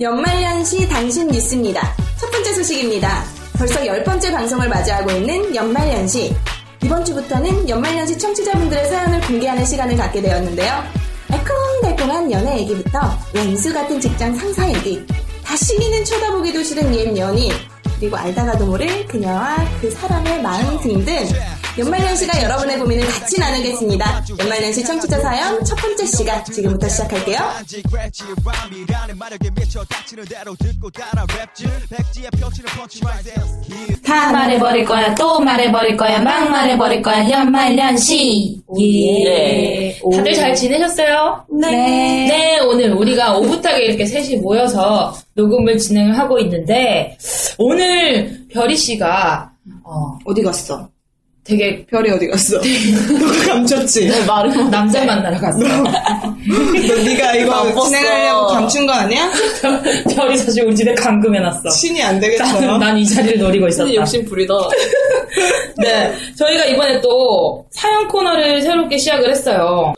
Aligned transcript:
연말연시 0.00 0.88
당신 0.88 1.28
뉴스입니다. 1.28 1.94
첫 2.18 2.28
번째 2.32 2.52
소식입니다. 2.54 3.22
벌써 3.56 3.86
열 3.86 4.02
번째 4.02 4.32
방송을 4.32 4.68
맞이하고 4.68 5.12
있는 5.12 5.54
연말연시. 5.54 6.34
이번 6.82 7.04
주부터는 7.04 7.68
연말연시 7.68 8.18
청취자분들의 8.18 8.88
사연을 8.88 9.20
공개하는 9.20 9.64
시간을 9.64 9.96
갖게 9.96 10.20
되었는데요. 10.20 10.82
알콩달콩한 11.30 12.32
연애 12.32 12.58
얘기부터 12.62 12.98
왼수 13.34 13.72
같은 13.72 14.00
직장 14.00 14.34
상사 14.34 14.68
얘기, 14.68 15.06
다시는 15.44 16.04
쳐다보기도 16.04 16.64
싫은 16.64 16.92
옛 16.96 17.16
연인, 17.16 17.52
그리고 18.00 18.16
알다가도 18.16 18.66
모를 18.66 19.06
그녀와 19.06 19.58
그 19.80 19.88
사람의 19.92 20.42
마음 20.42 20.80
등등 20.80 21.24
연말연시가 21.76 22.40
여러분의 22.44 22.78
고민을 22.78 23.04
같이 23.06 23.40
나누겠습니다. 23.40 24.24
연말연시 24.38 24.84
청취자 24.84 25.18
사연 25.18 25.64
첫 25.64 25.74
번째 25.74 26.06
시간 26.06 26.44
지금부터 26.44 26.88
시작할게요. 26.88 27.38
다 34.04 34.30
말해버릴 34.30 34.84
거야, 34.84 35.14
또 35.16 35.40
말해버릴 35.40 35.96
거야, 35.96 36.20
막 36.20 36.48
말해버릴 36.48 37.02
거야, 37.02 37.28
연말연시. 37.28 38.60
예. 38.80 39.98
다들 40.14 40.34
잘 40.34 40.54
지내셨어요? 40.54 41.44
네. 41.60 41.70
네, 42.28 42.60
오늘 42.60 42.92
우리가 42.92 43.36
오붓하게 43.36 43.86
이렇게 43.86 44.06
셋이 44.06 44.36
모여서 44.36 45.12
녹음을 45.34 45.76
진행을 45.78 46.16
하고 46.16 46.38
있는데, 46.38 47.18
오늘 47.58 48.46
별이 48.52 48.76
씨가, 48.76 49.50
어, 49.82 50.18
어디 50.24 50.42
갔어? 50.42 50.88
되게 51.44 51.84
별이 51.86 52.10
어디 52.10 52.26
갔어? 52.26 52.56
너가 53.20 53.52
감췄지? 53.52 54.08
남자 54.70 55.04
만나러 55.04 55.38
갔어. 55.38 55.58
너 55.58 56.94
네가 57.04 57.34
이거 57.36 57.84
진행하려고 57.84 58.46
감춘 58.46 58.86
거 58.86 58.92
아니야? 58.92 59.30
별이 60.16 60.38
사실 60.38 60.64
우리 60.64 60.74
집에 60.74 60.94
감금해놨어. 60.94 61.68
신이 61.68 62.02
안 62.02 62.18
되겠어요. 62.18 62.78
난이 62.78 63.06
자리를 63.06 63.38
노리고 63.38 63.68
있었다. 63.68 63.92
욕심 63.94 64.24
부리다. 64.24 64.54
네, 65.78 66.14
저희가 66.36 66.64
이번에 66.64 67.00
또 67.02 67.66
사연 67.70 68.08
코너를 68.08 68.62
새롭게 68.62 68.96
시작을 68.96 69.30
했어요. 69.30 69.92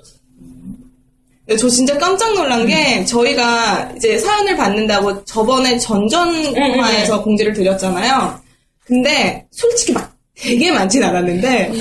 네, 1.46 1.56
저 1.56 1.68
진짜 1.68 1.96
깜짝 1.96 2.34
놀란 2.34 2.66
게 2.66 3.04
저희가 3.04 3.92
이제 3.96 4.18
사연을 4.18 4.56
받는다고 4.56 5.24
저번에 5.24 5.78
전전화에서 5.78 7.22
공지를 7.22 7.52
드렸잖아요. 7.52 8.40
근데 8.84 9.46
솔직히 9.52 9.92
막 9.92 10.15
되게 10.38 10.70
많진 10.70 11.02
않았는데 11.02 11.72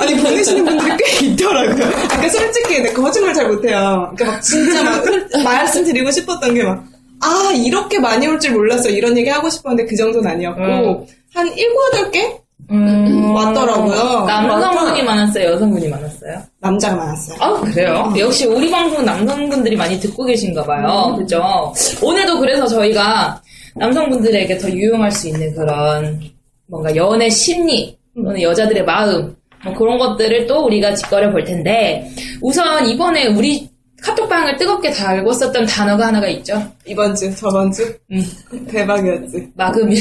아니 0.00 0.16
보내시는 0.16 0.64
분들이 0.64 0.90
꽤 0.98 1.26
있더라고요. 1.26 1.74
그러니까 1.76 2.28
솔직히 2.30 2.80
내가 2.82 3.02
거짓말 3.02 3.34
잘 3.34 3.48
못해요. 3.48 4.10
그러니까 4.16 4.24
막 4.36 4.42
진짜 4.42 4.82
막 4.82 5.04
말씀드리고 5.44 6.10
싶었던 6.10 6.54
게 6.54 6.62
막 6.62 6.84
아 7.20 7.50
이렇게 7.52 7.98
많이 7.98 8.28
올 8.28 8.38
줄 8.38 8.52
몰랐어 8.52 8.88
이런 8.90 9.16
얘기 9.18 9.28
하고 9.28 9.50
싶었는데 9.50 9.86
그 9.90 9.96
정도는 9.96 10.30
아니었고 10.30 10.62
음. 10.62 11.06
한 11.34 11.48
일곱 11.58 11.76
여덟 11.92 12.10
개 12.12 12.32
음, 12.70 13.34
왔더라고요. 13.34 14.24
남성분이 14.24 15.02
많았어요? 15.02 15.50
여성분이 15.50 15.88
많았어요? 15.88 16.40
남자가 16.60 16.94
많았어요. 16.94 17.36
아, 17.40 17.60
그래요? 17.62 18.12
역시 18.16 18.46
우리 18.46 18.70
방송 18.70 19.04
남성분들이 19.04 19.74
많이 19.74 19.98
듣고 19.98 20.24
계신가 20.26 20.62
봐요. 20.62 21.16
그죠? 21.18 21.72
오늘도 22.00 22.38
그래서 22.38 22.66
저희가 22.68 23.42
남성분들에게 23.74 24.56
더 24.58 24.70
유용할 24.70 25.10
수 25.10 25.26
있는 25.26 25.52
그런 25.56 26.20
뭔가 26.68 26.94
연애 26.94 27.28
심리, 27.30 27.97
또는 28.24 28.42
여자들의 28.42 28.84
마음, 28.84 29.34
뭐 29.64 29.74
그런 29.74 29.98
것들을 29.98 30.46
또 30.46 30.64
우리가 30.66 30.94
짚거려 30.94 31.30
볼 31.30 31.44
텐데, 31.44 32.08
우선 32.40 32.86
이번에 32.86 33.26
우리 33.28 33.68
카톡방을 34.02 34.56
뜨겁게 34.56 34.90
달궜었던 34.90 35.68
단어가 35.68 36.06
하나가 36.06 36.28
있죠. 36.28 36.62
이번 36.86 37.14
주 37.16 37.34
저번 37.34 37.70
주 37.72 37.82
음, 38.12 38.24
대박이었지. 38.68 39.48
마금일. 39.56 39.98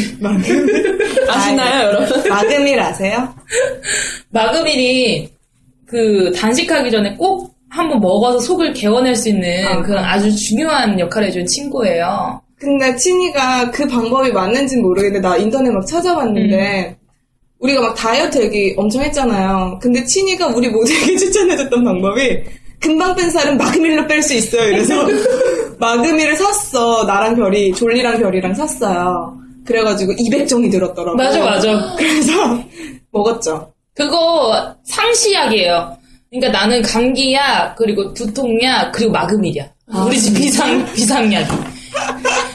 아시나요, 1.28 1.88
여러분? 1.88 2.30
마금일 2.30 2.80
아세요? 2.80 3.28
마금일이 4.30 5.30
그 5.88 6.32
단식하기 6.36 6.92
전에 6.92 7.16
꼭 7.16 7.56
한번 7.70 8.00
먹어서 8.00 8.40
속을 8.40 8.74
개워낼 8.74 9.16
수 9.16 9.30
있는 9.30 9.66
아. 9.66 9.82
그런 9.82 10.04
아주 10.04 10.34
중요한 10.36 11.00
역할을 11.00 11.30
해준 11.30 11.46
친구예요. 11.46 12.42
근데 12.60 12.96
친이가 12.96 13.72
그 13.72 13.88
방법이 13.88 14.32
맞는지는 14.32 14.84
모르겠는데 14.84 15.28
나 15.28 15.38
인터넷 15.38 15.72
막 15.72 15.86
찾아봤는데 15.86 16.96
우리가 17.60 17.82
막 17.82 17.96
다이어트 17.96 18.42
얘기 18.44 18.74
엄청 18.78 19.02
했잖아요. 19.04 19.80
근데 19.82 20.04
친이가 20.06 20.48
우리 20.48 20.70
모두에게 20.70 21.16
추천해줬던 21.18 21.84
방법이 21.84 22.44
금방 22.80 23.16
뺀 23.16 23.30
살은 23.32 23.58
마금일로 23.58 24.06
뺄 24.08 24.22
수 24.22 24.36
있어요. 24.36 24.70
이래서 24.70 24.94
마금일을 25.80 26.36
샀어. 26.36 27.04
나랑 27.06 27.36
별이 27.36 27.74
졸리랑 27.74 28.20
별이랑 28.20 28.54
샀어요. 28.54 29.36
그래가지고 29.66 30.14
200정이 30.14 30.72
들었더라고. 30.72 31.18
맞아, 31.18 31.40
맞아. 31.44 31.96
그래서 31.98 32.32
먹었죠. 33.12 33.72
그거 33.96 34.76
상시약이에요. 34.84 35.98
그러니까 36.30 36.52
나는 36.60 36.82
감기약, 36.84 37.76
그리고 37.76 38.14
두통약, 38.14 38.92
그리고 38.92 39.12
마금일이야. 39.12 39.66
우리 40.06 40.20
집 40.20 40.36
비상, 40.36 40.86
비상약이. 40.94 41.48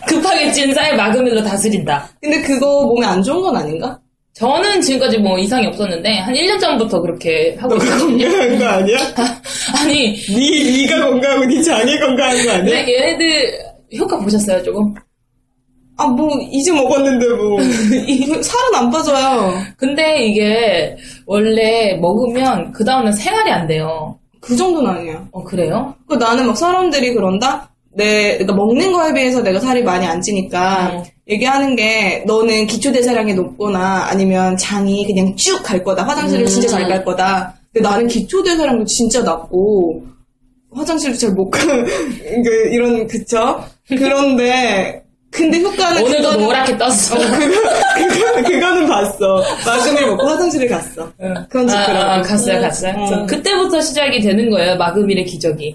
급하게 0.07 0.53
찐살 0.53 0.97
마금일로 0.97 1.43
다스린다. 1.43 2.09
근데 2.21 2.41
그거 2.43 2.85
몸에 2.85 3.07
안 3.07 3.23
좋은 3.23 3.41
건 3.43 3.57
아닌가? 3.57 3.99
저는 4.35 4.81
지금까지 4.81 5.19
뭐 5.19 5.39
이상이 5.39 5.67
없었는데, 5.67 6.19
한 6.19 6.35
1년 6.35 6.59
전부터 6.59 7.01
그렇게 7.03 7.55
하고 7.59 7.75
있거든요. 7.77 8.29
건강한 8.29 8.59
거 8.59 8.65
아니야? 8.67 8.99
아니, 9.79 10.17
네, 10.27 10.87
네가 10.87 11.05
건강하고 11.07 11.45
네 11.45 11.63
장이 11.63 11.99
건강한 11.99 12.47
거 12.47 12.53
아니야? 12.53 12.83
네, 12.83 12.95
얘네들 12.95 13.59
효과 13.99 14.19
보셨어요, 14.19 14.63
조금? 14.63 14.95
아, 15.99 16.07
뭐, 16.07 16.31
이제 16.51 16.73
먹었는데, 16.73 17.27
뭐. 17.35 17.61
살은 18.43 18.75
안 18.75 18.91
빠져요. 18.91 19.53
근데 19.77 20.25
이게 20.25 20.97
원래 21.27 21.95
먹으면 22.01 22.73
그 22.73 22.85
다음날 22.85 23.13
생활이 23.13 23.51
안 23.51 23.67
돼요. 23.67 24.19
그 24.41 24.57
정도는 24.57 24.91
아니야. 24.91 25.29
어, 25.31 25.45
그래요? 25.45 25.95
그 26.09 26.15
나는 26.15 26.47
막 26.47 26.57
사람들이 26.57 27.13
그런다? 27.13 27.71
내, 27.95 28.39
그러니까 28.39 28.55
먹는 28.55 28.93
거에 28.93 29.13
비해서 29.13 29.43
내가 29.43 29.61
살이 29.61 29.83
많이 29.83 30.07
안 30.07 30.23
찌니까, 30.23 30.95
음. 30.97 31.05
얘기하는 31.29 31.77
게, 31.77 32.25
너는 32.27 32.67
기초대사량이 32.67 33.35
높거나, 33.35 34.07
아니면 34.11 34.57
장이 34.57 35.07
그냥 35.07 35.35
쭉 35.37 35.63
갈 35.63 35.83
거다. 35.85 36.03
화장실을 36.03 36.47
진짜 36.47 36.69
잘 36.69 36.89
갈 36.89 37.05
거다. 37.05 37.55
근데 37.73 37.89
나는 37.89 38.07
기초대사량도 38.09 38.85
진짜 38.87 39.23
낮고, 39.23 40.05
화장실도 40.75 41.17
잘 41.19 41.31
못 41.33 41.51
가, 41.51 41.61
그, 41.65 42.69
이런, 42.73 43.07
그쵸? 43.07 43.65
그런데, 43.89 45.02
근데 45.33 45.61
효과는. 45.61 46.03
오늘도 46.05 46.29
그거는- 46.31 46.41
노랗게 46.41 46.77
떴어. 46.79 47.15
어, 47.15 47.19
그거, 47.19 47.63
그거, 47.97 48.43
그거는 48.49 48.87
봤어. 48.87 49.43
마금을 49.67 50.07
먹고 50.09 50.27
화장실을 50.29 50.69
갔어. 50.69 51.11
그건 51.49 51.71
아, 51.71 51.81
지더라고. 51.81 52.11
아, 52.11 52.23
갔어요, 52.23 52.61
갔어요. 52.61 52.95
어. 52.99 53.27
그때부터 53.27 53.81
시작이 53.81 54.21
되는 54.21 54.51
거예요, 54.51 54.77
마금일의 54.77 55.25
기적이. 55.25 55.75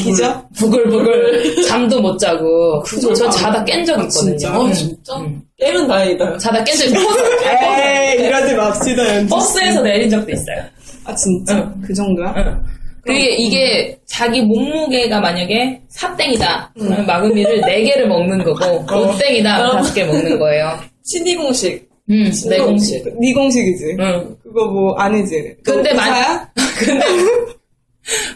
기죠? 0.00 0.42
부글부글. 0.56 1.62
잠도 1.68 2.00
못 2.00 2.18
자고. 2.18 2.80
그죠? 2.82 3.14
저 3.14 3.30
자다 3.30 3.64
깬적 3.64 3.96
아, 3.96 4.02
있거든요. 4.02 4.36
진짜? 4.36 4.50
음. 4.50 4.56
어, 4.66 4.72
진짜? 4.72 5.12
깨면 5.58 5.86
다행이다. 5.88 6.38
자다 6.38 6.64
깬 6.64 6.76
적. 6.76 6.86
에이, 6.86 8.24
이러지 8.26 8.54
맙시다. 8.54 9.02
버스에서 9.30 9.82
내린 9.82 10.10
적도 10.10 10.32
있어요. 10.32 10.62
아, 11.04 11.14
진짜? 11.14 11.54
응. 11.54 11.82
그 11.86 11.94
정도야? 11.94 12.34
응. 12.38 12.62
그게 13.06 13.30
이게 13.36 13.98
자기 14.06 14.42
몸무게가 14.42 15.20
만약에 15.20 15.80
4땡이다. 15.94 16.68
그러면 16.78 17.06
마금이를 17.06 17.60
4개를 17.62 18.06
먹는 18.06 18.38
거고 18.44 18.84
5땡이다. 18.86 19.80
5개 19.80 20.04
먹는 20.06 20.38
거예요. 20.38 20.78
신디 21.04 21.36
공식. 21.36 21.86
음, 22.10 22.30
내 22.48 22.58
공식. 22.58 23.04
네 23.20 23.32
공식이지. 23.32 23.96
응. 23.98 24.36
그거 24.42 24.66
뭐, 24.66 24.94
아니지. 24.96 25.54
근데 25.64 25.90
너 25.90 25.96
만- 25.96 26.08
의사야? 26.08 26.48
근데 26.78 27.06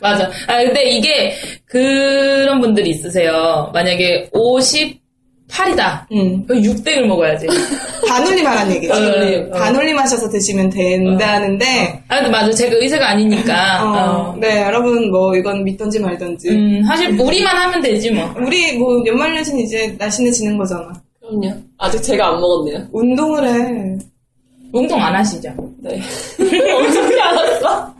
맞아. 0.00 0.28
아 0.49 0.62
근데 0.64 0.90
이게 0.90 1.32
그런 1.64 2.61
분들이 2.61 2.90
있으세요. 2.90 3.70
만약에 3.73 4.28
58이다. 5.50 6.06
응. 6.12 6.47
그럼 6.47 6.62
6땡을 6.62 7.06
먹어야지. 7.06 7.47
반올림 8.08 8.47
하란 8.47 8.70
얘기지. 8.70 8.88
반올림. 8.88 9.52
어. 9.52 9.56
반올림 9.58 9.99
하셔서 9.99 10.29
드시면 10.29 10.70
된다는데, 10.70 12.02
아 12.08 12.17
근데 12.17 12.31
맞아. 12.31 12.50
제가 12.52 12.76
의사가 12.76 13.11
아니니까. 13.11 13.85
어, 13.85 14.31
어. 14.31 14.37
네, 14.38 14.62
여러분, 14.62 15.11
뭐, 15.11 15.37
이건 15.37 15.64
믿던지 15.64 16.00
말던지. 16.00 16.50
음, 16.50 16.82
사실 16.87 17.19
우리만 17.20 17.56
하면 17.56 17.81
되지 17.82 18.11
뭐. 18.11 18.32
우리, 18.38 18.79
뭐, 18.79 19.02
연말연신 19.06 19.58
이제 19.58 19.94
날씬해지는 19.99 20.56
거잖아. 20.56 20.93
그럼요. 21.20 21.52
아직 21.79 22.02
제가 22.02 22.29
안 22.29 22.41
먹었네요. 22.41 22.87
운동을 22.93 23.47
해. 23.47 23.99
운동 24.73 25.02
안 25.02 25.14
하시죠? 25.17 25.52
네. 25.79 26.00
어떻게 26.38 27.20
알았어? 27.20 27.94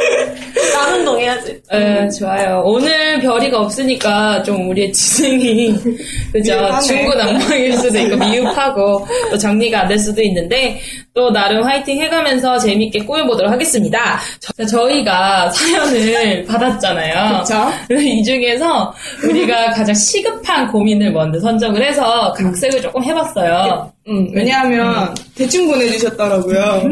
난 0.74 0.98
운동해야지. 0.98 1.60
네, 1.70 2.08
좋아요. 2.18 2.62
오늘 2.64 3.18
별이가 3.20 3.60
없으니까 3.60 4.42
좀 4.42 4.68
우리의 4.70 4.92
진행이, 4.92 5.74
그죠? 6.32 6.52
중구난방일 6.86 7.72
수도 7.78 7.98
있고, 7.98 8.16
미흡하고, 8.24 9.06
또 9.30 9.36
정리가 9.38 9.82
안 9.82 9.88
될 9.88 9.98
수도 9.98 10.22
있는데, 10.22 10.80
또 11.14 11.30
나름 11.32 11.64
화이팅 11.64 12.00
해가면서 12.00 12.58
재밌게 12.58 13.00
꾸며보도록 13.00 13.50
하겠습니다. 13.50 14.20
저, 14.38 14.64
저희가 14.64 15.50
사연을 15.50 16.44
받았잖아요. 16.44 17.42
이 17.90 18.22
중에서 18.22 18.94
우리가 19.28 19.70
가장 19.72 19.92
시급한 19.94 20.68
고민을 20.68 21.10
먼저 21.12 21.40
선정을 21.40 21.82
해서 21.84 22.32
각색을 22.36 22.80
조금 22.82 23.02
해봤어요. 23.02 23.90
응, 24.08 24.30
왜냐하면, 24.32 25.12
대충 25.36 25.66
보내주셨더라고요. 25.68 26.82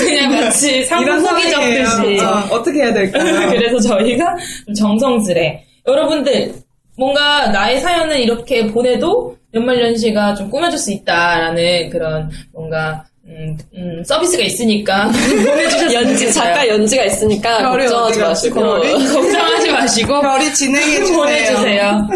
그냥 0.00 0.30
마치 0.34 0.84
상황이에요. 0.84 1.50
적듯이. 1.86 2.20
어, 2.24 2.46
어떻게 2.50 2.80
해야 2.82 2.92
될까요? 2.92 3.24
그래서 3.50 3.80
저희가 3.80 4.34
좀 4.66 4.74
정성스레 4.74 5.64
여러분들 5.86 6.54
뭔가 6.96 7.48
나의 7.48 7.80
사연을 7.80 8.20
이렇게 8.20 8.66
보내도 8.66 9.36
연말연시가 9.54 10.34
좀 10.34 10.50
꾸며줄 10.50 10.78
수 10.78 10.92
있다라는 10.92 11.90
그런 11.90 12.30
뭔가 12.52 13.04
음, 13.26 13.56
음, 13.76 14.02
서비스가 14.04 14.42
있으니까 14.42 15.08
보내주셨으면 15.46 15.92
연지. 15.92 16.32
작가 16.32 16.66
연지가 16.68 17.04
있으니까 17.04 17.70
걱정하지 17.70 18.18
마시고. 18.20 18.60
별이? 18.60 18.92
걱정하지 19.08 19.70
마시고 19.72 20.20
별이 20.20 20.52
진행해 20.54 20.96
주세요. 20.98 21.16
보내주세요. 21.16 22.08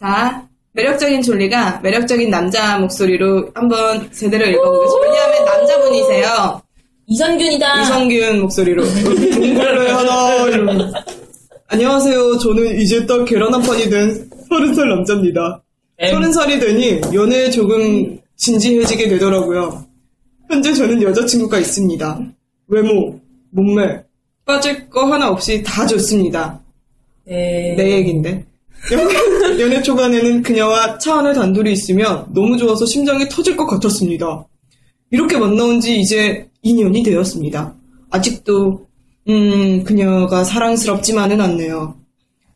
자, 0.00 0.42
매력적인 0.78 1.22
졸리가 1.22 1.80
매력적인 1.82 2.30
남자 2.30 2.78
목소리로 2.78 3.50
한번 3.52 4.08
제대로 4.12 4.46
읽어보겠습니다. 4.46 5.08
왜냐하면 5.10 5.44
남자분이세요. 5.44 6.62
이선균이다. 7.08 7.82
이성균 7.82 8.40
목소리로. 8.42 8.84
동굴을 9.34 9.96
하나, 9.96 10.46
이러면. 10.46 10.92
안녕하세요. 11.66 12.38
저는 12.38 12.80
이제 12.80 13.04
딱 13.06 13.24
계란 13.24 13.52
한 13.52 13.60
판이 13.60 13.90
된 13.90 14.30
서른 14.48 14.72
살 14.72 14.88
남자입니다. 14.88 15.60
엠. 15.98 16.14
서른 16.14 16.32
살이 16.32 16.60
되니 16.60 17.00
연애에 17.12 17.50
조금 17.50 18.16
진지해지게 18.36 19.08
되더라고요. 19.08 19.84
현재 20.48 20.72
저는 20.72 21.02
여자친구가 21.02 21.58
있습니다. 21.58 22.20
외모, 22.68 23.18
몸매, 23.50 24.02
빠질 24.44 24.88
거 24.88 25.06
하나 25.06 25.28
없이 25.28 25.60
다 25.64 25.84
좋습니다. 25.88 26.60
네. 27.24 27.74
내 27.76 27.90
얘긴데. 27.96 28.44
연- 28.92 29.58
연애 29.60 29.82
초반에는 29.82 30.42
그녀와 30.42 30.98
차 30.98 31.18
안에 31.18 31.32
단둘이 31.32 31.72
있으면 31.72 32.26
너무 32.32 32.56
좋아서 32.56 32.86
심장이 32.86 33.28
터질 33.28 33.56
것 33.56 33.66
같았습니다. 33.66 34.46
이렇게 35.10 35.36
만나온 35.38 35.80
지 35.80 35.98
이제 36.00 36.48
2년이 36.64 37.04
되었습니다. 37.04 37.74
아직도, 38.10 38.86
음, 39.28 39.84
그녀가 39.84 40.44
사랑스럽지만은 40.44 41.40
않네요. 41.40 41.96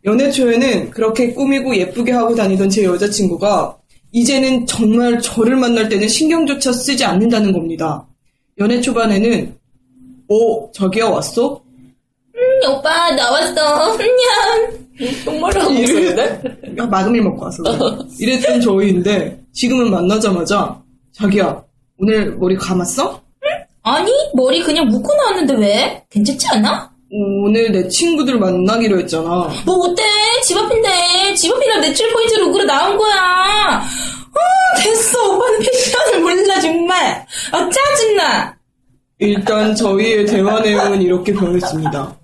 연애 0.04 0.30
초에는 0.30 0.90
그렇게 0.90 1.32
꾸미고 1.32 1.76
예쁘게 1.76 2.12
하고 2.12 2.34
다니던 2.34 2.70
제 2.70 2.84
여자친구가 2.84 3.76
이제는 4.12 4.66
정말 4.66 5.20
저를 5.20 5.56
만날 5.56 5.88
때는 5.88 6.08
신경조차 6.08 6.72
쓰지 6.72 7.04
않는다는 7.04 7.52
겁니다. 7.52 8.06
연애 8.58 8.80
초반에는, 8.80 9.54
어, 10.28 10.72
자기야 10.72 11.06
왔어? 11.06 11.62
오빠 12.68 13.10
나왔어. 13.12 13.92
안녕. 13.98 14.91
똥말로 15.24 15.60
하고 15.60 15.72
있었는데? 15.72 16.42
아, 16.78 16.86
마금을 16.86 17.22
먹고 17.22 17.44
와서 17.44 17.62
그래. 17.62 17.76
이랬던 18.18 18.60
저희인데 18.60 19.40
지금은 19.52 19.90
만나자마자 19.90 20.80
자기야 21.12 21.62
오늘 21.98 22.36
머리 22.36 22.56
감았어? 22.56 23.20
아니 23.84 24.10
머리 24.34 24.62
그냥 24.62 24.86
묶고 24.88 25.12
나왔는데 25.14 25.54
왜? 25.54 26.04
괜찮지 26.10 26.46
않아? 26.52 26.90
오늘 27.10 27.70
내 27.72 27.86
친구들 27.88 28.38
만나기로 28.38 28.98
했잖아 29.00 29.50
뭐 29.66 29.76
어때? 29.86 30.02
집 30.44 30.56
앞인데 30.56 31.34
집 31.34 31.52
앞이라 31.54 31.80
매출 31.80 32.10
포인트 32.12 32.34
룩으로 32.36 32.64
나온 32.64 32.96
거야. 32.96 33.14
아 34.34 34.80
됐어 34.82 35.34
오빠는 35.34 35.58
패션을 35.60 36.20
몰라 36.20 36.60
정말. 36.60 37.26
아 37.52 37.68
짜증나. 37.70 38.56
일단 39.18 39.74
저희의 39.74 40.26
대화 40.26 40.58
내용은 40.60 41.02
이렇게 41.02 41.32
변했습니다 41.32 42.16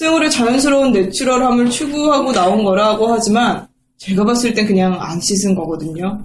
생활의 0.00 0.30
자연스러운 0.30 0.92
내추럴함을 0.92 1.68
추구하고 1.68 2.32
나온 2.32 2.64
거라고 2.64 3.12
하지만 3.12 3.66
제가 3.98 4.24
봤을 4.24 4.54
땐 4.54 4.66
그냥 4.66 4.96
안 4.98 5.20
씻은 5.20 5.54
거거든요 5.54 6.18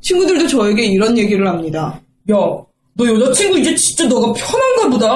친구들도 0.00 0.46
저에게 0.46 0.86
이런 0.86 1.18
얘기를 1.18 1.46
합니다 1.46 2.00
야, 2.30 2.34
너 2.94 3.06
여자친구 3.06 3.58
이제 3.58 3.74
진짜 3.74 4.06
너가 4.06 4.32
편한가 4.32 4.88
보다. 4.90 5.10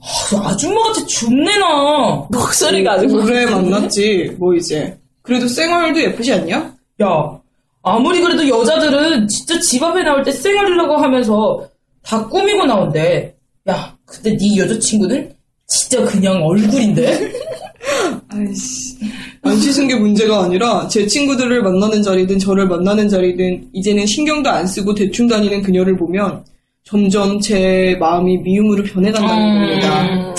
아, 0.00 0.50
아줌마같이 0.50 1.06
죽내나. 1.06 2.26
목소리가 2.30 2.92
아주 2.92 3.08
그래 3.08 3.44
만났지 3.46 4.36
뭐 4.38 4.54
이제 4.54 4.96
그래도 5.22 5.48
생활도 5.48 6.00
예쁘지 6.00 6.32
않냐? 6.32 6.74
야, 7.02 7.40
아무리 7.82 8.20
그래도 8.20 8.46
여자들은 8.48 9.26
진짜 9.26 9.58
집 9.60 9.82
앞에 9.82 10.02
나올 10.02 10.22
때 10.22 10.30
쌩얼이라고 10.30 10.96
하면서 10.96 11.68
다 12.02 12.26
꾸미고 12.28 12.66
나온대. 12.66 13.34
야, 13.68 13.94
근데 14.06 14.36
네 14.36 14.56
여자친구는 14.58 15.37
진짜 15.68 16.02
그냥 16.04 16.42
얼굴인데? 16.42 17.30
아이씨. 18.28 18.96
안 19.42 19.56
씻은 19.56 19.86
게 19.86 19.94
문제가 19.94 20.44
아니라 20.44 20.88
제 20.88 21.06
친구들을 21.06 21.62
만나는 21.62 22.02
자리든 22.02 22.38
저를 22.38 22.66
만나는 22.66 23.08
자리든 23.08 23.68
이제는 23.72 24.06
신경도 24.06 24.48
안 24.50 24.66
쓰고 24.66 24.94
대충 24.94 25.28
다니는 25.28 25.62
그녀를 25.62 25.96
보면 25.96 26.44
점점 26.84 27.38
제 27.38 27.96
마음이 28.00 28.38
미움으로 28.38 28.82
변해간다는 28.84 29.60
겁니다. 29.60 30.34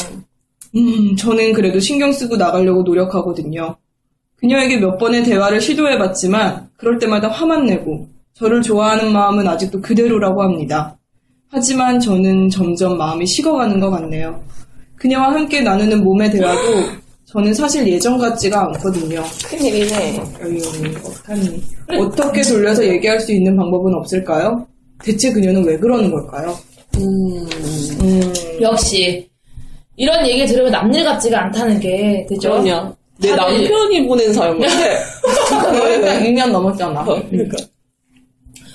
음, 0.75 1.15
저는 1.15 1.53
그래도 1.53 1.79
신경 1.79 2.11
쓰고 2.11 2.35
나가려고 2.35 2.81
노력하거든요. 2.81 3.75
그녀에게 4.37 4.77
몇 4.77 4.97
번의 4.97 5.23
대화를 5.23 5.61
시도해봤지만 5.61 6.69
그럴 6.75 6.97
때마다 6.97 7.27
화만 7.27 7.65
내고 7.65 8.07
저를 8.33 8.61
좋아하는 8.61 9.11
마음은 9.11 9.47
아직도 9.47 9.81
그대로라고 9.81 10.41
합니다. 10.41 10.97
하지만 11.51 11.99
저는 11.99 12.49
점점 12.49 12.97
마음이 12.97 13.25
식어가는 13.27 13.79
것 13.79 13.91
같네요. 13.91 14.41
그녀와 14.99 15.31
함께 15.33 15.61
나누는 15.61 16.03
몸의 16.03 16.31
대화도 16.31 16.61
저는 17.25 17.53
사실 17.53 17.87
예전 17.87 18.17
같지가 18.17 18.61
않거든요. 18.67 19.23
큰일이네. 19.45 20.19
어떡하니. 21.03 21.63
어떻게 21.99 22.41
돌려서 22.41 22.83
얘기할 22.83 23.19
수 23.19 23.31
있는 23.31 23.55
방법은 23.55 23.93
없을까요? 23.93 24.65
대체 25.03 25.31
그녀는 25.31 25.63
왜 25.63 25.77
그러는 25.77 26.09
걸까요? 26.11 26.57
음, 26.97 27.47
역시 28.61 29.29
이런 29.95 30.25
얘기 30.27 30.45
들으면 30.47 30.71
남일 30.71 31.03
같지가 31.05 31.43
않다는 31.45 31.79
게 31.79 32.25
그죠? 32.27 32.61
그럼요. 32.61 32.95
내 33.19 33.29
다들- 33.35 33.37
남편이 33.61 34.07
보낸 34.07 34.33
사연 34.33 34.59
같아. 34.59 35.87
일단 35.87 36.23
2년 36.23 36.49
넘었잖아. 36.51 37.03
그러니까. 37.03 37.57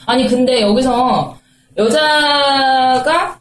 아니 0.06 0.28
근데 0.28 0.60
여기서 0.62 1.36
여자가 1.76 3.40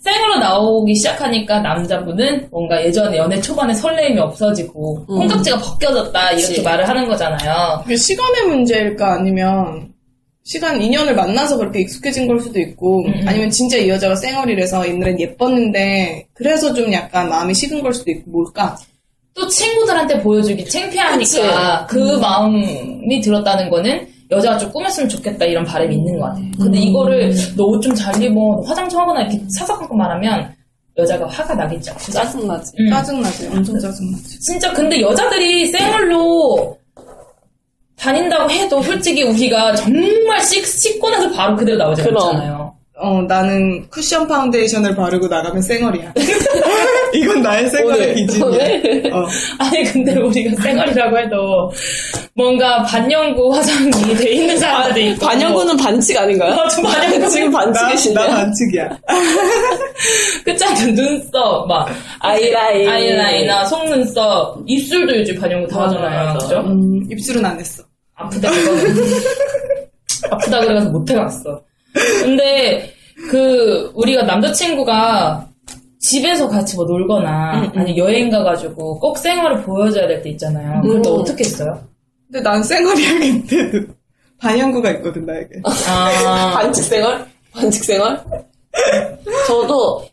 생으로 0.00 0.38
나오기 0.38 0.94
시작하니까 0.94 1.60
남자분은 1.60 2.48
뭔가 2.50 2.82
예전에 2.84 3.18
연애 3.18 3.40
초반에 3.40 3.74
설레임이 3.74 4.18
없어지고 4.18 5.04
음. 5.10 5.18
콩깍지가 5.18 5.58
벗겨졌다 5.58 6.30
이렇게 6.32 6.46
그치. 6.46 6.62
말을 6.62 6.88
하는 6.88 7.06
거잖아요. 7.06 7.80
그게 7.82 7.96
시간의 7.96 8.42
문제일까 8.48 9.14
아니면 9.14 9.92
시간 10.42 10.80
인연을 10.80 11.14
만나서 11.14 11.58
그렇게 11.58 11.80
익숙해진 11.80 12.26
걸 12.26 12.40
수도 12.40 12.58
있고 12.58 13.04
음, 13.06 13.12
음. 13.12 13.28
아니면 13.28 13.50
진짜 13.50 13.76
이 13.76 13.88
여자가 13.88 14.16
쌩얼이라서 14.16 14.88
옛날엔 14.88 15.20
예뻤는데 15.20 16.26
그래서 16.32 16.72
좀 16.72 16.90
약간 16.92 17.28
마음이 17.28 17.54
식은 17.54 17.82
걸 17.82 17.92
수도 17.92 18.10
있고 18.10 18.30
뭘까? 18.30 18.76
또 19.34 19.46
친구들한테 19.46 20.20
보여주기 20.22 20.66
창피하니까 20.66 21.86
그 21.86 22.16
음. 22.16 22.20
마음이 22.20 23.20
들었다는 23.20 23.68
거는 23.68 24.08
여자가 24.30 24.58
좀 24.58 24.70
꾸몄으면 24.72 25.08
좋겠다 25.08 25.44
이런 25.44 25.64
바람이 25.64 25.94
있는 25.94 26.18
것 26.18 26.26
같아요. 26.26 26.44
근데 26.58 26.78
음. 26.78 26.82
이거를 26.82 27.34
너 27.56 27.64
옷 27.66 27.82
좀 27.82 27.94
잘 27.94 28.22
입어, 28.22 28.34
너 28.34 28.60
화장 28.64 28.88
좀 28.88 29.00
하거나 29.00 29.22
이렇게 29.22 29.40
사사건건 29.58 29.98
말하면 29.98 30.54
여자가 30.98 31.26
화가 31.26 31.54
나겠죠. 31.54 31.94
짜증나지. 32.12 32.72
음. 32.78 32.90
짜증나지 32.90 33.46
엄청 33.48 33.78
짜증나지 33.78 34.38
진짜 34.40 34.72
근데 34.72 35.00
여자들이 35.00 35.66
생얼로 35.68 36.76
다닌다고 37.96 38.50
해도 38.50 38.80
솔직히 38.82 39.22
우리가 39.24 39.74
정말 39.74 40.40
씻, 40.42 40.64
씻고 40.64 41.10
나서 41.10 41.30
바로 41.32 41.54
그대로 41.56 41.76
나오지 41.78 42.02
그럼. 42.02 42.28
않잖아요. 42.28 42.74
어 43.02 43.22
나는 43.22 43.88
쿠션 43.88 44.28
파운데이션을 44.28 44.94
바르고 44.94 45.26
나가면 45.26 45.62
쌩얼이야 45.62 46.12
이건 47.14 47.40
나의 47.42 47.68
쌩얼의 47.70 48.14
기준이야 48.14 48.46
오늘? 48.46 49.10
어. 49.14 49.26
아니 49.58 49.84
근데 49.84 50.16
우리가 50.18 50.62
생얼이라고 50.62 51.18
해도 51.18 51.72
뭔가 52.34 52.82
반영구 52.82 53.54
화장이 53.56 53.90
돼 54.16 54.30
있는 54.32 54.58
사람들도 54.58 55.00
있고 55.00 55.26
반영구는 55.26 55.76
반칙 55.78 56.18
아닌가요? 56.18 56.54
맞아, 56.54 56.82
반영구. 56.82 57.28
지금 57.30 57.50
나, 57.50 57.58
반칙이시네. 57.60 58.14
나 58.14 58.26
반칙이야 58.28 58.98
그치 60.44 60.92
눈썹 60.92 61.66
막 61.66 61.88
아이라인. 62.20 62.88
아이라이너 62.88 63.64
속눈썹 63.64 64.62
입술도 64.66 65.16
요즘 65.20 65.40
반영구 65.40 65.68
다 65.68 65.78
맞아, 65.78 65.96
하잖아요. 65.96 66.38
그죠? 66.38 66.60
음, 66.66 67.06
입술은 67.10 67.44
안 67.44 67.58
했어 67.58 67.82
아프다 68.14 68.50
그거는 68.50 68.94
아프다 70.30 70.60
그래서 70.60 70.90
못 70.90 71.10
해갔어 71.10 71.62
근데 71.94 72.92
그 73.30 73.90
우리가 73.94 74.22
남자친구가 74.22 75.48
집에서 75.98 76.48
같이 76.48 76.76
뭐 76.76 76.84
놀거나 76.86 77.70
아니 77.74 77.96
여행 77.98 78.30
가가지고 78.30 78.98
꼭 79.00 79.18
생활을 79.18 79.62
보여줘야 79.62 80.06
될 80.06 80.22
때 80.22 80.30
있잖아요 80.30 80.80
그럴 80.82 81.02
때 81.02 81.10
음. 81.10 81.14
어떻게 81.16 81.44
했어요? 81.44 81.78
근데 82.26 82.40
난 82.42 82.62
쌩얼이야겠는데 82.62 83.86
반영구가 84.38 84.90
있거든 84.92 85.26
나에게 85.26 85.60
아 85.64 86.52
반칙 86.56 86.84
생활? 86.84 87.26
반칙 87.52 87.84
생활? 87.84 88.24
저도 89.46 90.06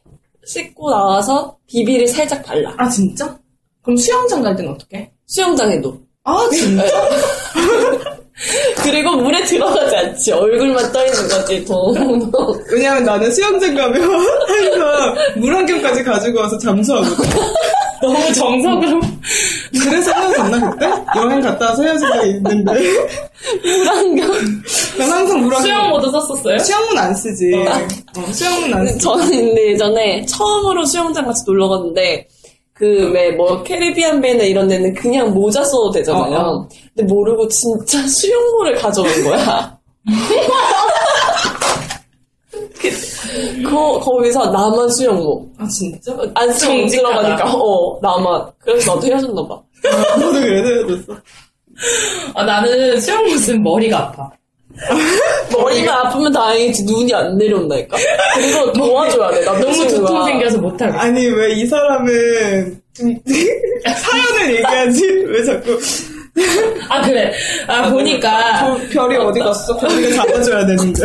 씻고 0.45 0.89
나와서 0.89 1.55
비비를 1.67 2.07
살짝 2.07 2.43
발라. 2.43 2.73
아 2.77 2.87
진짜? 2.89 3.37
그럼 3.81 3.97
수영장 3.97 4.41
갈 4.41 4.55
때는 4.55 4.71
어떡해? 4.71 5.11
수영장에도. 5.27 5.97
아 6.23 6.37
진짜? 6.51 6.83
그리고 8.83 9.15
물에 9.15 9.43
들어가지 9.45 9.95
않지. 9.95 10.31
얼굴만 10.31 10.91
떠 10.91 11.05
있는 11.05 11.27
거지, 11.27 11.65
동. 11.65 11.93
왜냐면 12.71 13.03
나는 13.03 13.31
수영장 13.31 13.73
가면 13.73 14.01
항상 14.47 15.15
물안경까지 15.37 16.03
가지고 16.03 16.39
와서 16.41 16.57
잠수하거든. 16.59 17.15
너무 17.99 18.31
정석으로 18.31 18.99
그래서 19.83 20.11
헤어졌나 20.11 20.69
그때? 20.69 20.85
여행 21.15 21.41
갔다 21.41 21.65
와서 21.69 21.81
헤어진 21.81 22.07
적이 22.07 22.29
있는데 22.29 22.73
물안경. 23.63 24.29
난 24.99 25.11
항상 25.11 25.41
물안경 25.41 25.61
수영 25.63 25.89
모드 25.89 26.11
썼었어요? 26.11 26.59
수영문 26.59 26.95
안 26.95 27.15
쓰지. 27.15 27.55
어, 27.55 28.31
수영문 28.31 28.71
안 28.71 28.87
쓰지. 28.87 28.99
저는 28.99 29.29
근데 29.31 29.71
예전에 29.71 30.23
처음으로 30.27 30.85
수영장 30.85 31.25
같이 31.25 31.41
놀러 31.47 31.67
갔는데, 31.69 32.27
그, 32.77 33.11
왜, 33.11 33.31
뭐, 33.31 33.63
캐리비안 33.63 34.21
베이나 34.21 34.43
이런 34.43 34.67
데는 34.67 34.93
그냥 34.93 35.33
모자 35.33 35.63
써도 35.63 35.89
되잖아요. 35.91 36.35
어, 36.37 36.49
어. 36.57 36.67
근데 36.95 37.11
모르고 37.11 37.47
진짜 37.47 37.99
수영모를 38.07 38.75
가져온 38.75 39.07
거야. 39.23 39.77
거, 43.65 43.99
거기서 43.99 44.51
나만 44.51 44.89
수영모. 44.89 45.47
아 45.57 45.67
진짜? 45.67 46.15
안 46.35 46.51
쓰고. 46.53 46.87
들어가니까, 46.87 47.51
어, 47.53 47.99
나만. 48.01 48.45
그래서 48.59 48.93
나도 48.95 49.07
헤어졌나봐. 49.07 49.61
너도 50.19 50.31
그래서 50.39 50.67
헤어졌어. 50.67 51.21
아 52.33 52.43
나는 52.43 52.99
수영 53.01 53.23
모드 53.25 53.37
쓰면 53.37 53.61
머리가 53.63 53.99
아파 53.99 54.29
머리가 55.51 56.07
아프면 56.07 56.31
다행이지, 56.31 56.83
눈이 56.85 57.13
안 57.13 57.37
내려온다니까? 57.37 57.97
그리고 58.35 58.71
도와줘야 58.73 59.31
돼, 59.31 59.41
너무. 59.45 59.87
두통 59.87 60.25
생겨서 60.25 60.57
못하겠어 60.59 60.97
아니 60.97 61.25
왜 61.27 61.53
이 61.57 61.65
사람은 61.65 62.81
좀 62.93 63.15
사연을 63.85 64.55
얘기하지? 64.55 65.07
왜 65.27 65.43
자꾸 65.43 65.79
아 66.89 67.01
그래 67.01 67.31
아 67.67 67.89
보니까 67.89 68.59
저 68.59 68.77
별이 68.91 69.15
어디 69.17 69.39
갔어? 69.39 69.75
별이가 69.77 70.15
잡아줘야 70.15 70.65
되는데. 70.65 71.01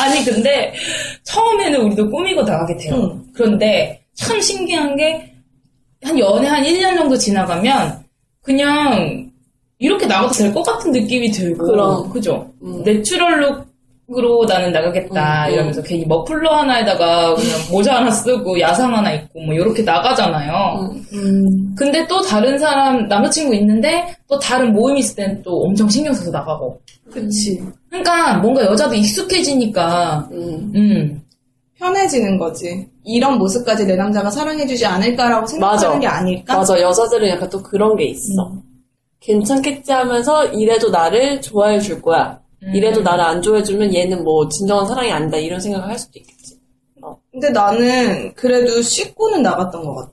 아니 0.00 0.24
근데 0.24 0.74
처음에는 1.24 1.80
우리도 1.80 2.10
꾸미고 2.10 2.42
나가게 2.42 2.76
돼요. 2.76 3.20
그런데 3.34 4.02
참 4.14 4.40
신기한 4.40 4.96
게 4.96 5.32
한 6.04 6.16
연애 6.18 6.46
한 6.46 6.62
1년 6.62 6.94
정도 6.96 7.16
지나가면 7.16 8.04
그냥 8.42 9.25
이렇게 9.78 10.06
나가도 10.06 10.32
될 10.32 10.52
것 10.54 10.62
같은 10.62 10.90
느낌이 10.90 11.30
들고 11.30 11.64
그럼. 11.66 12.10
그죠? 12.10 12.50
음. 12.62 12.82
natural 12.84 13.40
look으로 14.08 14.44
나는 14.46 14.72
나가겠다 14.72 15.44
음, 15.44 15.48
음. 15.48 15.52
이러면서 15.54 15.82
괜히 15.82 16.06
머플러 16.06 16.50
하나에다가 16.50 17.34
그냥 17.34 17.50
모자 17.70 17.96
하나 17.96 18.10
쓰고 18.10 18.58
야상 18.58 18.94
하나 18.96 19.12
입고 19.12 19.40
뭐 19.40 19.54
이렇게 19.54 19.82
나가잖아요. 19.82 20.90
음. 21.12 21.74
근데 21.76 22.06
또 22.06 22.22
다른 22.22 22.56
사람 22.58 23.06
남자친구 23.06 23.54
있는데 23.56 24.14
또 24.28 24.38
다른 24.38 24.72
모임 24.72 24.96
있을 24.96 25.16
땐 25.16 25.42
또 25.42 25.62
엄청 25.64 25.88
신경 25.88 26.14
써서 26.14 26.30
나가고 26.30 26.80
그치. 27.12 27.62
그러니까 27.90 28.38
뭔가 28.38 28.64
여자도 28.64 28.94
익숙해지니까 28.94 30.28
음. 30.32 30.72
음 30.74 31.22
편해지는 31.78 32.38
거지. 32.38 32.86
이런 33.04 33.36
모습까지 33.38 33.84
내 33.86 33.94
남자가 33.96 34.30
사랑해주지 34.30 34.86
않을까라고 34.86 35.46
생각하는 35.46 35.88
맞아. 35.88 35.98
게 36.00 36.06
아닐까? 36.06 36.56
맞아, 36.56 36.80
여자들은 36.80 37.28
약간 37.28 37.48
또 37.50 37.62
그런 37.62 37.94
게 37.96 38.04
있어. 38.06 38.50
괜찮겠지 39.26 39.90
하면서 39.92 40.44
이래도 40.46 40.90
나를 40.90 41.40
좋아해 41.40 41.80
줄 41.80 42.00
거야. 42.00 42.38
음. 42.62 42.74
이래도 42.74 43.02
나를 43.02 43.24
안 43.24 43.42
좋아해주면 43.42 43.92
얘는 43.94 44.22
뭐 44.24 44.48
진정한 44.48 44.86
사랑이 44.86 45.10
아니다 45.10 45.36
이런 45.36 45.60
생각을 45.60 45.88
할 45.88 45.98
수도 45.98 46.18
있겠지. 46.18 46.56
근데 47.32 47.50
나는 47.50 48.32
그래도 48.34 48.80
씻고는 48.80 49.42
나갔던 49.42 49.84
것 49.84 49.94
같아. 49.94 50.12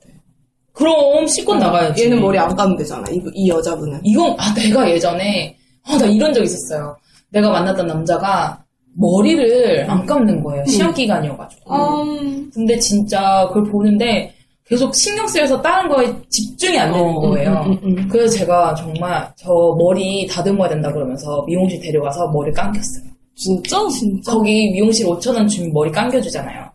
그럼 0.72 1.26
씻고 1.26 1.54
나가야지. 1.54 2.04
얘는 2.04 2.20
머리 2.20 2.36
안 2.38 2.54
감으면 2.54 2.76
되잖아. 2.78 3.04
이, 3.10 3.20
이 3.32 3.48
여자분은. 3.48 4.00
이건 4.04 4.34
아 4.38 4.52
내가 4.54 4.90
예전에 4.90 5.56
아 5.84 5.96
나 5.98 6.06
이런 6.06 6.32
적 6.34 6.42
있었어요. 6.42 6.96
내가 7.30 7.50
만났던 7.50 7.86
남자가 7.86 8.62
머리를 8.96 9.88
안 9.88 10.04
감는 10.06 10.42
거예요. 10.42 10.64
시험 10.66 10.92
기간이어가지고. 10.92 11.74
음. 11.74 12.50
근데 12.52 12.78
진짜 12.78 13.46
그걸 13.48 13.70
보는데 13.70 14.33
계속 14.66 14.94
신경 14.94 15.26
쓰여서 15.26 15.60
다른 15.60 15.88
거에 15.90 16.06
집중이 16.30 16.78
안 16.78 16.90
되는 16.92 17.06
어, 17.06 17.20
거예요. 17.20 17.50
음, 17.66 17.72
음, 17.82 17.98
음. 17.98 18.08
그래서 18.08 18.38
제가 18.38 18.74
정말 18.74 19.30
저 19.36 19.52
머리 19.78 20.26
다듬어야 20.26 20.68
된다 20.70 20.90
그러면서 20.90 21.42
미용실 21.46 21.80
데려가서 21.80 22.28
머리 22.28 22.50
감겼어요. 22.52 23.04
진짜? 23.36 23.76
진짜? 23.88 24.32
거기 24.32 24.70
미용실 24.72 25.06
5천 25.06 25.34
원 25.34 25.46
주면 25.48 25.72
머리 25.72 25.90
감겨주잖아요. 25.92 26.70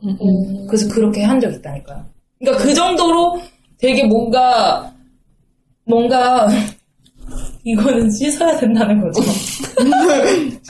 그래서 0.68 0.88
그렇게 0.94 1.24
한 1.24 1.40
적 1.40 1.52
있다니까요. 1.52 2.04
그러니까 2.40 2.64
그 2.64 2.74
정도로 2.74 3.40
되게 3.80 4.04
뭔가 4.04 4.92
뭔가 5.86 6.48
이거는 7.64 8.10
씻어야 8.12 8.58
된다는 8.58 9.02
거죠. 9.02 9.22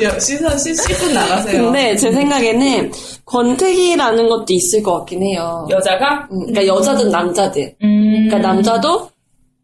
야, 0.03 0.17
씻어, 0.19 0.57
씻, 0.57 0.75
씻고 0.75 1.13
나가세요. 1.13 1.63
근데 1.65 1.95
제 1.95 2.11
생각에는 2.11 2.91
권태기라는 3.25 4.27
것도 4.27 4.45
있을 4.49 4.81
것 4.83 4.97
같긴 4.99 5.23
해요. 5.23 5.67
여자가 5.69 6.27
음, 6.31 6.39
그러니까 6.47 6.67
여자든 6.67 7.09
남자든. 7.09 7.63
음, 7.83 8.27
그러니까 8.27 8.37
남자도 8.39 9.09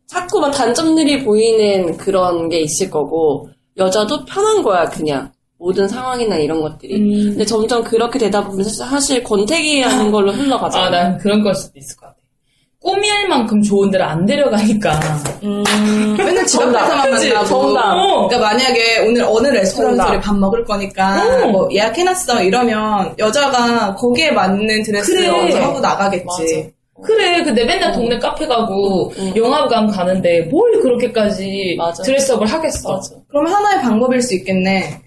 자꾸만 0.08 0.52
단점들이 0.52 1.24
보이는 1.24 1.98
그런 1.98 2.48
게 2.50 2.60
있을 2.62 2.90
거고 2.90 3.50
여자도 3.78 4.24
편한 4.26 4.62
거야 4.62 4.86
그냥 4.88 5.32
모든 5.58 5.88
상황이나 5.88 6.36
이런 6.38 6.62
것들이. 6.62 6.96
음. 6.96 7.30
근데 7.32 7.46
점점 7.46 7.84
그렇게 7.84 8.20
되다 8.20 8.44
보면 8.46 8.64
사실- 8.64 8.86
사실 8.86 9.24
권태기라는 9.24 10.12
걸로 10.12 10.32
흘러가잖아. 10.32 10.86
아, 10.86 10.90
난 10.90 11.18
그런 11.18 11.42
걸 11.42 11.56
수도 11.56 11.80
있을 11.80 11.96
것 11.98 12.06
같아. 12.08 12.15
꾸밀 12.86 13.28
만큼 13.28 13.60
좋은 13.64 13.90
데를 13.90 14.06
안 14.06 14.24
데려가니까. 14.28 15.00
음, 15.44 15.64
맨날 16.16 16.46
집. 16.46 16.62
앞에서만 16.62 17.10
그치, 17.10 17.30
만나고. 17.30 17.48
정답. 17.48 17.94
어. 17.96 18.28
그러니까 18.28 18.40
만약에 18.54 19.00
오늘 19.08 19.24
어느 19.24 19.48
레스토랑에서. 19.48 20.20
밥 20.20 20.38
먹을 20.38 20.64
거니까 20.64 21.24
어. 21.46 21.48
뭐 21.48 21.68
예약해놨어 21.72 22.44
이러면 22.44 23.16
여자가 23.18 23.96
거기에 23.96 24.30
맞는 24.32 24.84
드레스를 24.84 25.22
그래. 25.22 25.32
먼저 25.32 25.60
하고 25.62 25.80
나가겠지. 25.80 26.26
맞아. 26.26 26.70
그래, 27.04 27.44
근데 27.44 27.66
맨날 27.66 27.92
동네 27.92 28.18
카페 28.20 28.46
가고 28.48 29.12
응. 29.18 29.34
영화관 29.36 29.88
가는데 29.88 30.42
뭘 30.52 30.80
그렇게까지 30.80 31.76
맞아. 31.80 32.04
dress 32.04 32.25
up을 32.25 32.46
하겠어. 32.46 32.94
맞아. 32.94 33.16
그럼 33.28 33.48
하나의 33.48 33.82
방법일 33.82 34.22
수 34.22 34.36
있겠네. 34.36 35.02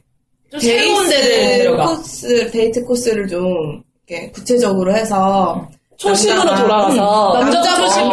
데이트. 0.61 1.77
코스, 1.77 2.51
데이트 2.51 2.85
코스를 2.85 3.29
좀 3.29 3.83
이렇게 4.09 4.31
구체적으로 4.33 4.93
해서 4.95 5.67
초심으로 5.99 6.43
남자가- 6.45 6.63
돌아가서 6.63 7.41
음, 7.41 7.47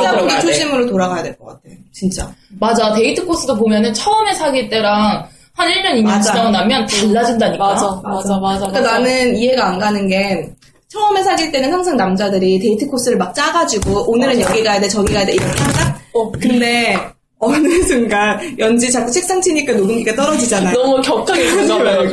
남자분 0.01 0.27
돼. 0.27 0.39
초심으로 0.41 0.85
돌아가야 0.87 1.23
될 1.23 1.37
것 1.37 1.45
같아. 1.45 1.59
진짜. 1.93 2.29
맞아. 2.59 2.93
데이트 2.93 3.25
코스도 3.25 3.55
보면은 3.55 3.93
처음에 3.93 4.33
사귈 4.33 4.69
때랑 4.69 5.25
한 5.53 5.69
1년, 5.69 5.93
2년 5.99 6.03
맞아. 6.03 6.31
지나고 6.33 6.49
나면 6.49 6.85
달라진다니까. 6.87 7.63
맞아, 7.65 8.01
맞아, 8.03 8.37
맞아. 8.39 8.65
그러니까 8.67 8.91
나는 8.91 9.35
이해가 9.37 9.67
안 9.67 9.79
가는 9.79 10.07
게 10.07 10.49
처음에 10.89 11.23
사귈 11.23 11.51
때는 11.51 11.71
항상 11.71 11.95
남자들이 11.95 12.59
데이트 12.59 12.87
코스를 12.87 13.17
막 13.17 13.33
짜가지고 13.33 14.11
오늘은 14.11 14.41
여기 14.41 14.63
가야 14.63 14.79
돼 14.79 14.87
저기 14.89 15.13
가야 15.13 15.25
돼 15.25 15.33
이렇게 15.33 15.61
하다. 15.63 15.99
어. 16.13 16.31
근데 16.31 16.97
어느 17.45 17.81
순간 17.83 18.39
연지 18.59 18.91
자꾸 18.91 19.11
책상 19.11 19.39
치니까 19.41 19.73
녹음기가 19.73 20.15
떨어지잖아요. 20.15 20.73
너무 20.73 21.01
격하게 21.01 21.49
그러지. 21.51 21.73
말고. 21.73 22.11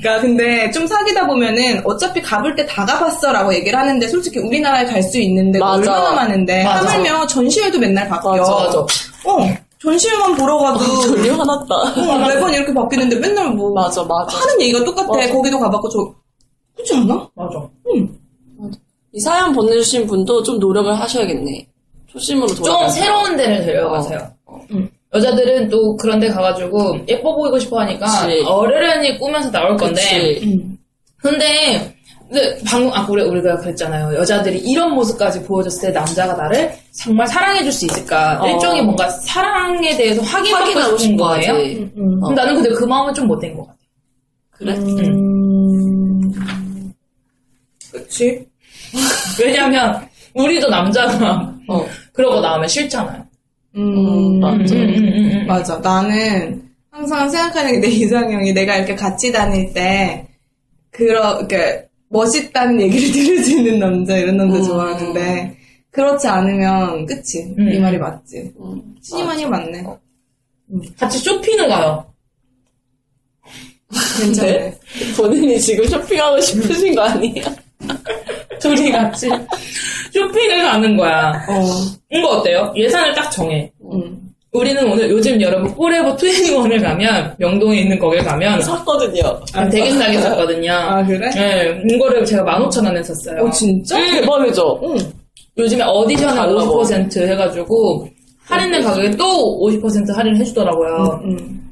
그러니까 0.00 0.20
근데 0.22 0.70
좀 0.70 0.86
사귀다 0.86 1.26
보면은 1.26 1.82
어차피 1.84 2.20
가볼 2.22 2.54
때 2.56 2.66
다 2.66 2.84
가봤어라고 2.84 3.52
얘기를 3.54 3.78
하는데 3.78 4.06
솔직히 4.08 4.38
우리나라에 4.38 4.84
갈 4.86 5.02
수 5.02 5.18
있는 5.18 5.50
데가 5.50 5.64
맞아. 5.64 5.78
얼마나 5.92 6.12
많은데 6.14 6.62
맞아. 6.64 6.88
하물며 6.88 7.26
전시회도 7.26 7.78
맨날 7.78 8.08
바뀌어. 8.08 8.30
맞아, 8.36 8.52
맞아. 8.54 8.78
어 8.78 9.48
전시회만 9.82 10.36
보러 10.36 10.58
가도 10.58 10.78
졸려 11.02 11.34
화났다. 11.34 11.74
어, 11.74 12.28
매번 12.28 12.52
이렇게 12.52 12.72
바뀌는데 12.72 13.16
맨날 13.16 13.48
뭐 13.50 13.72
맞아, 13.72 14.02
맞아. 14.04 14.36
하는 14.38 14.60
얘기가 14.60 14.84
똑같아. 14.84 15.06
맞아. 15.08 15.32
거기도 15.32 15.58
가봤고 15.58 15.88
저 15.88 16.14
그렇지 16.76 16.94
않아? 16.96 17.28
맞아. 17.34 17.68
이 19.12 19.18
사연 19.20 19.52
보내주신 19.52 20.06
분도 20.06 20.42
좀 20.42 20.58
노력을 20.60 20.92
하셔야겠네. 20.98 21.66
초심으로 22.12 22.46
좀 22.48 22.56
돌아가. 22.64 22.88
새로운 22.88 23.36
데를 23.36 23.64
데려가세요. 23.64 24.18
여자들은 25.14 25.68
또 25.68 25.96
그런 25.96 26.18
데 26.20 26.28
가가지고 26.28 26.98
예뻐 27.08 27.34
보이고 27.34 27.58
싶어 27.58 27.80
하니까 27.80 28.06
그치. 28.06 28.42
어르르니 28.46 29.18
꾸면서 29.18 29.50
나올 29.50 29.76
건데. 29.76 30.00
그치. 30.00 30.66
근데, 31.16 31.94
근데 32.28 32.58
방금, 32.64 32.92
아, 32.94 33.04
우리, 33.08 33.22
우리가 33.22 33.56
그랬잖아요. 33.56 34.16
여자들이 34.18 34.58
이런 34.58 34.94
모습까지 34.94 35.42
보여줬을 35.42 35.88
때 35.88 35.98
남자가 35.98 36.32
나를 36.34 36.72
정말 36.92 37.26
사랑해줄 37.26 37.72
수 37.72 37.86
있을까? 37.86 38.40
어. 38.40 38.48
일종의 38.48 38.82
뭔가 38.84 39.08
사랑에 39.10 39.96
대해서 39.96 40.22
확인하고 40.22 40.96
싶은 40.96 41.16
거예요. 41.16 41.52
하지. 41.54 41.90
음. 41.96 42.20
근데 42.20 42.34
나는 42.42 42.54
근데 42.54 42.70
그 42.70 42.84
마음은 42.84 43.12
좀 43.14 43.26
못된 43.26 43.56
것 43.56 43.66
같아. 43.66 43.78
그래? 44.52 44.74
음. 44.74 46.20
그치? 47.92 48.46
왜냐면, 49.42 50.08
우리도 50.34 50.68
남자가 50.68 51.52
어. 51.68 51.84
그러고 52.20 52.40
나오면 52.40 52.68
싫잖아요. 52.68 53.24
음, 53.76 54.40
맞아. 54.40 54.74
음, 54.74 54.80
음, 54.82 54.94
음, 54.94 55.30
음. 55.40 55.46
맞아. 55.46 55.78
나는 55.78 56.62
항상 56.90 57.30
생각하는 57.30 57.80
게 57.80 57.80
내 57.80 57.88
이상형이 57.88 58.52
내가 58.52 58.76
이렇게 58.76 58.94
같이 58.94 59.32
다닐 59.32 59.72
때, 59.72 60.26
그러, 60.90 61.46
그 61.48 61.56
멋있다는 62.10 62.78
얘기를 62.82 63.10
들을 63.10 63.42
수 63.42 63.52
있는 63.56 63.78
남자, 63.78 64.18
이런 64.18 64.36
남자 64.36 64.58
음. 64.58 64.62
좋아하는데, 64.64 65.56
그렇지 65.90 66.28
않으면, 66.28 67.06
그치? 67.06 67.54
음. 67.58 67.72
이 67.72 67.78
말이 67.78 67.96
맞지. 67.96 68.52
음. 68.60 68.82
신이만이 69.00 69.46
맞네. 69.46 69.84
같이 70.98 71.18
쇼핑을 71.18 71.68
가요. 71.68 72.04
괜찮네. 74.20 74.78
본인이 75.16 75.58
지금 75.58 75.86
쇼핑하고 75.86 76.38
싶으신 76.40 76.94
거 76.94 77.02
아니에요? 77.02 77.44
둘이 78.60 78.92
같이 78.92 79.28
쇼핑을 80.12 80.62
가는 80.62 80.96
거야. 80.96 81.32
어, 81.48 81.62
이거 82.10 82.28
어때요? 82.38 82.72
예산을 82.76 83.14
딱 83.14 83.30
정해. 83.30 83.70
음. 83.92 84.18
우리는 84.52 84.84
오늘 84.90 85.08
요즘 85.10 85.40
여러분 85.40 85.72
Forever 85.74 86.16
21을 86.16 86.82
가면 86.82 87.36
명동에 87.38 87.82
있는 87.82 87.98
거길 87.98 88.24
가면 88.24 88.60
샀거든요. 88.62 89.40
되게 89.70 89.92
싸게 89.92 90.20
샀거든요. 90.20 90.72
아, 90.72 91.04
그래? 91.06 91.30
네, 91.30 91.82
이거를 91.88 92.24
제가 92.24 92.42
15,000원에 92.58 93.02
샀어요. 93.04 93.44
어, 93.44 93.50
진짜? 93.50 93.96
대박이죠? 93.96 94.80
요즘에 95.56 95.84
additional이라고. 95.84 96.82
50% 96.82 97.28
해가지고 97.28 98.08
할인된 98.44 98.82
가격에 98.82 99.10
또 99.12 99.60
50% 99.60 100.12
할인을 100.12 100.38
해주더라고요. 100.40 101.20
음. 101.24 101.70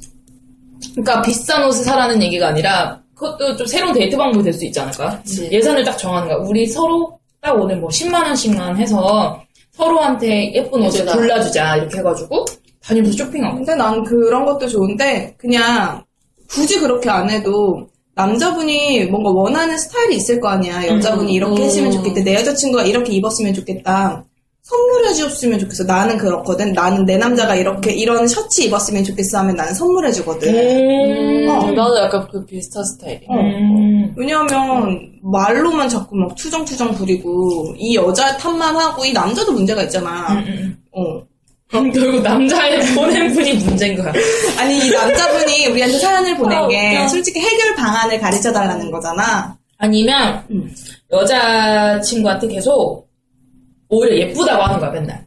그러니까 0.93 1.23
비싼 1.23 1.65
옷을 1.65 1.85
사라는 1.85 2.23
얘기가 2.23 2.49
아니라 2.49 3.01
그것도 3.19 3.57
좀 3.57 3.67
새로운 3.67 3.93
데이트 3.95 4.17
방법이 4.17 4.45
될 4.45 4.53
수 4.53 4.65
있지 4.65 4.79
않을까? 4.81 5.21
그치. 5.23 5.49
예산을 5.51 5.85
딱 5.85 5.97
정하는 5.99 6.29
거야. 6.29 6.39
우리 6.39 6.67
서로 6.67 7.19
딱 7.41 7.53
오늘 7.61 7.77
뭐 7.77 7.89
10만 7.91 8.15
원씩만 8.25 8.77
해서 8.77 9.41
서로한테 9.73 10.53
예쁜 10.55 10.83
옷을 10.85 11.01
예쁘다. 11.01 11.17
골라주자 11.17 11.77
이렇게 11.77 11.99
해가지고 11.99 12.45
다니면서 12.83 13.17
쇼핑하고. 13.25 13.57
근데 13.57 13.75
난 13.75 14.03
그런 14.05 14.45
것도 14.45 14.69
좋은데 14.69 15.35
그냥 15.37 16.03
굳이 16.49 16.79
그렇게 16.79 17.11
안 17.11 17.29
해도 17.31 17.89
남자분이 18.15 19.05
뭔가 19.07 19.31
원하는 19.31 19.77
스타일이 19.79 20.17
있을 20.17 20.41
거 20.41 20.49
아니야. 20.49 20.87
여자분이 20.89 21.33
이렇게 21.33 21.63
음. 21.63 21.67
했으면 21.67 21.93
좋겠다. 21.93 22.23
내 22.25 22.35
여자친구가 22.35 22.85
이렇게 22.85 23.13
입었으면 23.13 23.55
좋겠다. 23.55 24.25
선물해 24.69 25.15
주었으면 25.15 25.59
좋겠어. 25.61 25.85
나는 25.85 26.19
그렇거든. 26.19 26.75
나는 26.75 27.07
내 27.07 27.17
남자가 27.17 27.55
이렇게 27.55 27.91
이런 27.95 28.29
셔츠 28.29 28.61
입었으면 28.63 29.03
좋겠어 29.03 29.39
하면 29.39 29.57
나는 29.57 29.73
선물해 29.73 30.13
주거든. 30.13 30.55
음. 30.55 31.49
어. 31.49 31.71
나도 31.71 31.99
약간 31.99 32.29
그 32.31 32.45
비슷한 32.45 32.85
스타일이야. 32.85 33.29
음. 33.31 34.13
왜냐하면 34.15 35.11
말로만 35.23 35.89
자꾸 35.89 36.17
막 36.17 36.35
투정투정 36.35 36.93
부리고 36.97 37.75
이 37.79 37.97
여자 37.97 38.37
탓만 38.37 38.77
하고 38.77 39.07
이 39.07 39.13
남자도 39.13 39.53
문제가 39.53 39.83
있잖아. 39.85 40.35
음. 40.35 40.77
어. 40.93 41.23
그럼 41.71 41.91
결국 41.91 42.21
남자의 42.23 42.81
보낸 42.95 43.33
분이 43.33 43.55
문제인 43.55 43.97
거야. 43.97 44.13
아니 44.59 44.87
이 44.87 44.91
남자분이 44.91 45.67
우리한테 45.69 45.99
사연을 45.99 46.37
보낸 46.37 46.59
아, 46.59 46.69
게 46.69 46.97
웃겨. 46.99 47.09
솔직히 47.09 47.41
해결 47.41 47.75
방안을 47.75 48.21
가르쳐 48.21 48.53
달라는 48.53 48.91
거잖아. 48.91 49.57
아니면 49.79 50.45
음. 50.51 50.71
여자 51.11 51.99
친구한테 52.03 52.49
계속 52.49 53.08
오히려 53.89 54.17
예쁘다고 54.19 54.63
하는 54.63 54.81
거야 54.81 54.91
맨날. 54.91 55.27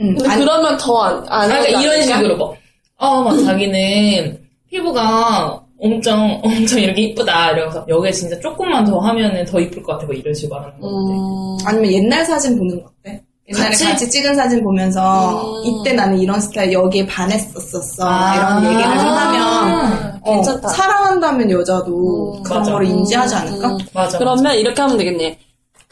음, 0.00 0.14
근데 0.16 0.28
아니, 0.28 0.44
그러면 0.44 0.76
더 0.78 1.02
안, 1.02 1.16
안 1.28 1.50
아, 1.50 1.58
그러니까 1.60 1.80
이런 1.80 1.94
않을까? 1.94 2.16
식으로 2.16 2.36
뭐, 2.36 2.56
어, 2.96 3.22
막 3.22 3.36
자기는 3.44 4.38
피부가 4.70 5.60
엄청 5.80 6.40
엄청 6.42 6.80
이렇게 6.80 7.02
이쁘다 7.02 7.50
이러면서 7.52 7.84
여기에 7.88 8.10
진짜 8.12 8.38
조금만 8.40 8.84
더 8.84 8.98
하면은 8.98 9.44
더 9.44 9.60
이쁠 9.60 9.82
것 9.82 9.92
같아 9.92 10.06
뭐 10.06 10.14
이런 10.14 10.34
식으로 10.34 10.58
하는 10.60 10.80
거. 10.80 10.88
음, 10.88 11.58
아니면 11.66 11.92
옛날 11.92 12.24
사진 12.24 12.58
보는 12.58 12.82
거 12.82 12.88
어때? 13.00 13.22
옛날에 13.48 13.68
같이? 13.68 13.84
같이, 13.84 14.08
찍은 14.10 14.34
사진 14.34 14.64
보면서 14.64 15.42
음. 15.62 15.62
이때 15.66 15.92
나는 15.92 16.18
이런 16.18 16.40
스타일 16.40 16.72
여기에 16.72 17.06
반했었었어 17.06 18.02
아. 18.08 18.34
이런 18.60 18.64
얘기를 18.72 18.98
좀 18.98 19.06
하면 19.08 20.20
어, 20.22 20.32
괜찮다. 20.36 20.68
사랑한다면 20.68 21.50
여자도 21.50 22.36
음. 22.38 22.42
그런 22.42 22.58
맞아. 22.60 22.72
거를 22.72 22.86
인지하지 22.88 23.34
않을까? 23.34 23.68
음. 23.68 23.78
맞아. 23.92 24.18
그러면 24.18 24.54
이렇게 24.56 24.80
하면 24.80 24.96
되겠네. 24.96 25.38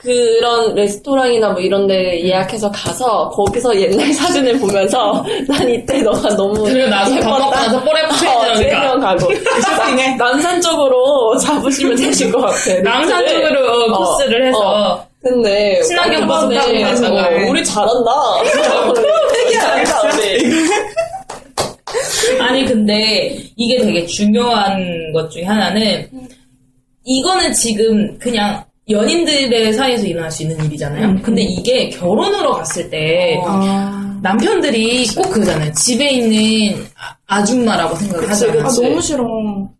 그런 0.02 0.74
레스토랑이나 0.74 1.50
뭐 1.50 1.60
이런 1.60 1.86
데 1.86 2.20
예약해서 2.24 2.70
가서 2.70 3.28
거기서 3.30 3.78
옛날 3.80 4.10
사진을 4.14 4.58
보면서 4.58 5.24
난 5.48 5.68
이때 5.68 6.02
너가 6.02 6.28
너무 6.36 6.64
그리고 6.64 6.88
나서 6.88 7.14
밥 7.20 7.38
먹고 7.38 7.50
나서 7.54 7.82
뽀레 7.84 8.00
세명 8.56 9.00
가고 9.00 9.28
쇼핑해. 9.32 10.16
남산 10.16 10.60
쪽으로 10.60 11.36
잡으시면 11.38 11.96
되실 11.96 12.32
것 12.32 12.40
같아. 12.40 12.78
남산 12.82 13.26
쪽으로 13.28 13.84
어, 13.94 13.98
코스를 13.98 14.48
해서 14.48 14.58
어. 14.58 15.06
근데 15.22 15.80
친환경 15.82 16.26
버스 16.26 16.48
근데 16.48 16.94
타고 16.94 17.48
우리 17.48 17.64
잘한다. 17.64 18.10
아니 22.40 22.64
근데 22.64 23.36
이게 23.56 23.80
되게 23.80 24.04
중요한 24.06 25.12
것 25.12 25.30
중에 25.30 25.44
하나는 25.44 26.08
이거는 27.04 27.52
지금 27.52 28.18
그냥 28.18 28.64
연인들의 28.88 29.72
사이에서 29.74 30.06
일어날 30.06 30.30
수 30.30 30.42
있는 30.42 30.64
일이잖아요. 30.64 31.22
근데 31.22 31.42
이게 31.42 31.88
결혼으로 31.88 32.52
갔을 32.54 32.90
때 32.90 33.38
아, 33.46 34.18
남편들이 34.22 35.06
꼭 35.14 35.30
그러잖아요. 35.30 35.72
집에 35.72 36.10
있는 36.10 36.84
아- 36.96 37.14
아줌마라고 37.38 37.94
생각을 37.94 38.28
하잖아요. 38.30 38.60
아 38.66 38.68
너무 38.70 39.00
싫어. 39.00 39.24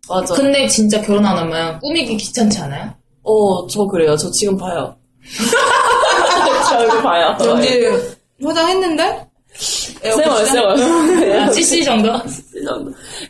맞아. 0.07 0.33
근데 0.35 0.67
진짜 0.67 1.01
결혼 1.01 1.25
안 1.25 1.37
하면 1.37 1.79
꾸미기 1.79 2.15
귀찮지 2.17 2.59
않아요? 2.59 2.91
어, 3.23 3.67
저 3.67 3.85
그래요. 3.85 4.15
저 4.15 4.31
지금 4.31 4.55
봐요. 4.57 4.95
저 6.69 6.77
얼굴 6.77 7.03
봐요. 7.03 7.35
연지 7.41 7.89
화장했는데? 8.43 9.27
세월, 9.55 10.45
세월. 10.47 11.53
CC 11.53 11.83
정도? 11.83 12.09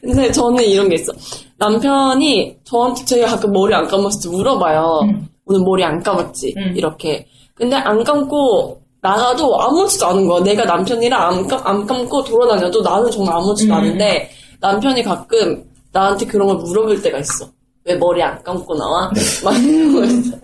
근데 0.02 0.32
저는 0.32 0.64
이런 0.64 0.88
게 0.88 0.96
있어. 0.96 1.12
남편이 1.58 2.58
저한테 2.64 3.06
제가 3.06 3.28
가끔 3.28 3.52
머리 3.52 3.74
안 3.74 3.88
감았을 3.88 4.30
때 4.30 4.36
물어봐요. 4.38 5.02
오늘 5.46 5.62
머리 5.62 5.84
안 5.84 6.02
감았지? 6.02 6.54
음. 6.58 6.74
이렇게. 6.76 7.28
근데 7.56 7.76
안 7.76 8.04
감고 8.04 8.82
나가도 9.02 9.62
아무렇지도 9.62 10.06
않은 10.08 10.28
거야. 10.28 10.42
내가 10.44 10.64
남편이랑 10.66 11.22
안, 11.22 11.48
감, 11.48 11.60
안 11.66 11.86
감고 11.86 12.24
돌아다녀도 12.24 12.82
나는 12.82 13.12
정말 13.12 13.36
아무렇지도 13.36 13.74
음. 13.74 13.78
않은데 13.80 14.30
남편이 14.62 15.04
가끔 15.04 15.64
나한테 15.92 16.26
그런 16.26 16.48
걸 16.48 16.58
물어볼 16.58 17.02
때가 17.02 17.20
있어. 17.20 17.46
왜 17.86 17.96
머리 17.96 18.24
안 18.24 18.42
감고 18.44 18.76
나와? 18.76 19.12
막 19.44 19.58
이런 19.64 19.94
거 19.94 20.04
있어. 20.06 20.38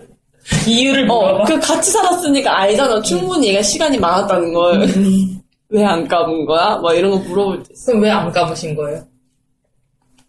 이유를 0.67 1.09
어, 1.09 1.15
물어봐. 1.21 1.43
그 1.45 1.59
같이 1.59 1.91
살았으니까 1.91 2.57
알잖아. 2.59 3.01
충분히 3.01 3.47
얘가 3.49 3.61
시간이 3.61 3.97
많았다는 3.97 4.53
걸. 4.53 4.87
왜 5.71 5.83
안 5.85 6.07
감은 6.07 6.45
거야? 6.47 6.77
막 6.77 6.93
이런 6.95 7.11
거 7.11 7.17
물어볼 7.17 7.63
때 7.63 7.69
있어. 7.73 7.91
그럼 7.91 8.03
왜 8.03 8.09
안 8.09 8.31
감으신 8.31 8.75
거예요? 8.75 9.01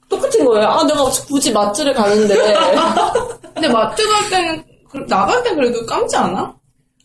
똑같은 0.09 0.44
거예요. 0.44 0.66
아, 0.68 0.85
내가 0.85 1.04
굳이 1.26 1.50
마트를 1.52 1.94
가는데. 1.94 2.35
근데 3.55 3.69
마트 3.69 4.03
갈 4.09 4.31
때는 4.31 4.63
그- 4.91 5.07
나갈 5.09 5.43
때 5.43 5.55
그래도 5.55 5.85
감지 5.87 6.17
않아? 6.17 6.55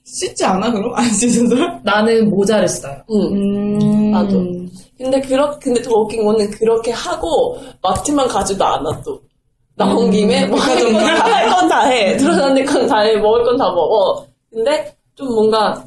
씻지 0.03 0.45
않아, 0.45 0.71
그럼? 0.71 0.93
안 0.95 1.03
씻어서? 1.09 1.55
나는 1.83 2.29
모자를 2.29 2.67
써요. 2.67 2.95
응. 3.11 3.19
음. 3.81 4.11
나도. 4.11 4.43
근데 4.97 5.19
그렇 5.21 5.57
근데 5.59 5.81
더 5.81 5.91
웃긴 5.95 6.23
거는 6.23 6.49
그렇게 6.51 6.91
하고 6.91 7.57
마트만 7.81 8.27
가지도 8.27 8.63
않아 8.63 9.01
또. 9.03 9.19
나온 9.77 10.09
김에 10.11 10.45
뭐할건 10.45 11.67
다 11.67 11.85
해. 11.87 12.15
들어가는 12.17 12.65
건다 12.65 12.99
해. 13.01 13.17
먹을 13.17 13.43
건 13.43 13.57
다 13.57 13.65
먹어. 13.71 14.25
근데 14.51 14.95
좀 15.15 15.27
뭔가 15.33 15.83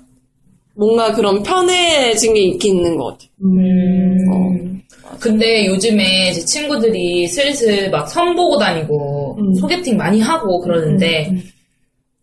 뭔가 0.76 1.10
그런 1.12 1.42
편해진 1.42 2.34
게 2.34 2.40
있긴 2.42 2.76
있는 2.76 2.96
것 2.98 3.06
같아. 3.06 3.24
음. 3.42 4.82
근데 5.20 5.66
요즘에 5.66 6.32
제 6.32 6.40
친구들이 6.44 7.26
슬슬 7.28 7.90
막 7.90 8.08
선보고 8.08 8.58
다니고 8.58 9.36
음. 9.40 9.54
소개팅 9.54 9.96
많이 9.96 10.20
하고 10.20 10.60
그러는데 10.60 11.32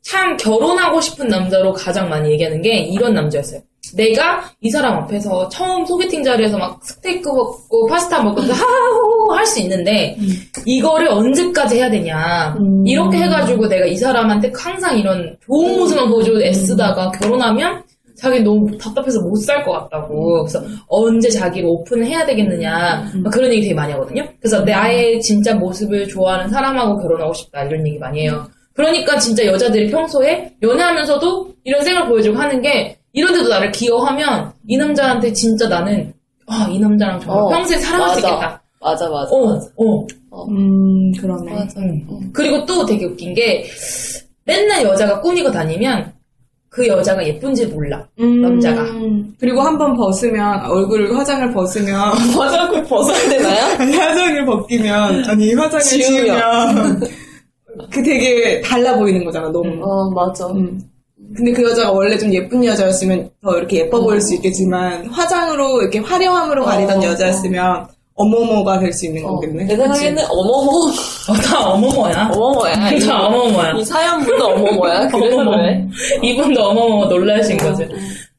참 0.02 0.38
결혼하고 0.38 1.02
싶은 1.02 1.28
남자로 1.28 1.74
가장 1.74 2.10
많이 2.10 2.32
얘기하는 2.32 2.62
게 2.62 2.78
이런 2.80 3.14
남자였어요. 3.14 3.60
내가 3.96 4.44
이 4.62 4.70
사람 4.72 4.96
앞에서 5.04 5.48
처음 5.50 5.86
소개팅 5.86 6.24
자리에서 6.24 6.58
막 6.58 6.80
스테이크 6.84 7.30
먹고 7.30 7.86
파스타 7.88 8.22
먹고 8.24 8.42
하하호 8.42 9.32
할 9.34 9.46
수 9.46 9.60
있는데 9.62 10.18
이거를 10.66 11.08
언제까지 11.10 11.76
해야 11.78 11.90
되냐? 11.90 12.56
이렇게 12.86 13.18
해가지고 13.18 13.68
내가 13.68 13.86
이 13.86 13.96
사람한테 13.96 14.52
항상 14.56 14.98
이런 14.98 15.38
좋은 15.46 15.78
모습만 15.78 16.10
보여주고 16.10 16.42
애쓰다가 16.42 17.12
결혼하면 17.12 17.84
자기 18.18 18.40
너무 18.42 18.78
답답해서 18.78 19.20
못 19.22 19.36
살 19.38 19.64
것 19.66 19.72
같다고 19.74 20.44
그래서 20.44 20.62
언제 20.88 21.30
자기를 21.30 21.68
오픈을 21.68 22.06
해야 22.06 22.26
되겠느냐 22.26 23.12
막 23.24 23.30
그런 23.32 23.52
얘기 23.52 23.62
되게 23.64 23.74
많이 23.74 23.92
하거든요 23.94 24.24
그래서 24.40 24.62
나의 24.62 25.20
진짜 25.22 25.54
모습을 25.54 26.08
좋아하는 26.08 26.50
사람하고 26.50 26.98
결혼하고 27.02 27.34
싶다 27.34 27.64
이런 27.64 27.86
얘기 27.88 27.98
많이 28.00 28.22
해요 28.22 28.48
그러니까 28.74 29.18
진짜 29.18 29.46
여자들이 29.46 29.90
평소에 29.92 30.54
연애하면서도 30.62 31.50
이런 31.64 31.82
생각을 31.84 32.10
보여주고 32.10 32.38
하는 32.38 32.62
게 32.62 32.98
이런데도 33.14 33.48
나를 33.50 33.72
기여하면 33.72 34.52
이 34.68 34.78
남자한테 34.78 35.32
진짜 35.34 35.68
나는 35.70 36.14
아, 36.48 36.68
이 36.70 36.78
남자랑 36.80 37.20
정말 37.20 37.44
어, 37.44 37.48
평생 37.50 37.80
수 37.80 37.98
맞아. 37.98 38.14
있겠다. 38.20 38.62
맞아 38.82 39.10
맞아. 39.10 39.30
어, 39.34 39.46
맞아. 39.48 39.68
어. 39.78 40.46
음, 40.50 41.12
그러네. 41.14 41.52
맞아. 41.54 41.80
응. 41.80 42.06
그리고 42.34 42.64
또 42.66 42.86
되게 42.86 43.06
웃긴 43.06 43.34
게 43.34 43.66
맨날 44.44 44.84
여자가 44.84 45.22
꾸미고 45.22 45.50
다니면 45.52 46.14
그 46.76 46.86
여자가 46.86 47.26
예쁜지 47.26 47.68
몰라. 47.68 48.06
음, 48.20 48.42
남자가. 48.42 48.84
그리고 49.40 49.62
한 49.62 49.78
번 49.78 49.96
벗으면, 49.96 50.66
얼굴 50.66 51.16
화장을 51.16 51.54
벗으면, 51.54 51.96
화장을 52.36 52.84
벗어야 52.84 53.30
되나요? 53.30 53.76
아니, 53.80 53.94
화장을 53.96 54.46
벗기면, 54.46 55.24
아니, 55.26 55.54
화장을 55.54 55.82
지우면. 55.82 56.26
지우면, 56.26 57.00
그 57.92 58.04
되게 58.04 58.60
달라 58.62 58.98
보이는 58.98 59.24
거잖아, 59.24 59.50
너무. 59.50 59.70
어 59.82 60.10
맞아. 60.12 60.48
음. 60.48 60.82
근데 61.34 61.54
그 61.54 61.64
여자가 61.64 61.92
원래 61.94 62.18
좀 62.18 62.32
예쁜 62.34 62.64
여자였으면 62.64 63.30
더 63.42 63.58
이렇게 63.58 63.80
예뻐 63.80 64.02
보일 64.02 64.20
수 64.20 64.36
있겠지만, 64.36 65.06
화장으로, 65.08 65.82
이렇게 65.82 66.00
화려함으로 66.00 66.66
가리던 66.66 67.00
어, 67.00 67.04
여자였으면, 67.06 67.88
어머머가 68.16 68.80
될 68.80 68.92
수 68.94 69.06
있는 69.08 69.26
어, 69.26 69.36
거겠네. 69.36 69.66
내 69.66 69.76
생각에는 69.76 70.24
어머머 70.30 70.72
어, 70.72 71.34
다 71.44 71.60
어머머야. 71.70 72.30
어머머야. 72.34 72.92
이- 72.96 73.00
다 73.00 73.26
어머머야. 73.28 73.72
이 73.74 73.84
사연분도 73.86 74.46
어머머야. 74.46 75.08
그래서 75.12 75.36
어머머. 75.38 75.52
그래. 75.58 75.88
이분도 76.24 76.62
어머머 76.64 77.06
놀라신 77.08 77.58
거죠. 77.58 77.84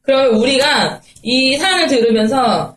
그러면 0.01 0.35
우리가 0.35 0.99
이 1.21 1.55
사연을 1.57 1.87
들으면서 1.87 2.75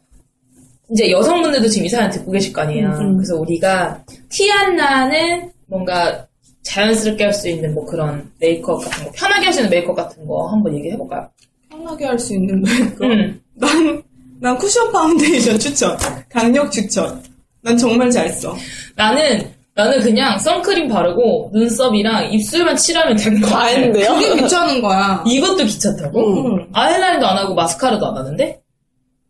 이제 0.93 1.11
여성분들도 1.11 1.69
지금 1.69 1.87
이 1.87 1.89
사연 1.89 2.11
듣고 2.11 2.33
계실 2.33 2.53
거 2.53 2.63
아니에요. 2.63 2.91
그래서 3.17 3.37
우리가 3.37 4.03
티 4.29 4.51
안 4.53 4.77
나는 4.77 5.51
뭔가 5.69 6.27
자연스럽게 6.65 7.25
할 7.25 7.33
수 7.33 7.49
있는 7.49 7.73
뭐 7.75 7.87
그런 7.87 8.31
메이크업 8.41 8.83
같은 8.85 9.05
거, 9.07 9.11
편하게 9.13 9.45
할 9.47 9.53
수 9.55 9.61
있는 9.61 9.71
메이크업 9.71 9.97
같은 9.97 10.27
거 10.27 10.47
한번 10.49 10.75
얘기해 10.77 10.97
볼까요? 10.99 11.29
편하게 11.71 12.05
할 12.07 12.19
수 12.19 12.35
있는 12.35 12.61
메이크업. 12.63 13.03
음. 13.11 13.41
난, 13.55 14.03
난 14.41 14.57
쿠션 14.59 14.91
파운데이션 14.93 15.59
추천. 15.59 15.97
강력 16.31 16.71
추천. 16.73 17.23
난 17.63 17.77
정말 17.77 18.11
잘 18.11 18.29
써. 18.31 18.57
나는 18.97 19.53
나는 19.75 20.01
그냥 20.01 20.39
선크림 20.39 20.89
바르고 20.89 21.51
눈썹이랑 21.53 22.33
입술만 22.33 22.77
칠하면 22.77 23.17
되는 23.17 23.41
거다 23.41 23.55
같아. 23.57 23.67
했는데요? 23.69 24.15
그게 24.15 24.35
괜찮은 24.37 24.81
거야. 24.83 25.23
이것도 25.27 25.65
귀찮다고? 25.65 26.47
응. 26.57 26.67
아이라인도 26.73 27.27
안 27.27 27.37
하고 27.39 27.55
마스카라도 27.55 28.07
안 28.07 28.17
하는데? 28.17 28.61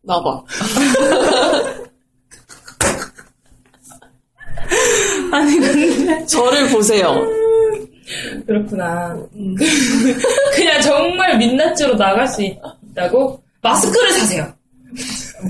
나봐. 0.03 0.43
아니 5.33 5.57
근데 5.59 6.25
저를 6.27 6.69
보세요. 6.69 7.15
그렇구나. 8.47 9.17
그냥 10.55 10.81
정말 10.83 11.37
민낯으로 11.39 11.97
나갈 11.97 12.27
수 12.29 12.43
있다고? 12.43 13.43
마스크를 13.63 14.13
사세요. 14.13 14.53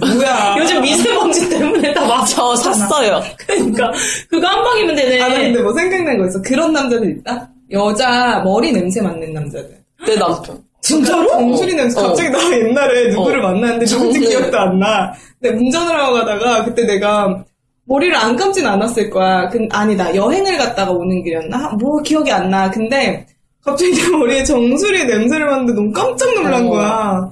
뭐야. 0.00 0.54
요즘 0.58 0.80
미세먼지 0.82 1.48
때문에 1.48 1.92
다. 1.94 2.24
저 2.24 2.54
샀어요. 2.56 3.20
그러니까 3.38 3.90
그거 4.28 4.46
한 4.46 4.62
방이면 4.62 4.94
되네. 4.96 5.20
아, 5.20 5.28
나 5.28 5.34
근데 5.38 5.60
뭐 5.62 5.72
생각난 5.72 6.18
거 6.18 6.26
있어. 6.26 6.40
그런 6.42 6.72
남자들 6.72 7.18
있다? 7.18 7.48
여자 7.72 8.40
머리 8.44 8.72
냄새 8.72 9.00
맡는 9.00 9.32
남자들. 9.32 9.70
내 10.06 10.16
남편. 10.16 10.58
진짜로? 10.80 11.28
정수리 11.28 11.74
냄새. 11.74 12.00
어. 12.00 12.08
갑자기 12.08 12.30
나 12.30 12.38
옛날에 12.56 13.08
누구를 13.08 13.40
어. 13.40 13.52
만났는데 13.52 13.84
누군지 13.86 14.20
정말. 14.20 14.30
기억도 14.30 14.58
안 14.58 14.78
나. 14.78 15.12
근데 15.40 15.56
운전을 15.58 16.00
하고 16.00 16.14
가다가 16.14 16.64
그때 16.64 16.84
내가 16.86 17.44
머리를 17.84 18.14
안 18.14 18.36
감진 18.36 18.66
않았을 18.66 19.10
거야. 19.10 19.48
근, 19.48 19.68
아니다. 19.72 20.14
여행을 20.14 20.56
갔다가 20.58 20.92
오는 20.92 21.22
길이었나? 21.24 21.72
뭐 21.80 22.00
기억이 22.02 22.30
안 22.30 22.48
나. 22.50 22.70
근데 22.70 23.26
갑자기 23.64 23.92
내 23.92 24.08
머리에 24.08 24.44
정수리 24.44 25.04
냄새를 25.04 25.46
맡는데 25.46 25.72
너무 25.74 25.92
깜짝 25.92 26.32
놀란 26.34 26.66
어. 26.66 26.70
거야. 26.70 27.30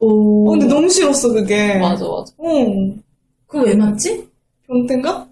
오. 0.00 0.48
어, 0.48 0.50
근데 0.52 0.66
너무 0.66 0.88
싫었어, 0.88 1.28
그게. 1.32 1.74
맞아 1.78 2.04
맞아. 2.04 2.32
어. 2.38 2.66
그거 3.46 3.64
왜 3.64 3.74
맞지? 3.74 4.24
변태인가? 4.66 5.26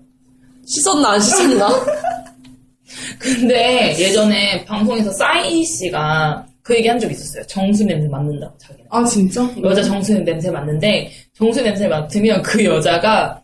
씻었나 0.65 1.11
안 1.13 1.21
씻었나? 1.21 1.69
근데 3.19 3.95
예전에 3.99 4.65
방송에서 4.65 5.11
싸이 5.13 5.65
씨가 5.65 6.47
그 6.63 6.75
얘기 6.77 6.89
한 6.89 6.99
적 6.99 7.11
있었어요. 7.11 7.47
정수 7.47 7.85
냄새 7.85 8.09
맡는다고 8.09 8.57
자기는. 8.59 8.87
아, 8.91 9.05
진짜? 9.05 9.49
여자 9.63 9.83
정수 9.83 10.19
냄새 10.19 10.51
맡는데 10.51 11.11
정수 11.35 11.63
냄새 11.63 11.87
맡으면 11.87 12.43
그 12.43 12.65
여자가 12.65 13.41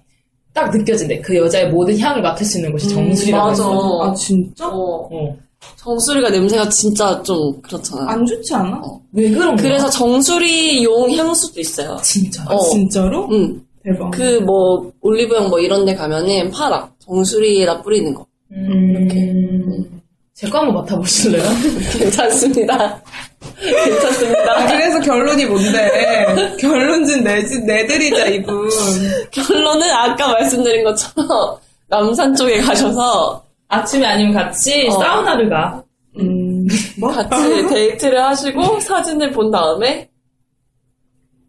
딱 0.53 0.71
느껴진대. 0.77 1.21
그 1.21 1.37
여자의 1.37 1.71
모든 1.71 1.99
향을 1.99 2.21
맡을 2.23 2.45
수 2.45 2.59
있는 2.59 2.73
곳이 2.73 2.89
정수리라고 2.89 3.49
맞아. 3.49 3.63
했어. 3.63 4.03
아, 4.03 4.15
진짜? 4.15 4.69
어. 4.69 5.09
어. 5.11 5.37
정수리가 5.77 6.31
냄새가 6.31 6.69
진짜 6.69 7.21
좀 7.23 7.61
그렇잖아. 7.63 8.11
안 8.13 8.25
좋지 8.25 8.55
않아? 8.55 8.81
왜 9.13 9.31
그런 9.31 9.57
거야? 9.57 9.63
그래서 9.63 9.91
정수리 9.91 10.83
용 10.85 11.11
향수도 11.11 11.61
있어요. 11.61 11.97
진짜. 12.03 12.43
아, 12.49 12.55
어. 12.55 12.61
진짜로? 12.71 13.29
응. 13.33 13.61
대박. 13.85 14.11
그 14.13 14.41
뭐 14.45 14.93
올리브영 15.01 15.49
뭐 15.49 15.59
이런 15.59 15.85
데 15.85 15.95
가면은 15.95 16.51
팔아. 16.51 16.89
정수리에다 17.01 17.83
뿌리는 17.83 18.15
거. 18.15 18.25
음. 18.53 20.01
제거 20.35 20.59
한번 20.59 20.77
맡아보실래요? 20.77 21.43
괜찮습니다. 21.99 23.01
괜찮습니다. 23.61 24.53
아, 24.53 24.67
그래서 24.67 25.01
결론이 25.01 25.47
뭔데? 25.47 26.57
결론은 26.59 27.23
내, 27.23 27.43
내들이자, 27.43 28.27
이분. 28.27 28.69
결론은 29.31 29.89
아까 29.91 30.29
말씀드린 30.33 30.85
것처럼 30.85 31.57
남산 31.89 32.35
쪽에 32.35 32.61
가셔서 32.61 33.43
아침에 33.73 34.07
아니면 34.07 34.35
같이 34.35 34.87
어. 34.89 34.93
사우나를 34.93 35.49
가. 35.49 35.83
음, 36.21 36.67
뭐? 36.99 37.11
같이 37.29 37.67
데이트를 37.69 38.23
하시고 38.23 38.81
사진을 38.81 39.31
본 39.33 39.51
다음에 39.51 40.09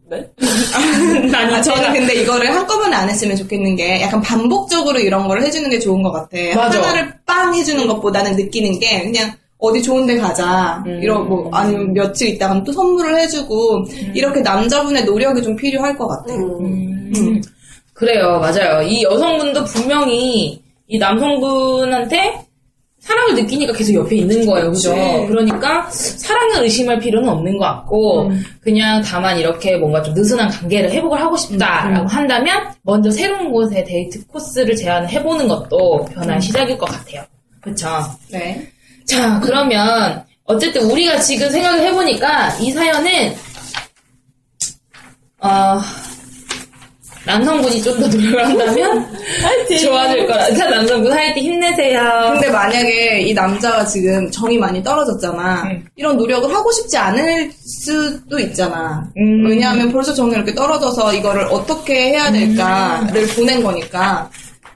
네? 0.08 0.30
아니, 1.34 1.54
아, 1.54 1.60
저는 1.60 1.92
근데 1.92 2.14
이거를 2.22 2.54
한꺼번에 2.54 2.96
안 2.96 3.08
했으면 3.08 3.36
좋겠는 3.36 3.76
게 3.76 4.00
약간 4.00 4.22
반복적으로 4.22 4.98
이런 4.98 5.28
걸 5.28 5.42
해주는 5.42 5.68
게 5.68 5.78
좋은 5.78 6.02
것 6.02 6.12
같아. 6.12 6.36
맞아. 6.56 6.78
하나를 6.78 7.14
빵 7.26 7.54
해주는 7.54 7.86
것보다는 7.86 8.36
느끼는 8.36 8.78
게 8.78 9.02
그냥 9.02 9.32
어디 9.58 9.82
좋은 9.82 10.06
데 10.06 10.16
가자. 10.16 10.82
음. 10.86 11.00
이런 11.02 11.28
뭐, 11.28 11.50
아니면 11.52 11.92
며칠 11.92 12.28
있다가 12.28 12.62
또 12.64 12.72
선물을 12.72 13.18
해주고 13.18 13.84
이렇게 14.14 14.40
남자분의 14.40 15.04
노력이 15.04 15.42
좀 15.42 15.56
필요할 15.56 15.96
것 15.96 16.06
같아. 16.06 16.34
음. 16.34 17.42
그래요, 17.92 18.38
맞아요. 18.40 18.82
이 18.82 19.02
여성분도 19.02 19.64
분명히 19.64 20.63
이 20.86 20.98
남성분한테 20.98 22.44
사랑을 23.04 23.34
느끼니까 23.34 23.74
계속 23.74 23.94
옆에 23.94 24.16
있는 24.16 24.46
거예요, 24.46 24.70
그죠? 24.70 24.94
그치. 24.94 25.26
그러니까 25.28 25.90
사랑을 25.90 26.62
의심할 26.62 26.98
필요는 26.98 27.28
없는 27.28 27.58
것 27.58 27.64
같고 27.66 28.32
그냥 28.60 29.02
다만 29.02 29.38
이렇게 29.38 29.76
뭔가 29.76 30.02
좀 30.02 30.14
느슨한 30.14 30.48
관계를 30.48 30.90
회복을 30.90 31.20
하고 31.20 31.36
싶다라고 31.36 32.08
한다면 32.08 32.72
먼저 32.82 33.10
새로운 33.10 33.52
곳에 33.52 33.84
데이트 33.84 34.26
코스를 34.26 34.74
제안을 34.74 35.08
해보는 35.10 35.48
것도 35.48 36.06
변화의 36.14 36.40
시작일 36.40 36.78
것 36.78 36.86
같아요. 36.86 37.22
그쵸? 37.60 37.88
네. 38.30 38.66
자, 39.04 39.38
그러면 39.40 40.24
어쨌든 40.44 40.90
우리가 40.90 41.18
지금 41.20 41.50
생각을 41.50 41.80
해보니까 41.80 42.56
이 42.58 42.70
사연은 42.70 43.34
어, 45.40 45.78
남성분이 47.26 47.82
좀 47.82 47.98
더 48.00 48.06
노력을 48.08 48.44
한다면 48.46 49.06
좋아질 49.80 50.26
거라. 50.26 50.52
자, 50.54 50.68
남성분 50.68 51.12
화이팅 51.12 51.42
힘내세요. 51.44 52.30
근데 52.32 52.50
만약에 52.50 53.20
이 53.22 53.32
남자가 53.32 53.84
지금 53.84 54.30
정이 54.30 54.58
많이 54.58 54.82
떨어졌잖아. 54.82 55.62
음. 55.64 55.86
이런 55.96 56.16
노력을 56.16 56.52
하고 56.54 56.70
싶지 56.72 56.96
않을 56.96 57.50
수도 57.52 58.38
있잖아. 58.38 59.08
음. 59.16 59.46
왜냐하면 59.46 59.90
벌써 59.92 60.12
정이 60.12 60.32
이렇게 60.34 60.54
떨어져서 60.54 61.14
이거를 61.14 61.44
어떻게 61.50 62.10
해야 62.10 62.30
될까를 62.30 63.22
음. 63.22 63.28
보낸 63.36 63.62
거니까. 63.62 64.28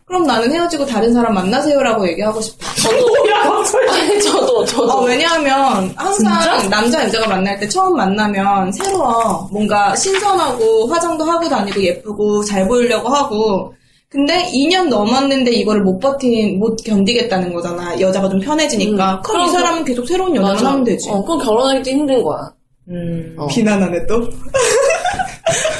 그럼 0.08 0.24
나는 0.24 0.50
헤어지고 0.50 0.86
다른 0.86 1.12
사람 1.12 1.34
만나세요라고 1.34 2.08
얘기하고 2.08 2.40
싶어. 2.40 2.66
아니, 3.92 4.20
저도, 4.22 4.64
저도. 4.64 4.90
어, 4.90 5.04
왜냐하면 5.04 5.92
항상 5.96 6.68
남자 6.70 7.04
여자가 7.04 7.28
만날 7.28 7.60
때 7.60 7.68
처음 7.68 7.94
만나면 7.94 8.72
새로워. 8.72 9.46
뭔가 9.52 9.94
신선하고 9.94 10.86
화장도 10.88 11.24
하고 11.24 11.46
다니고 11.46 11.82
예쁘고 11.82 12.42
잘 12.44 12.66
보이려고 12.66 13.08
하고. 13.08 13.74
근데 14.08 14.50
2년 14.50 14.88
넘었는데 14.88 15.50
이거를 15.52 15.82
못 15.82 15.98
버틴, 15.98 16.58
못 16.58 16.76
견디겠다는 16.82 17.52
거잖아. 17.52 18.00
여자가 18.00 18.30
좀 18.30 18.40
편해지니까. 18.40 19.16
음. 19.16 19.22
그럼 19.22 19.42
이 19.42 19.50
그럼 19.50 19.62
사람은 19.62 19.84
계속 19.84 20.08
새로운 20.08 20.34
연애만 20.34 20.54
맞아. 20.54 20.70
하면 20.70 20.84
되지. 20.84 21.10
어, 21.10 21.22
그럼 21.22 21.38
결혼하기도 21.44 21.90
힘든 21.90 22.22
거야. 22.22 22.50
음. 22.88 23.34
어. 23.38 23.46
비난하네 23.46 24.06
또. 24.06 24.22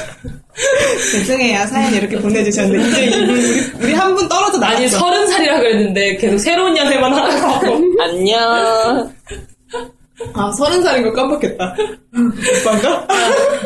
죄송해요. 1.11 1.65
사연 1.67 1.93
이렇게 1.93 2.17
보내주셨는데 2.17 2.89
이제 2.89 3.05
이분 3.05 3.29
우리, 3.29 3.59
우리 3.85 3.93
한 3.93 4.15
분 4.15 4.27
떨어져 4.27 4.57
나갔어. 4.57 4.77
아니, 4.77 4.87
서른 4.87 5.27
살이라 5.27 5.59
그랬는데 5.59 6.17
계속 6.17 6.37
새로운 6.39 6.75
연애만 6.75 7.13
하라고 7.13 7.47
하고. 7.47 7.81
안녕. 8.03 9.11
아 10.33 10.51
서른 10.51 10.81
살인 10.83 11.03
거 11.03 11.13
깜빡했다. 11.13 11.75
오빠인가? 12.65 13.07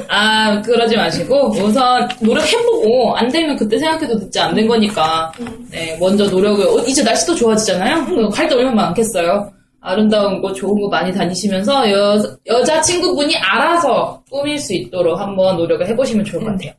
아, 0.08 0.62
그러지 0.62 0.96
마시고, 0.96 1.48
우선 1.50 2.08
노력해보고, 2.20 3.16
안 3.18 3.28
되면 3.32 3.56
그때 3.56 3.80
생각해도 3.80 4.14
늦지 4.20 4.40
않는 4.40 4.68
거니까, 4.68 5.32
네, 5.72 5.98
먼저 6.00 6.26
노력을, 6.26 6.64
어, 6.68 6.78
이제 6.86 7.02
날씨도 7.02 7.34
좋아지잖아요? 7.34 8.30
갈 8.32 8.48
데 8.48 8.54
얼마나 8.54 8.84
많겠어요? 8.84 9.52
아름다운 9.82 10.40
곳, 10.42 10.54
좋은 10.54 10.80
곳 10.80 10.90
많이 10.90 11.12
다니시면서, 11.12 11.90
여, 11.92 12.22
여자친구분이 12.46 13.36
알아서 13.38 14.22
꾸밀 14.30 14.60
수 14.60 14.76
있도록 14.76 15.20
한번 15.20 15.58
노력을 15.58 15.88
해보시면 15.88 16.24
좋을 16.26 16.44
것 16.44 16.52
같아요. 16.52 16.72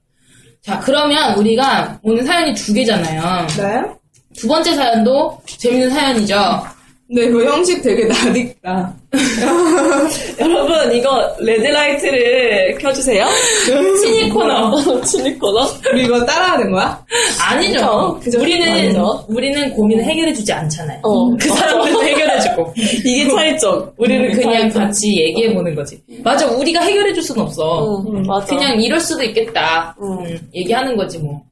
자, 0.64 0.80
그러면 0.80 1.34
우리가 1.34 1.98
오늘 2.02 2.24
사연이 2.24 2.54
두 2.54 2.72
개잖아요. 2.72 3.46
네. 3.48 3.82
두 4.34 4.48
번째 4.48 4.74
사연도 4.74 5.38
재밌는 5.46 5.90
사연이죠? 5.90 6.64
네, 7.10 7.28
그 7.28 7.44
형식 7.44 7.82
되게 7.82 8.06
낯익다. 8.06 8.94
여러분, 10.40 10.92
이거 10.92 11.34
red 11.40 11.75
light를 11.75 12.78
켜주세요. 12.78 13.26
친일 14.02 14.32
코너. 14.32 15.00
친일 15.02 15.38
코너? 15.38 15.66
우리 15.92 16.04
이거 16.04 16.24
따라하는 16.24 16.70
거야? 16.72 17.04
아니죠. 17.40 18.18
그죠? 18.22 18.40
우리는, 18.40 18.68
아니죠. 18.68 19.24
우리는 19.28 19.70
고민을 19.72 20.04
해결해주지 20.04 20.52
않잖아요. 20.52 21.00
어. 21.02 21.36
그 21.36 21.48
사람들도 21.48 22.02
해결해주고. 22.02 22.72
이게 22.76 23.28
차이점. 23.30 23.92
우리는 23.96 24.30
이게 24.32 24.42
그냥 24.42 24.62
차이점. 24.62 24.82
같이 24.82 25.16
얘기해보는 25.20 25.74
거지. 25.74 26.00
맞아, 26.22 26.46
우리가 26.46 26.80
해결해줄 26.80 27.22
순 27.22 27.38
없어. 27.38 28.02
응, 28.08 28.22
맞아. 28.22 28.46
그냥 28.46 28.80
이럴 28.80 29.00
수도 29.00 29.22
있겠다. 29.22 29.96
응. 30.02 30.18
음, 30.24 30.38
얘기하는 30.54 30.96
거지, 30.96 31.18
뭐. 31.18 31.42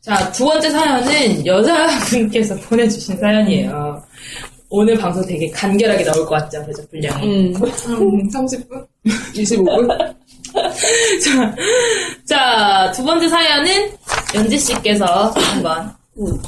자, 0.00 0.32
두 0.32 0.46
번째 0.46 0.70
사연은 0.70 1.44
여자분께서 1.44 2.54
보내주신 2.68 3.18
사연이에요. 3.18 4.02
오늘 4.70 4.96
방송 4.96 5.26
되게 5.26 5.50
간결하게 5.50 6.04
나올 6.04 6.24
것 6.24 6.30
같죠, 6.36 6.64
그죠, 6.64 6.86
분량이. 6.88 7.26
음. 7.26 7.52
30분? 7.52 8.86
25분? 9.34 10.14
자, 11.24 11.54
자, 12.24 12.92
두 12.92 13.04
번째 13.04 13.28
사연은 13.28 13.90
연지 14.34 14.58
씨께서 14.58 15.04
한번 15.34 15.92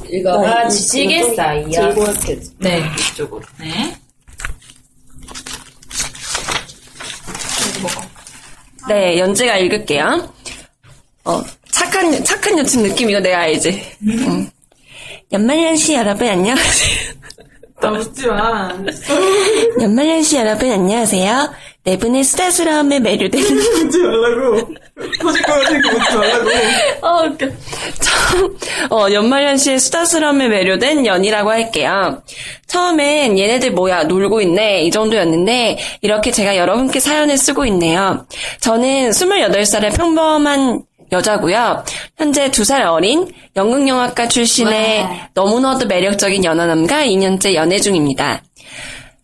읽어봐 0.08 0.68
주시겠어요? 0.68 1.68
들고 1.68 2.02
이렇게 2.04 2.40
네. 2.58 2.82
이쪽으로. 3.10 3.42
네. 3.58 3.96
네, 8.88 9.18
연지가 9.18 9.56
읽을게요. 9.58 10.32
어, 11.24 11.42
착한, 11.70 12.22
착한 12.24 12.56
여친 12.58 12.84
느낌 12.84 13.10
이거 13.10 13.18
내가 13.18 13.40
알지? 13.40 13.82
응. 14.06 14.48
연말연시 15.32 15.94
여러분 15.94 16.28
안녕하세요. 16.28 17.21
나 17.82 17.90
웃지 17.90 18.26
마. 18.28 18.70
연말 19.82 20.08
연시 20.08 20.36
여러분 20.36 20.70
안녕하세요. 20.70 21.50
네 21.84 21.98
분의 21.98 22.22
수다스러움에 22.22 23.00
매료된 23.00 23.42
웃지 23.42 23.98
말라고. 23.98 24.72
터질 25.20 25.42
거 25.42 25.52
같으니까 25.52 25.90
웃지 25.90 26.16
말라고. 26.16 26.50
어, 27.02 27.24
웃겨. 27.26 27.46
처음, 28.00 28.56
어, 28.90 29.12
연말 29.12 29.44
연시의 29.46 29.80
수다스러움에 29.80 30.46
매료된 30.46 31.04
연이라고 31.06 31.50
할게요. 31.50 32.22
처음엔 32.68 33.36
얘네들 33.36 33.72
뭐야, 33.72 34.04
놀고 34.04 34.40
있네, 34.42 34.84
이 34.84 34.90
정도였는데, 34.92 35.78
이렇게 36.02 36.30
제가 36.30 36.56
여러분께 36.56 37.00
사연을 37.00 37.36
쓰고 37.36 37.64
있네요. 37.66 38.26
저는 38.60 39.10
28살의 39.10 39.96
평범한 39.96 40.82
여자고요. 41.12 41.84
현재 42.16 42.50
2살 42.50 42.86
어린 42.86 43.30
연극영화과 43.54 44.28
출신의 44.28 45.06
너무나도 45.34 45.86
매력적인 45.86 46.44
연하남과 46.44 47.04
2년째 47.04 47.54
연애 47.54 47.78
중입니다. 47.78 48.42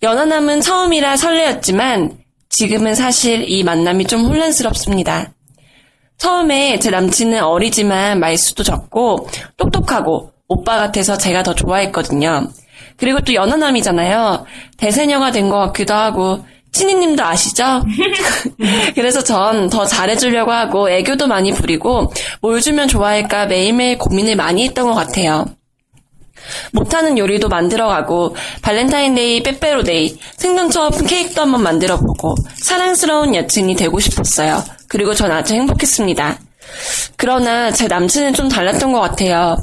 연하남은 0.03 0.61
처음이라 0.61 1.17
설레었지만, 1.17 2.19
지금은 2.51 2.95
사실 2.95 3.45
이 3.49 3.65
만남이 3.65 4.07
좀 4.07 4.27
혼란스럽습니다. 4.27 5.33
처음에 6.19 6.79
제 6.79 6.91
남친은 6.91 7.43
어리지만 7.43 8.19
말수도 8.21 8.63
적고 8.65 9.29
똑똑하고 9.57 10.33
오빠 10.49 10.77
같아서 10.77 11.17
제가 11.17 11.43
더 11.43 11.55
좋아했거든요. 11.55 12.49
그리고 12.97 13.21
또 13.21 13.35
연하남이잖아요. 13.35 14.45
대세녀가 14.77 15.31
된 15.31 15.49
것 15.51 15.59
같기도 15.59 15.95
하고 15.95 16.45
친이님도 16.73 17.25
아시죠? 17.25 17.83
그래서 18.95 19.23
전 19.23 19.69
더 19.71 19.85
잘해주려고 19.85 20.53
하고 20.53 20.91
애교도 20.91 21.27
많이 21.27 21.53
부리고 21.53 22.13
뭘 22.41 22.61
주면 22.61 22.89
좋아할까 22.89 23.47
매일매일 23.47 23.99
고민을 23.99 24.37
많이 24.37 24.65
했던 24.65 24.87
것 24.87 24.95
같아요. 24.95 25.47
못하는 26.73 27.19
요리도 27.19 27.49
만들어가고 27.49 28.35
발렌타인데이, 28.63 29.43
빼빼로데이, 29.43 30.19
생전 30.37 30.71
처음 30.71 30.91
케이크도 31.07 31.43
한번 31.43 31.63
만들어보고 31.63 32.37
사랑스러운 32.57 33.35
여친이 33.35 33.75
되고 33.77 33.99
싶었어요. 34.01 34.65
그리고 34.89 35.15
전 35.15 35.31
아주 35.31 35.55
행복했습니다. 35.55 36.39
그러나 37.17 37.71
제 37.71 37.87
남친은 37.89 38.33
좀 38.35 38.49
달랐던 38.49 38.93
것 38.93 39.01
같아요. 39.01 39.57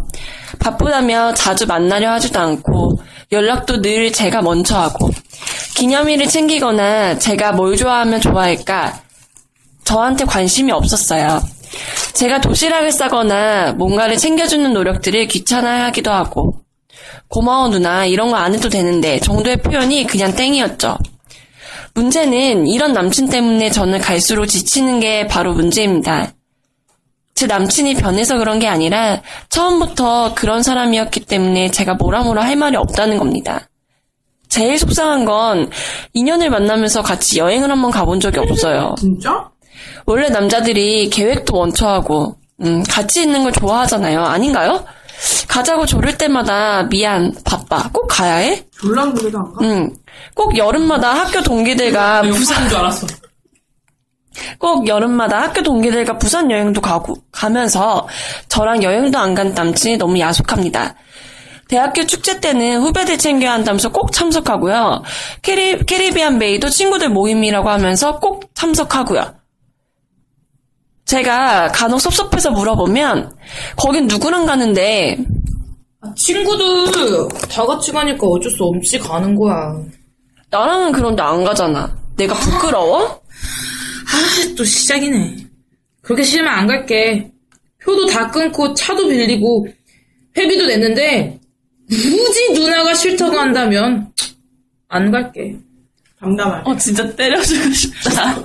바쁘다며 0.59 1.33
자주 1.33 1.65
만나려 1.65 2.11
하지도 2.11 2.39
않고 2.39 2.99
연락도 3.31 3.81
늘 3.81 4.11
제가 4.11 4.41
먼저 4.41 4.77
하고 4.77 5.09
기념일을 5.75 6.27
챙기거나 6.27 7.19
제가 7.19 7.51
뭘 7.53 7.75
좋아하면 7.77 8.21
좋아할까 8.21 9.01
저한테 9.83 10.25
관심이 10.25 10.71
없었어요. 10.71 11.43
제가 12.13 12.41
도시락을 12.41 12.91
싸거나 12.91 13.73
뭔가를 13.73 14.17
챙겨주는 14.17 14.71
노력들을 14.73 15.27
귀찮아하기도 15.27 16.11
하고 16.11 16.61
고마워 17.27 17.67
누나 17.69 18.05
이런 18.05 18.29
거 18.31 18.37
안 18.37 18.53
해도 18.53 18.69
되는데 18.69 19.19
정도의 19.19 19.57
표현이 19.57 20.05
그냥 20.07 20.33
땡이었죠. 20.35 20.97
문제는 21.93 22.67
이런 22.67 22.93
남친 22.93 23.29
때문에 23.29 23.69
저는 23.71 23.99
갈수록 23.99 24.45
지치는 24.45 24.99
게 24.99 25.27
바로 25.27 25.53
문제입니다. 25.53 26.31
제 27.35 27.47
남친이 27.47 27.95
변해서 27.95 28.37
그런 28.37 28.59
게 28.59 28.67
아니라 28.67 29.21
처음부터 29.49 30.33
그런 30.35 30.63
사람이었기 30.63 31.25
때문에 31.25 31.69
제가 31.69 31.95
뭐라 31.95 32.23
뭐라 32.23 32.43
할 32.45 32.55
말이 32.55 32.77
없다는 32.77 33.17
겁니다. 33.17 33.67
제일 34.47 34.79
속상한 34.79 35.25
건 35.25 35.69
2년을 36.15 36.47
만나면서 36.47 37.01
같이 37.01 37.39
여행을 37.39 37.69
한번 37.69 37.91
가본 37.91 38.21
적이 38.21 38.39
없어요. 38.39 38.95
진짜? 38.97 39.49
원래 40.05 40.29
남자들이 40.29 41.09
계획도 41.09 41.53
먼저 41.57 41.89
하고 41.89 42.37
음, 42.61 42.83
같이 42.83 43.23
있는 43.23 43.43
걸 43.43 43.51
좋아하잖아요. 43.51 44.23
아닌가요? 44.23 44.85
가자고 45.49 45.85
조를 45.85 46.17
때마다 46.17 46.83
미안, 46.83 47.33
바빠. 47.43 47.89
꼭 47.91 48.07
가야 48.07 48.35
해? 48.35 48.65
군데도 49.13 49.37
안 49.37 49.53
가? 49.53 49.59
응. 49.63 49.93
꼭 50.33 50.55
여름마다 50.55 51.13
학교 51.13 51.41
동기들과 51.41 52.21
부산 52.21 52.69
줄 52.69 52.77
알았어. 52.77 53.07
꼭 54.59 54.87
여름마다 54.87 55.41
학교 55.41 55.61
동기들과 55.63 56.17
부산 56.17 56.49
여행도 56.51 56.81
가고 56.81 57.15
가면서 57.31 58.07
저랑 58.49 58.83
여행도 58.83 59.17
안 59.17 59.35
간 59.35 59.53
남친이 59.53 59.97
너무 59.97 60.19
야속합니다. 60.19 60.95
대학교 61.67 62.05
축제 62.05 62.39
때는 62.39 62.79
후배들 62.81 63.17
챙겨야 63.17 63.53
한다면서 63.53 63.91
꼭 63.91 64.11
참석하고요. 64.11 65.01
캐리, 65.41 65.83
캐리비안 65.85 66.37
베이도 66.37 66.69
친구들 66.69 67.09
모임이라고 67.09 67.69
하면서 67.69 68.19
꼭 68.19 68.51
참석하고요. 68.53 69.33
제가 71.05 71.69
간혹 71.71 72.01
섭섭해서 72.01 72.51
물어보면 72.51 73.35
거긴 73.75 74.07
누구랑 74.07 74.45
가는데 74.45 75.17
아, 76.01 76.07
친구들 76.15 77.27
다 77.49 77.65
같이 77.65 77.91
가니까 77.91 78.25
어쩔 78.27 78.51
수 78.51 78.63
없이 78.63 78.97
가는 78.99 79.35
거야. 79.35 79.55
나랑은 80.49 80.91
그런데 80.91 81.21
안 81.21 81.43
가잖아. 81.43 81.95
내가 82.15 82.33
부끄러워? 82.35 83.19
아, 84.15 84.55
또 84.55 84.63
시작이네. 84.63 85.37
그렇게 86.01 86.23
싫으면 86.23 86.51
안 86.51 86.67
갈게. 86.67 87.29
표도 87.83 88.07
다 88.07 88.31
끊고 88.31 88.73
차도 88.73 89.07
빌리고 89.07 89.67
회비도 90.35 90.65
냈는데 90.65 91.39
굳이 91.89 92.53
누나가 92.53 92.93
싫다고 92.95 93.37
한다면 93.37 94.11
안 94.87 95.11
갈게. 95.11 95.55
담담하게. 96.19 96.69
어, 96.69 96.77
진짜 96.77 97.15
때려주고 97.15 97.71
싶다. 97.71 98.41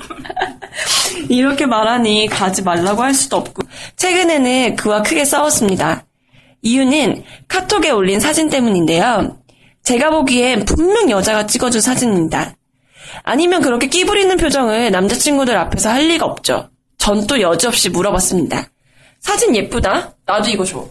이렇게 1.29 1.65
말하니 1.67 2.27
가지 2.29 2.63
말라고 2.63 3.03
할 3.03 3.15
수도 3.15 3.37
없고. 3.39 3.63
최근에는 3.97 4.77
그와 4.77 5.03
크게 5.03 5.25
싸웠습니다. 5.25 6.05
이유는 6.63 7.23
카톡에 7.49 7.91
올린 7.91 8.21
사진 8.21 8.51
때문인데요. 8.51 9.39
제가 9.83 10.11
보기엔 10.11 10.65
분명 10.67 11.11
여자가 11.11 11.47
찍어준 11.47 11.81
사진입니다. 11.81 12.55
아니면 13.23 13.61
그렇게 13.63 13.87
끼부리는 13.89 14.37
표정을 14.37 14.91
남자친구들 14.91 15.57
앞에서 15.57 15.91
할 15.91 16.09
리가 16.09 16.25
없죠. 16.27 16.71
전 16.99 17.27
또 17.27 17.41
여지없이 17.41 17.89
물어봤습니다. 17.91 18.69
사진 19.21 19.55
예쁘다? 19.57 20.15
나도 20.27 20.49
이거 20.51 20.65
줘. 20.65 20.87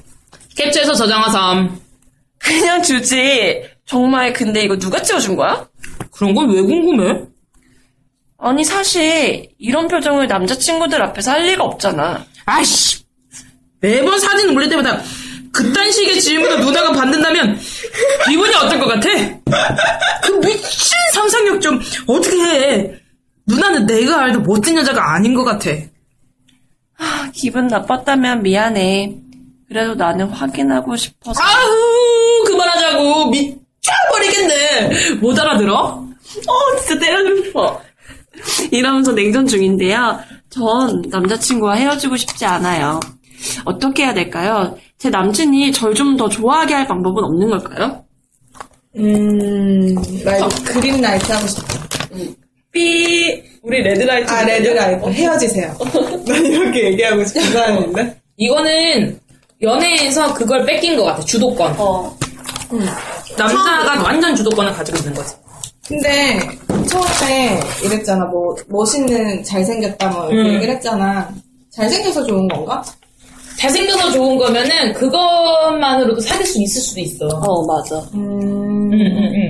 캡처해서 0.55 0.93
저장하삼. 0.95 1.79
그냥 2.37 2.81
주지. 2.81 3.63
정말 3.85 4.33
근데 4.33 4.63
이거 4.63 4.77
누가 4.77 5.01
찍어준 5.01 5.35
거야? 5.35 5.67
그런 6.11 6.33
걸왜 6.35 6.61
궁금해? 6.61 7.21
아니 8.37 8.63
사실 8.63 9.49
이런 9.57 9.87
표정을 9.87 10.27
남자친구들 10.27 11.01
앞에서 11.01 11.31
할 11.31 11.45
리가 11.47 11.63
없잖아. 11.63 12.25
아이씨. 12.45 13.03
매번 13.81 14.19
사진 14.19 14.49
올릴 14.55 14.69
때마다 14.69 15.01
그딴 15.53 15.91
식의 15.91 16.21
질문을 16.21 16.59
누나가 16.61 16.91
받는다면 16.91 17.59
기분이 18.27 18.53
어떨 18.55 18.79
것 18.79 18.87
같아? 18.87 19.09
그 20.23 20.31
미친 20.39 20.97
상상력 21.13 21.61
좀 21.61 21.79
어떻게 22.07 22.37
해? 22.37 22.91
누나는 23.47 23.85
내가 23.85 24.23
알던 24.23 24.43
멋진 24.43 24.77
여자가 24.77 25.15
아닌 25.15 25.33
것 25.33 25.43
같아. 25.43 25.71
아, 26.97 27.29
기분 27.33 27.67
나빴다면 27.67 28.43
미안해. 28.43 29.15
그래도 29.67 29.95
나는 29.95 30.27
확인하고 30.27 30.95
싶어서. 30.95 31.41
아우 31.41 32.43
그만하자고 32.45 33.29
미쳐버리겠네. 33.29 35.15
못 35.21 35.37
알아들어? 35.39 35.75
어, 35.77 36.77
진짜 36.79 36.99
때려주고 36.99 37.43
싶어. 37.45 37.81
이러면서 38.71 39.11
냉전 39.13 39.47
중인데요. 39.47 40.19
전 40.49 41.01
남자친구와 41.09 41.75
헤어지고 41.75 42.17
싶지 42.17 42.45
않아요. 42.45 42.99
어떻게 43.65 44.03
해야 44.03 44.13
될까요? 44.13 44.77
제 44.99 45.09
남친이 45.09 45.71
절 45.71 45.93
좀 45.93 46.17
더 46.17 46.27
좋아하게 46.27 46.73
할 46.73 46.87
방법은 46.87 47.23
없는 47.23 47.49
걸까요? 47.49 48.03
음, 48.97 49.95
나 50.25 50.37
이거 50.37 50.49
green 50.65 50.99
light 51.01 51.31
하고 51.31 51.47
싶다. 51.47 51.79
삐 52.71 53.41
우리 53.63 53.81
red 53.81 53.97
light. 53.97 54.29
아, 54.31 54.43
red 54.43 54.64
light. 54.64 55.05
헤어지세요. 55.09 55.75
난 56.27 56.45
이렇게 56.45 56.85
얘기하고 56.91 57.23
싶은 57.23 57.41
사람인데. 57.51 58.19
이거는 58.37 59.19
연애에서 59.61 60.33
그걸 60.33 60.65
뺏긴 60.65 60.97
것 60.97 61.03
같아 61.05 61.21
주도권. 61.21 61.75
어. 61.77 62.15
남자가 63.37 64.03
완전 64.03 64.35
주도권을 64.35 64.73
가지고 64.73 64.97
있는 64.99 65.13
거지. 65.13 65.33
근데 65.87 66.39
처음에 66.87 67.59
이랬잖아. 67.85 68.25
뭐 68.25 68.55
멋있는 68.67 69.43
잘생겼다 69.43 70.09
뭐 70.09 70.29
이렇게 70.29 70.49
음. 70.49 70.55
얘기를 70.55 70.75
했잖아. 70.75 71.29
잘생겨서 71.71 72.25
좋은 72.25 72.47
건가? 72.49 72.83
잘생겨서 73.59 74.11
좋은 74.11 74.37
거면은 74.37 74.93
그것만으로도 74.93 76.21
사귈 76.21 76.45
수 76.45 76.61
있을 76.61 76.81
수도 76.81 76.99
있어. 77.01 77.27
어, 77.27 77.65
맞아. 77.65 77.97
음, 78.13 78.91
응, 78.93 78.99
응, 79.01 79.31
응. 79.35 79.49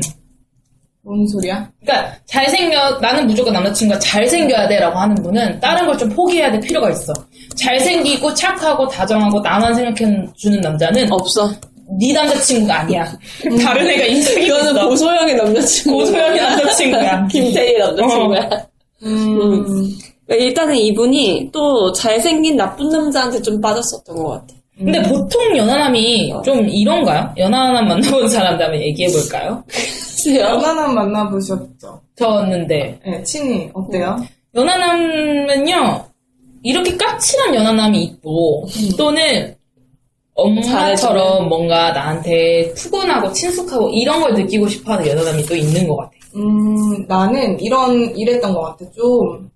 뭔 1.03 1.25
소리야? 1.27 1.69
그러니까 1.81 2.13
잘생겨 2.25 2.99
나는 2.99 3.25
무조건 3.27 3.53
남자친구가 3.53 3.99
잘생겨야 3.99 4.67
돼라고 4.67 4.97
하는 4.97 5.15
분은 5.15 5.59
다른 5.59 5.85
걸 5.85 5.97
좀 5.97 6.09
포기해야 6.09 6.51
될 6.51 6.59
필요가 6.61 6.89
있어. 6.89 7.13
잘생기고 7.55 8.33
착하고 8.33 8.87
다정하고 8.87 9.39
나만 9.41 9.73
생각해 9.75 10.25
주는 10.35 10.59
남자는 10.61 11.11
없어. 11.11 11.51
네 11.99 12.13
남자친구가 12.13 12.81
아니야. 12.81 13.05
다른 13.63 13.87
애가 13.89 14.05
인생이 14.05 14.45
이거는 14.47 14.71
있어. 14.71 14.87
고소영의 14.89 15.35
남자친구. 15.35 15.97
고소영의 15.99 16.41
남자친구야. 16.41 17.27
김태희 17.31 17.77
남자친구야. 17.77 18.49
음, 19.03 19.91
일단은 20.35 20.75
이분이 20.75 21.49
또 21.51 21.91
잘생긴 21.91 22.55
나쁜 22.55 22.89
남자한테 22.89 23.41
좀 23.41 23.59
빠졌었던 23.59 24.15
것 24.15 24.29
같아. 24.29 24.47
근데 24.77 25.01
보통 25.03 25.57
연하남이 25.57 26.33
좀 26.45 26.67
이런가요? 26.69 27.33
연하남 27.37 27.87
만나본 27.87 28.29
사람들 28.29 28.65
한번 28.65 28.81
얘기해 28.81 29.11
볼까요? 29.11 29.61
연하남 30.27 30.95
만나보셨죠? 30.95 31.99
저였는데 32.15 32.99
네, 33.05 33.23
친이 33.23 33.69
어때요? 33.73 34.17
연하남은요 34.55 36.05
이렇게 36.63 36.95
까칠한 36.95 37.55
연하남이 37.55 38.03
있고 38.03 38.67
또는 38.97 39.55
엄마처럼 40.35 41.49
뭔가 41.49 41.91
나한테 41.91 42.73
푸근하고 42.73 43.31
친숙하고 43.33 43.89
이런 43.89 44.21
걸 44.21 44.33
느끼고 44.33 44.67
싶어 44.67 44.93
하는 44.93 45.07
연하남이 45.07 45.43
또 45.45 45.55
있는 45.55 45.87
것 45.87 45.97
같아. 45.97 46.11
음, 46.35 47.05
나는 47.07 47.59
이런, 47.59 48.15
이랬던 48.15 48.53
것 48.53 48.61
같아. 48.61 48.89
좀, 48.91 49.49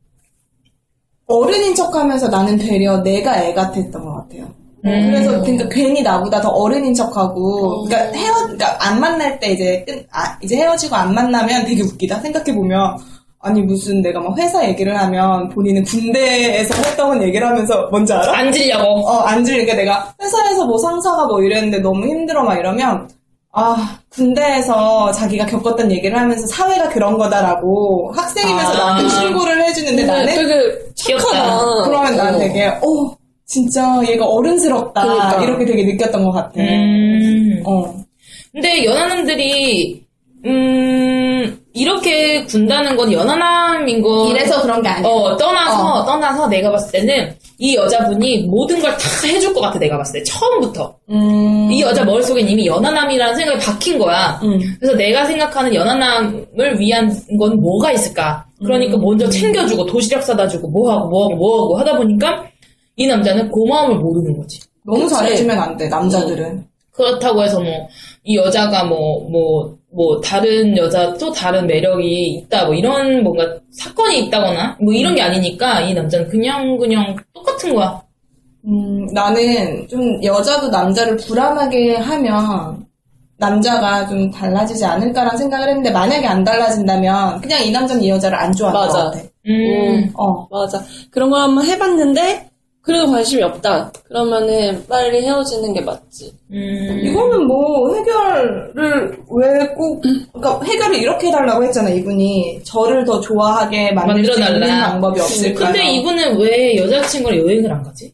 어른인 1.28 1.76
척 1.76 1.96
하면서 1.96 2.28
나는 2.28 2.58
되려 2.58 2.98
내가 3.02 3.42
애 3.42 3.54
같았던 3.54 3.92
것 3.92 4.14
같아요. 4.16 4.44
음. 4.86 5.12
그래서, 5.12 5.42
그러니까 5.42 5.70
괜히 5.70 6.02
나보다 6.02 6.42
더 6.42 6.50
어른인 6.50 6.94
척 6.94 7.16
하고, 7.16 7.86
그러니까 7.86 8.18
헤어, 8.18 8.34
그러니까 8.44 8.78
안 8.80 9.00
만날 9.00 9.40
때 9.40 9.52
이제 9.52 9.84
끝, 9.88 10.06
아, 10.12 10.38
이제 10.42 10.58
헤어지고 10.58 10.96
안 10.96 11.14
만나면 11.14 11.66
되게 11.66 11.82
웃기다. 11.82 12.20
생각해 12.20 12.54
보면, 12.54 12.98
아니, 13.40 13.62
무슨 13.62 14.02
내가 14.02 14.20
막 14.20 14.38
회사 14.38 14.66
얘기를 14.68 14.98
하면 14.98 15.48
본인은 15.50 15.84
군대에서 15.84 16.76
했던 16.76 17.24
얘기를 17.24 17.48
하면서 17.48 17.88
뭔지 17.92 18.12
알아? 18.12 18.38
앉으려고. 18.38 19.08
어, 19.08 19.20
안 19.20 19.44
질리니까 19.44 19.76
내가 19.76 20.14
회사에서 20.22 20.66
뭐 20.66 20.78
상사가 20.78 21.28
뭐 21.28 21.42
이랬는데 21.42 21.80
너무 21.80 22.06
힘들어 22.06 22.44
막 22.44 22.56
이러면, 22.58 23.08
아, 23.56 24.00
군대에서 24.10 25.12
자기가 25.12 25.46
겪었던 25.46 25.92
얘기를 25.92 26.20
하면서 26.20 26.46
사회가 26.48 26.90
그런 26.90 27.18
거다라고 27.18 28.12
학생이면서 28.16 28.72
아. 28.72 28.78
나한테 28.78 29.10
충고를 29.10 29.64
해주는데 29.64 30.04
나는 30.06 30.26
되게 30.26 30.93
귀엽다. 31.06 31.84
그러면 31.86 32.16
난 32.16 32.36
어. 32.36 32.40
되게, 32.40 32.66
어, 32.68 33.16
진짜 33.46 34.02
얘가 34.08 34.26
어른스럽다. 34.26 35.02
그러니까. 35.02 35.44
이렇게 35.44 35.66
되게 35.66 35.84
느꼈던 35.84 36.24
것 36.24 36.32
같아. 36.32 36.52
음. 36.60 37.62
어. 37.66 37.94
근데 38.52 38.86
연하남들이 38.86 40.04
음 40.46 41.60
이렇게 41.74 42.44
군다는 42.46 42.96
건 42.96 43.12
연하남인 43.12 44.02
거. 44.02 44.28
이래서 44.30 44.62
그런 44.62 44.82
게 44.82 44.90
아니야. 44.90 45.08
어 45.10 45.36
떠나서 45.38 45.84
어. 45.84 46.06
떠나서 46.06 46.48
내가 46.48 46.72
봤을 46.72 46.92
때는 46.92 47.36
이 47.60 47.76
여자분이 47.76 48.44
모든 48.48 48.80
걸 48.82 48.92
다 48.98 49.28
해줄 49.28 49.54
것 49.54 49.62
같아 49.62 49.80
내가 49.80 49.98
봤을 49.98 50.20
때 50.20 50.24
처음부터 50.24 50.96
음. 51.10 51.70
이 51.72 51.82
여자 51.82 52.04
머릿속엔 52.04 52.48
이미 52.48 52.66
연하남이라는 52.68 53.36
생각이 53.36 53.60
박힌 53.66 53.98
거야. 54.00 54.40
음. 54.44 54.60
그래서 54.80 54.96
내가 54.96 55.26
생각하는 55.26 55.74
연하남을 55.74 56.80
위한 56.80 57.12
건 57.40 57.60
뭐가 57.60 57.92
있을까? 57.92 58.46
음. 58.62 58.66
그러니까 58.66 58.98
먼저 58.98 59.28
챙겨주고 59.30 59.86
도시락 59.86 60.24
사다 60.24 60.48
주고 60.48 60.68
뭐하고 60.70 61.10
뭐하고 61.10 61.36
뭐하고 61.36 61.78
하다 61.78 61.98
보니까 61.98 62.46
이 62.96 63.08
남자는 63.08 63.50
고마움을 63.50 63.98
모르는 63.98 64.38
거지. 64.38 64.60
너무 64.86 65.02
그치. 65.04 65.16
잘해주면 65.16 65.58
안 65.60 65.78
돼, 65.78 65.88
남자들은. 65.88 66.66
그렇다고 66.92 67.44
해서 67.44 67.60
뭐 67.60 67.88
이 68.26 68.38
여자가 68.38 68.86
뭐뭐 68.86 69.30
뭐 69.30 69.78
다른 70.22 70.76
여자 70.78 71.14
또 71.16 71.32
다른 71.32 71.68
매력이 71.68 72.34
있다 72.34 72.66
뭐 72.66 72.74
이런 72.74 73.24
뭔가 73.24 73.46
사건이 73.72 74.26
있다거나 74.26 74.78
뭐 74.82 74.94
이런 74.94 75.16
게 75.16 75.22
아니니까 75.22 75.82
이 75.82 75.94
남자는 75.94 76.28
그냥 76.30 76.78
그냥 76.78 77.16
똑같은 77.34 77.74
거야. 77.74 78.02
음, 78.66 79.06
나는 79.14 79.88
좀 79.90 80.24
여자도 80.24 80.70
남자를 80.70 81.18
불안하게 81.18 81.98
하면 81.98 82.86
남자가 83.38 84.08
좀 84.08 84.32
달라지지 84.32 84.86
않을까라는 84.86 85.38
생각을 85.38 85.68
했는데 85.68 85.92
만약에 85.92 86.26
안 86.26 86.44
달라진다면 86.44 87.42
그냥 87.42 87.64
이 87.64 87.72
남자는 87.72 88.02
이 88.02 88.10
여자를 88.10 88.38
안 88.38 88.54
좋아하는 88.54 88.80
맞아. 88.80 88.94
것 88.94 89.12
같아. 89.12 89.24
음. 89.48 90.10
어. 90.16 90.48
맞아. 90.50 90.82
그런 91.12 91.30
걸 91.30 91.42
한번 91.42 91.66
해봤는데, 91.66 92.50
그래도 92.84 93.10
관심이 93.10 93.42
없다. 93.42 93.92
그러면은 94.10 94.86
빨리 94.90 95.22
헤어지는 95.22 95.74
게 95.74 95.80
맞지. 95.82 96.34
음. 96.52 97.00
이거는 97.06 97.48
뭐 97.48 97.96
해결을 97.96 99.18
왜 99.30 99.74
꼭 99.76 100.02
그러니까 100.34 100.62
해결을 100.66 100.98
이렇게 100.98 101.28
해달라고 101.28 101.64
했잖아 101.64 101.90
이분이 101.90 102.60
저를 102.64 103.06
더 103.06 103.22
좋아하게 103.22 103.94
만들 103.94 104.26
수 104.26 104.32
만들어달라. 104.38 104.66
있는 104.68 104.80
방법이 104.82 105.20
없을까요? 105.22 105.66
근데 105.72 105.92
이분은 105.94 106.38
왜 106.40 106.76
여자친구랑 106.76 107.40
여행을 107.40 107.72
안 107.72 107.84
가지? 107.84 108.14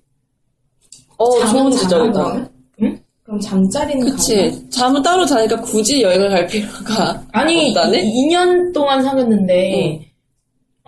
어, 1.18 1.46
좋은 1.48 1.72
지적이다. 1.72 2.50
응? 2.84 3.00
그럼 3.24 3.39
잠자리는? 3.39 4.06
그치. 4.12 4.70
잠은 4.70 5.02
따로 5.02 5.26
자니까 5.26 5.60
굳이 5.62 6.02
여행을 6.04 6.30
갈 6.30 6.46
필요가 6.48 7.22
아니 7.32 7.70
없다네? 7.70 8.04
2년 8.04 8.72
동안 8.74 9.02
사귀었는데 9.04 10.09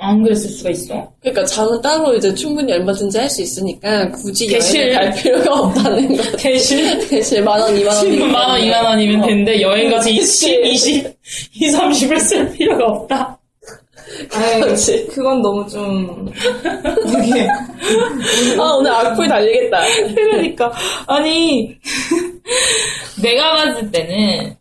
안 0.04 0.24
그랬을 0.24 0.49
수가 0.49 0.72
있어? 0.72 1.14
그러니까 1.22 1.45
잠은 1.45 1.80
따로 1.82 2.14
이제 2.16 2.34
충분히 2.34 2.74
얼마든지 2.74 3.18
할 3.20 3.30
수 3.30 3.41
있으니까 3.43 4.10
굳이 4.12 4.47
대실. 4.47 4.91
갈 4.93 5.14
필요가 5.14 5.54
없다는 5.62 6.18
거. 6.18 6.24
대신 6.38 6.99
대실 7.08 7.43
만 7.43 7.60
원, 7.62 7.78
이만 7.78 7.95
원. 7.95 8.06
10만 8.06 8.34
원, 8.36 8.60
2만 8.62 8.84
원이면 8.84 9.24
어. 9.24 9.28
되는데 9.28 9.62
여행 9.62 9.91
가서 9.91 10.10
그치. 10.10 10.20
20, 10.22 10.66
20, 10.66 11.18
2, 11.54 11.68
30을 11.72 12.20
쓸 12.20 12.52
필요가 12.52 12.86
없다. 12.88 13.38
아니, 14.34 15.08
그건 15.08 15.41
너무 15.41 15.66
좀, 15.70 16.28
이게, 17.26 17.47
아, 18.60 18.64
오늘 18.78 18.91
악플 18.91 19.28
달리겠다. 19.28 19.80
그러니까 20.14 20.74
아니 21.08 21.78
내가 23.22 23.52
봤을 23.54 23.89
때는 23.91 24.56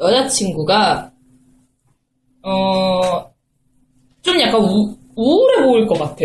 여자친구가 0.00 1.10
어 2.42 3.26
좀 4.26 4.40
약간 4.40 4.60
우, 4.60 4.92
우울해 5.14 5.62
보일 5.64 5.86
것 5.86 5.98
같아. 5.98 6.24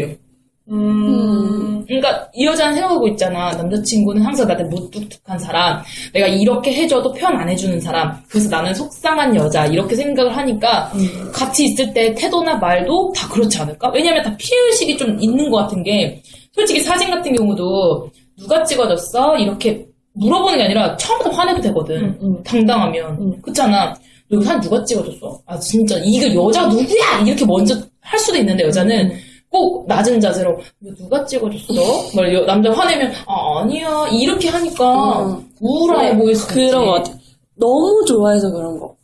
음, 0.72 1.84
그러니까 1.86 2.28
이 2.34 2.45
여자는 2.45 2.74
생각하고 2.76 3.08
있잖아. 3.10 3.52
남자친구는 3.52 4.22
항상 4.24 4.47
나한테 4.47 4.70
무뚝뚝한 4.70 5.38
사람. 5.39 5.82
내가 6.14 6.28
이렇게 6.28 6.74
해줘도 6.74 7.12
편 7.14 7.36
안 7.36 7.47
해주는 7.49 7.80
사람. 7.82 8.16
그래서 8.30 8.49
나는 8.49 8.74
속상한 8.74 9.36
여자. 9.36 9.66
이렇게 9.66 9.95
생각을 9.95 10.36
하니까 10.36 10.91
같이 11.34 11.66
있을 11.66 11.93
때 11.93 12.14
태도나 12.16 12.56
말도 12.58 13.14
다 13.16 13.28
그렇지 13.30 13.60
않을까? 13.60 13.89
왜냐면 13.93 14.24
다 14.24 14.36
피해의식이 14.38 14.97
좀 14.97 15.18
있는 15.20 15.49
것 15.49 15.58
같은 15.58 15.84
게 15.84 16.22
솔직히 16.54 16.80
사진 16.80 17.10
같은 17.12 17.36
경우도 17.36 18.10
누가 18.38 18.64
찍어줬어? 18.64 19.38
이렇게 19.38 19.86
물어보는 20.14 20.58
게 20.58 20.64
아니라 20.66 20.95
처음부터 20.97 21.30
화내도 21.32 21.62
되거든. 21.62 22.18
당당하면. 22.43 23.41
그렇잖아. 23.41 23.93
여기 24.32 24.43
사진 24.45 24.61
누가 24.61 24.84
찍어줬어? 24.84 25.41
아 25.45 25.59
진짜 25.59 25.95
이거 26.03 26.47
여자 26.47 26.65
누구야? 26.67 27.19
이렇게 27.25 27.45
먼저 27.45 27.75
할 27.99 28.17
수도 28.19 28.38
있는데 28.38 28.63
여자는 28.65 29.11
꼭 29.49 29.86
낮은 29.88 30.19
자세로 30.21 30.57
누가 30.97 31.25
찍어줬어? 31.25 31.73
막 32.15 32.34
여- 32.34 32.45
남자 32.45 32.71
화내면 32.71 33.11
아 33.27 33.59
아니야 33.59 34.07
이렇게 34.11 34.47
하니까 34.49 35.25
음. 35.25 35.49
우울해 35.59 36.15
보일 36.17 36.36
수. 36.36 36.47
그런 36.47 36.86
것 36.86 36.91
같아. 36.93 37.11
너무 37.55 38.03
좋아해서 38.07 38.49
그런 38.51 38.79
거. 38.79 38.95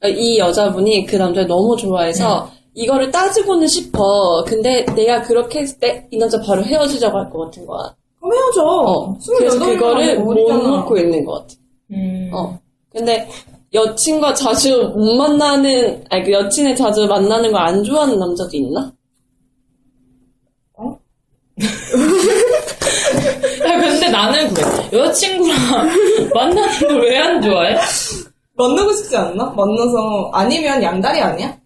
같아. 0.00 0.08
이 0.14 0.38
여자분이 0.38 1.06
그 1.06 1.16
남자를 1.16 1.46
너무 1.48 1.76
좋아해서 1.76 2.50
이거를 2.74 3.10
따지고는 3.12 3.66
싶어. 3.68 4.42
근데 4.44 4.84
내가 4.96 5.22
그렇게 5.22 5.60
했을 5.60 5.78
때 5.78 6.06
이 6.10 6.18
남자 6.18 6.38
바로 6.40 6.62
헤어지자고 6.64 7.16
할 7.16 7.30
것 7.30 7.44
같은 7.44 7.64
거야. 7.64 7.94
그럼 8.20 8.32
헤어져. 8.34 8.62
어. 8.64 9.16
그래서 9.38 9.56
28 9.56 9.74
그거를 9.78 10.18
못. 10.18 10.34
놓고 10.34 10.98
있는 10.98 11.24
것 11.24 11.32
같아. 11.34 11.54
음. 11.92 12.30
어. 12.34 12.58
근데 12.90 13.26
여친과 13.74 14.34
자주 14.34 14.92
못 14.94 15.14
만나는, 15.16 16.04
아니 16.10 16.24
그 16.24 16.32
여친을 16.32 16.76
자주 16.76 17.06
만나는 17.06 17.50
걸 17.52 17.60
안 17.62 17.82
좋아하는 17.82 18.18
남자도 18.18 18.50
있나? 18.56 18.92
야, 23.66 23.80
근데 23.80 24.08
나는 24.10 24.52
그래. 24.54 24.66
여자친구랑 24.92 25.58
만나는 26.34 26.78
걸 26.78 27.00
왜 27.04 27.16
안 27.18 27.40
좋아해? 27.42 27.76
만나고 28.56 28.92
싶지 28.92 29.16
않나? 29.16 29.44
만나서, 29.50 30.30
아니면 30.32 30.82
양다리 30.82 31.20
아니야? 31.20 31.56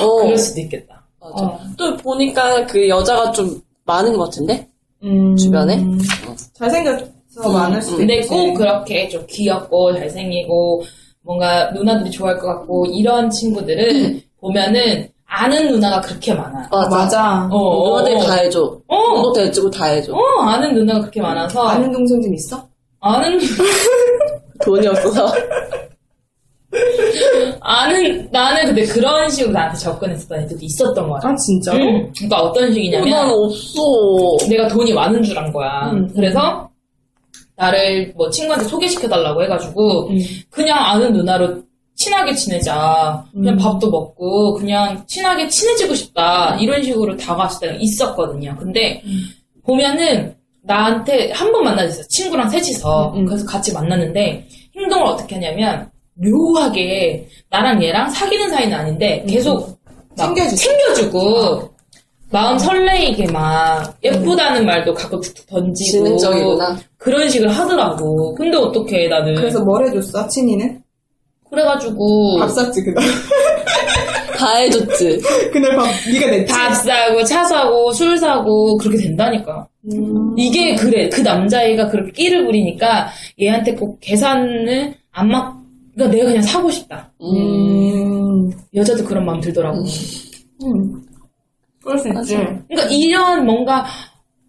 어. 0.00 0.22
그럴 0.22 0.36
수도 0.38 0.60
있겠다. 0.60 1.04
맞아. 1.20 1.44
어. 1.44 1.60
또 1.76 1.96
보니까 1.98 2.66
그 2.66 2.88
여자가 2.88 3.30
좀 3.32 3.60
많은 3.84 4.12
것 4.16 4.24
같은데? 4.24 4.68
음, 5.02 5.36
주변에? 5.36 5.84
잘생겨서 6.54 7.06
많을 7.52 7.80
수도 7.82 7.98
근데 7.98 8.18
있지. 8.18 8.28
꼭 8.28 8.54
그렇게 8.54 9.08
좀 9.08 9.24
귀엽고 9.28 9.94
잘생기고 9.96 10.82
뭔가 11.24 11.70
누나들이 11.72 12.10
좋아할 12.10 12.38
것 12.38 12.46
같고 12.48 12.86
이런 12.86 13.30
친구들은 13.30 14.20
보면은 14.40 15.08
아는 15.26 15.68
누나가 15.72 16.00
그렇게 16.00 16.34
많아. 16.34 16.68
맞아. 16.70 16.88
맞아. 16.90 17.48
어, 17.50 17.88
누나들 17.98 18.16
어. 18.16 18.20
다 18.20 18.34
해줘. 18.34 18.78
어. 18.86 18.96
너도 19.22 19.40
해주고 19.40 19.70
다 19.70 19.86
해줘. 19.86 20.12
어, 20.14 20.20
아는 20.42 20.74
누나가 20.74 21.00
그렇게 21.00 21.20
많아서 21.20 21.62
아는 21.66 21.90
동생 21.90 22.20
좀 22.22 22.32
있어? 22.34 22.62
아는 23.00 23.38
돈이 24.64 24.86
없어서. 24.86 25.32
아는 27.60 28.28
나는 28.30 28.66
근데 28.66 28.84
그런 28.84 29.28
식으로 29.30 29.52
나한테 29.52 29.78
접근했었던 29.78 30.40
애들도 30.40 30.58
있었던 30.64 31.08
거야. 31.08 31.20
아, 31.22 31.34
진짜로? 31.36 31.78
응. 31.84 32.12
그러니까 32.14 32.40
어떤 32.42 32.72
식이냐면 32.72 33.08
난 33.10 33.30
없어. 33.30 33.80
내가 34.48 34.68
돈이 34.68 34.92
많은 34.92 35.22
줄 35.22 35.36
안 35.38 35.52
거야. 35.52 35.90
음. 35.92 36.08
그래서 36.14 36.68
나를 37.56 38.12
뭐 38.16 38.28
친구한테 38.30 38.66
소개시켜달라고 38.68 39.42
해가지고 39.44 40.08
음. 40.08 40.18
그냥 40.50 40.78
아는 40.78 41.12
누나로 41.12 41.62
친하게 41.96 42.34
지내자. 42.34 43.24
그냥 43.32 43.54
음. 43.54 43.58
밥도 43.58 43.88
먹고 43.90 44.54
그냥 44.54 45.04
친하게 45.06 45.48
친해지고 45.48 45.94
싶다. 45.94 46.56
이런 46.60 46.82
식으로 46.82 47.16
다가왔을 47.16 47.60
때가 47.68 47.78
있었거든요. 47.80 48.56
근데 48.58 49.00
음. 49.04 49.20
보면은 49.64 50.34
나한테 50.62 51.30
한 51.32 51.52
번 51.52 51.62
만나줬어요. 51.64 52.04
친구랑 52.08 52.48
셋이서. 52.50 53.12
음, 53.12 53.18
음. 53.20 53.26
그래서 53.26 53.46
같이 53.46 53.72
만났는데 53.72 54.48
행동을 54.76 55.06
어떻게 55.06 55.36
하냐면 55.36 55.88
묘하게 56.14 57.28
나랑 57.50 57.82
얘랑 57.82 58.10
사귀는 58.10 58.50
사이는 58.50 58.76
아닌데 58.76 59.24
계속 59.28 59.78
막 60.16 60.30
음. 60.30 60.34
챙겨주지. 60.34 60.56
챙겨주고 60.64 61.73
마음 62.34 62.58
설레이게 62.58 63.30
막 63.30 63.96
예쁘다는 64.02 64.66
말도 64.66 64.92
가끔 64.92 65.20
툭툭 65.20 65.46
던지고 65.46 66.04
지능적이구나. 66.04 66.76
그런 66.98 67.28
식으로 67.28 67.48
하더라고. 67.48 68.34
근데 68.34 68.56
어떻게 68.56 69.06
나는 69.06 69.36
그래서 69.36 69.62
뭘 69.62 69.86
해줬어, 69.86 70.26
친이는? 70.26 70.82
그래가지고 71.48 72.40
밥 72.40 72.48
샀지, 72.48 72.82
그날. 72.82 73.04
다 74.36 74.56
해줬지. 74.56 75.20
그날 75.54 75.76
밥, 75.76 75.86
네가 76.12 76.26
냈지? 76.26 76.52
밥 76.52 76.74
사고 76.74 77.22
차 77.22 77.44
사고 77.44 77.92
술 77.92 78.18
사고 78.18 78.76
그렇게 78.78 78.98
된다니까. 78.98 79.68
음. 79.92 80.34
이게 80.36 80.74
그래. 80.74 81.08
그 81.10 81.20
남자애가 81.20 81.86
그렇게 81.90 82.10
끼를 82.10 82.46
부리니까 82.46 83.10
얘한테 83.40 83.76
꼭 83.76 84.00
계산을 84.00 84.92
안 85.12 85.28
막. 85.28 85.62
그러니까 85.94 86.16
내가 86.16 86.30
그냥 86.30 86.42
사고 86.42 86.68
싶다. 86.68 87.12
음. 87.22 88.50
여자도 88.74 89.04
그런 89.04 89.24
마음 89.24 89.40
들더라고. 89.40 89.84
음. 90.64 91.03
그럴 91.84 91.98
수 91.98 92.08
있지. 92.08 92.36
그러니까 92.68 92.88
이런 92.90 93.44
뭔가 93.44 93.84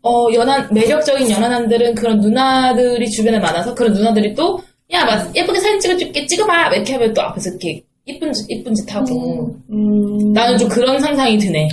어 0.01 0.27
연한 0.33 0.67
매력적인 0.71 1.29
연하남들은 1.29 1.95
그런 1.95 2.19
누나들이 2.19 3.09
주변에 3.09 3.39
많아서 3.39 3.73
그런 3.73 3.93
누나들이 3.93 4.33
또 4.35 4.59
야, 4.91 5.03
맞 5.03 5.35
예쁘게 5.35 5.59
사진 5.59 5.79
찍어줄게, 5.79 6.25
찍어봐! 6.27 6.75
이렇게 6.75 6.93
하면 6.93 7.13
또 7.13 7.21
앞에서 7.23 7.49
이렇게 7.49 7.81
이쁜 8.05 8.31
짓, 8.31 8.45
이쁜 8.49 8.73
짓 8.73 8.95
하고. 8.95 9.55
음. 9.71 10.31
나는 10.31 10.57
좀 10.57 10.69
그런 10.69 10.99
상상이 10.99 11.37
드네. 11.37 11.67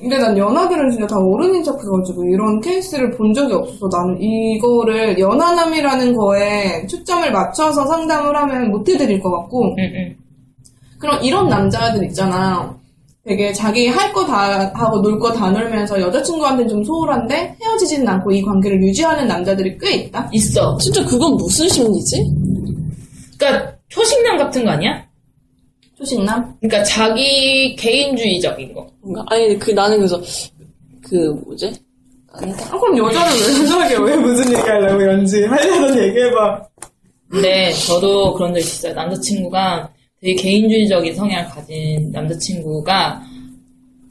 근데 0.00 0.16
난 0.16 0.38
연하들은 0.38 0.90
진짜 0.92 1.06
다 1.08 1.18
어른인 1.18 1.64
척해가지고 1.64 2.24
이런 2.26 2.60
케이스를 2.60 3.10
본 3.10 3.34
적이 3.34 3.54
없어서 3.54 3.88
나는 3.90 4.16
이거를 4.22 5.18
연하남이라는 5.18 6.14
거에 6.14 6.86
초점을 6.86 7.32
맞춰서 7.32 7.84
상담을 7.86 8.36
하면 8.36 8.70
못 8.70 8.88
해드릴 8.88 9.20
것 9.20 9.32
같고 9.32 9.74
응, 9.76 9.92
응. 9.92 10.16
그럼 11.00 11.20
이런 11.24 11.48
남자들 11.48 12.04
있잖아 12.04 12.72
되게 13.24 13.52
자기 13.52 13.86
할 13.86 14.12
거 14.12 14.26
다 14.26 14.70
하고 14.74 15.00
놀 15.00 15.18
거 15.18 15.32
다 15.32 15.50
놀면서 15.50 16.00
여자친구한테는 16.00 16.68
좀 16.68 16.84
소홀한데 16.84 17.56
헤어지지는 17.62 18.08
않고 18.08 18.32
이 18.32 18.42
관계를 18.42 18.82
유지하는 18.82 19.28
남자들이 19.28 19.78
꽤 19.78 19.92
있다 19.94 20.28
있어. 20.32 20.76
진짜 20.78 21.04
그건 21.04 21.36
무슨 21.36 21.68
심리지? 21.68 22.16
그러니까 23.38 23.72
초식남 23.88 24.38
같은 24.38 24.64
거 24.64 24.70
아니야? 24.72 25.04
초식남? 25.98 26.56
그러니까 26.60 26.82
자기 26.84 27.76
개인주의적인 27.76 28.74
거. 28.74 28.88
뭔가 29.00 29.24
아니 29.28 29.56
그 29.58 29.70
나는 29.70 29.98
그래서 29.98 30.20
그 31.08 31.14
뭐지? 31.44 31.72
아니다. 32.32 32.64
아, 32.74 32.78
그럼 32.80 32.98
여자를 32.98 33.32
왜 33.34 33.62
여자에게 33.62 33.96
왜 34.02 34.16
무슨 34.16 34.46
얘기 34.52 34.62
하려고 34.68 35.04
연지 35.04 35.44
하려던 35.44 35.96
얘기해봐 35.98 36.62
근데 37.30 37.70
저도 37.86 38.34
그런 38.34 38.52
적 38.54 38.58
있어요. 38.60 38.94
남자친구가 38.94 39.90
되게 40.22 40.34
개인주의적인 40.36 41.14
성향을 41.16 41.50
가진 41.50 42.10
남자친구가 42.12 43.20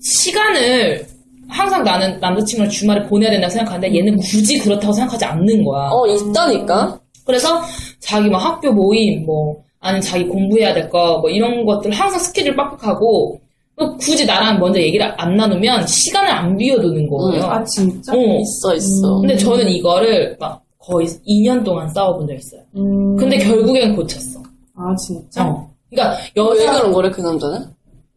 시간을 0.01 1.05
항상 1.47 1.83
나는 1.83 2.19
남자친구를 2.19 2.69
주말에 2.69 3.01
보내야 3.07 3.31
된다고 3.31 3.51
생각하는데 3.51 3.97
얘는 3.97 4.17
굳이 4.17 4.57
그렇다고 4.59 4.91
생각하지 4.93 5.23
않는 5.25 5.63
거야. 5.63 5.89
어 5.89 6.05
있다니까. 6.07 6.99
그래서 7.25 7.61
자기 7.99 8.29
뭐 8.29 8.37
학교 8.39 8.71
모임 8.73 9.25
뭐 9.25 9.55
아니면 9.79 10.01
자기 10.01 10.25
공부해야 10.25 10.73
될 10.73 10.89
거 10.89 11.19
뭐 11.21 11.29
이런 11.29 11.65
것들 11.65 11.91
항상 11.91 12.19
스케줄 12.19 12.55
빡빡하고 12.55 13.39
또 13.77 13.97
굳이 13.97 14.25
나랑 14.25 14.59
먼저 14.59 14.79
얘기를 14.81 15.13
안 15.17 15.35
나누면 15.37 15.87
시간을 15.87 16.29
안 16.29 16.57
비워두는 16.57 17.07
거예요. 17.07 17.43
아 17.45 17.63
진짜? 17.63 18.11
어. 18.13 18.17
있어 18.17 18.75
있어. 18.75 19.19
근데 19.21 19.37
저는 19.37 19.69
이거를 19.69 20.35
막 20.39 20.61
거의 20.77 21.07
2년 21.27 21.63
동안 21.63 21.87
싸워본 21.89 22.27
적 22.27 22.33
있어요. 22.35 22.61
음. 22.75 23.15
근데 23.15 23.37
결국엔 23.37 23.95
고쳤어. 23.95 24.41
아 24.75 24.93
진짜? 24.95 25.45
어. 25.47 25.70
그러니까 25.91 26.17
왜 26.35 26.43
여자 26.65 26.79
그런 26.79 26.93
거래 26.93 27.09
그 27.11 27.21
남자는? 27.21 27.65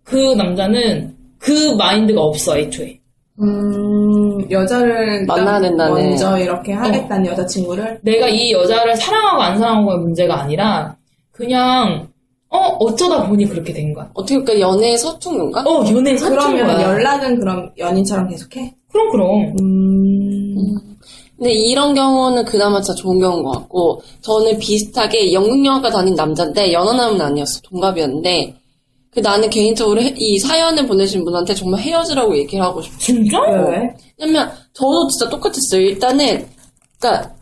그 0.04 0.16
남자는 0.34 1.14
그 1.38 1.74
마인드가 1.76 2.20
없어 2.22 2.56
애초에. 2.56 3.00
음, 3.40 4.48
여자를 4.50 5.20
일단 5.20 5.44
만나야 5.44 5.60
된다네. 5.60 5.90
먼저 5.90 6.38
이렇게 6.38 6.72
하겠다는 6.72 7.26
여자친구를 7.26 7.98
내가 8.02 8.28
이 8.28 8.52
여자를 8.52 8.94
사랑하고 8.96 9.42
안 9.42 9.58
사랑하고의 9.58 9.98
문제가 9.98 10.40
아니라 10.40 10.96
그냥 11.32 12.08
어 12.48 12.58
어쩌다 12.78 13.26
보니 13.26 13.46
그렇게 13.46 13.72
된 13.72 13.92
거야. 13.92 14.08
어떻게 14.14 14.36
볼까 14.36 14.58
연애 14.60 14.96
서툰인가? 14.96 15.62
어 15.66 15.84
연애 15.90 16.16
사춘 16.16 16.36
그러면 16.38 16.66
거야. 16.76 16.82
연락은 16.90 17.40
그럼 17.40 17.70
연인처럼 17.76 18.28
계속해? 18.28 18.72
그럼 18.92 19.10
그럼. 19.10 19.56
음, 19.60 19.93
근데 21.36 21.52
이런 21.52 21.94
경우는 21.94 22.44
그나마 22.44 22.80
진짜 22.80 22.94
좋은 23.00 23.18
경우인 23.18 23.42
것 23.42 23.50
같고 23.52 24.02
저는 24.22 24.58
비슷하게 24.58 25.32
영국영화과 25.32 25.90
다닌 25.90 26.14
남자인데 26.14 26.72
연하남은 26.72 27.20
아니었어 27.20 27.60
동갑이었는데 27.62 28.54
그 29.10 29.20
나는 29.20 29.48
개인적으로 29.50 30.00
해- 30.00 30.14
이 30.16 30.38
사연을 30.38 30.86
보내신 30.86 31.24
분한테 31.24 31.54
정말 31.54 31.80
헤어지라고 31.80 32.36
얘기를 32.36 32.64
하고 32.64 32.80
싶어. 32.82 32.96
진짜? 32.98 33.38
왜? 33.68 33.94
왜냐면 34.18 34.50
저도 34.72 35.08
진짜 35.08 35.28
똑같았어요. 35.28 35.80
일단은 35.80 36.46
그러니까 36.98 37.32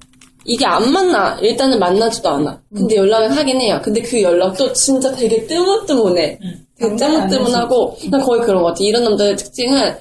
이게 0.44 0.66
안 0.66 0.90
만나. 0.92 1.38
일단은 1.40 1.78
만나지도 1.78 2.28
않아. 2.28 2.60
근데 2.74 2.96
연락을 2.96 3.34
하긴 3.36 3.60
해요. 3.60 3.80
근데 3.82 4.02
그 4.02 4.20
연락도 4.20 4.72
진짜 4.72 5.10
되게 5.12 5.46
뜨문뜨문해. 5.46 6.38
되게 6.78 6.96
뜨문뜨문하고 6.96 7.96
난 8.10 8.20
거의 8.22 8.40
그런 8.42 8.60
것 8.62 8.68
같아. 8.68 8.78
이런 8.80 9.04
남자의 9.04 9.36
특징은 9.36 9.94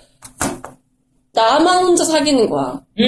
나만 1.33 1.83
혼자 1.85 2.03
사귀는 2.03 2.49
거야. 2.49 2.79
음. 2.99 3.03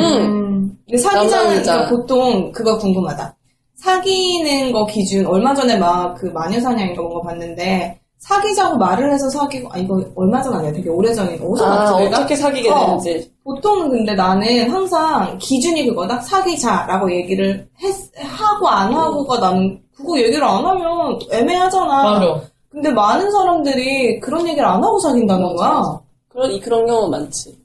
음. 0.00 0.78
근데 0.86 0.98
사귀자는. 0.98 1.62
그러니까 1.62 1.88
보통 1.88 2.50
그거 2.52 2.76
궁금하다. 2.78 3.36
사귀는 3.76 4.72
거 4.72 4.84
기준 4.86 5.26
얼마 5.26 5.54
전에 5.54 5.78
막 5.78 6.14
그 6.16 6.26
마녀사냥인가 6.26 7.00
뭔가 7.00 7.30
봤는데 7.30 7.98
사귀자고 8.18 8.76
말을 8.76 9.10
해서 9.14 9.30
사귀고 9.30 9.72
아 9.72 9.78
이거 9.78 10.04
얼마 10.14 10.42
전 10.42 10.52
아니야 10.54 10.70
되게 10.72 10.90
오래 10.90 11.14
전에 11.14 11.34
어디서 11.42 11.64
아, 11.64 11.76
봤지? 11.92 12.04
어떻게 12.06 12.36
사귀게 12.36 12.68
어. 12.70 12.98
되는지. 12.98 13.32
보통 13.42 13.88
근데 13.88 14.14
나는 14.14 14.70
항상 14.70 15.38
기준이 15.38 15.86
그거다 15.86 16.20
사귀자라고 16.20 17.10
얘기를 17.14 17.66
했, 17.82 17.94
하고 18.22 18.68
안 18.68 18.92
하고가 18.92 19.38
나는 19.38 19.80
그거 19.96 20.18
얘기를 20.18 20.44
안 20.44 20.64
하면 20.66 21.18
애매하잖아. 21.32 22.02
맞아. 22.02 22.40
근데 22.68 22.90
많은 22.90 23.30
사람들이 23.30 24.20
그런 24.20 24.46
얘기를 24.46 24.64
안 24.66 24.82
하고 24.84 24.98
사귄다는 24.98 25.56
거야. 25.56 26.00
그런 26.28 26.50
이 26.52 26.60
그런 26.60 26.86
경우 26.86 27.08
많지. 27.08 27.58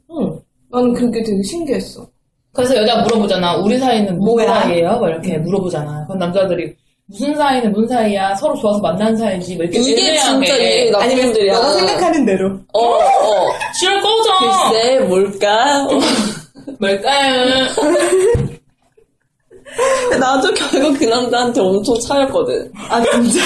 응. 0.76 0.82
나는 0.82 0.93
그게 0.93 1.23
되게 1.23 1.41
신기했어. 1.43 2.07
그래서 2.53 2.76
여자 2.78 3.01
물어보잖아. 3.01 3.57
우리 3.57 3.78
사이는 3.78 4.17
무슨 4.17 4.34
뭐야? 4.34 4.61
사이예요? 4.61 4.99
막 4.99 5.09
이렇게 5.09 5.38
물어보잖아. 5.38 6.05
그럼 6.07 6.19
남자들이 6.19 6.73
무슨 7.07 7.36
사이는 7.36 7.71
무슨 7.73 7.88
사이야? 7.89 8.34
서로 8.36 8.55
좋아서 8.55 8.80
만난 8.80 9.15
사이지. 9.15 9.55
뭐 9.55 9.65
이렇게 9.65 9.80
이게 9.80 10.09
애매하게. 10.09 10.45
진짜 10.45 10.55
이게 10.57 10.91
남자들이야. 10.91 11.53
너가 11.53 11.73
생각하는 11.73 12.26
대로. 12.26 12.47
어, 12.73 12.82
어. 12.82 13.51
싫어 13.78 14.01
꺼져. 14.01 14.69
글쎄 14.71 14.99
뭘까? 15.01 15.88
뭘까요? 16.80 17.65
나도 20.19 20.53
결국 20.53 20.97
그 20.97 21.05
남자한테 21.05 21.59
엄청 21.59 21.99
차였거든. 21.99 22.71
아 22.89 23.01
진짜? 23.11 23.41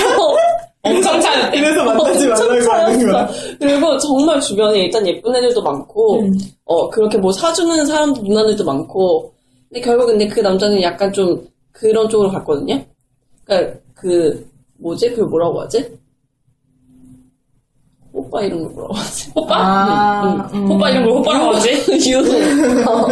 엄청 0.82 1.20
차였대. 1.20 1.58
이래서 1.60 1.84
만나지 1.84 2.28
말라고 2.28 2.72
하는 2.72 3.12
거야. 3.12 3.30
그리고 3.60 3.98
정말 3.98 4.40
주변에 4.40 4.86
일단 4.86 5.06
예쁜 5.08 5.36
애들도 5.36 5.62
많고, 5.62 6.22
음. 6.22 6.34
어, 6.66 6.90
그렇게 6.90 7.18
뭐 7.18 7.32
사주는 7.32 7.86
사람도, 7.86 8.22
누나들도 8.22 8.64
많고, 8.64 9.34
근데 9.68 9.82
결국 9.82 10.08
근데 10.08 10.28
그 10.28 10.40
남자는 10.40 10.82
약간 10.82 11.12
좀 11.12 11.46
그런 11.72 12.08
쪽으로 12.10 12.30
갔거든요? 12.32 12.82
그니까, 13.44 13.74
그, 13.94 14.48
뭐지? 14.78 15.12
그 15.12 15.22
뭐라고 15.22 15.62
하지? 15.62 16.00
오빠 18.20 18.42
이런 18.44 18.64
거 18.64 18.70
뭐라고 18.70 18.94
하지? 18.96 19.32
오빠? 19.36 19.56
아, 19.58 20.50
응. 20.54 20.72
오빠 20.72 20.90
이런 20.90 21.04
걸 21.06 21.12
오빠라고 21.18 21.56
하지? 21.56 22.12
융, 22.12 22.22
어, 22.88 23.08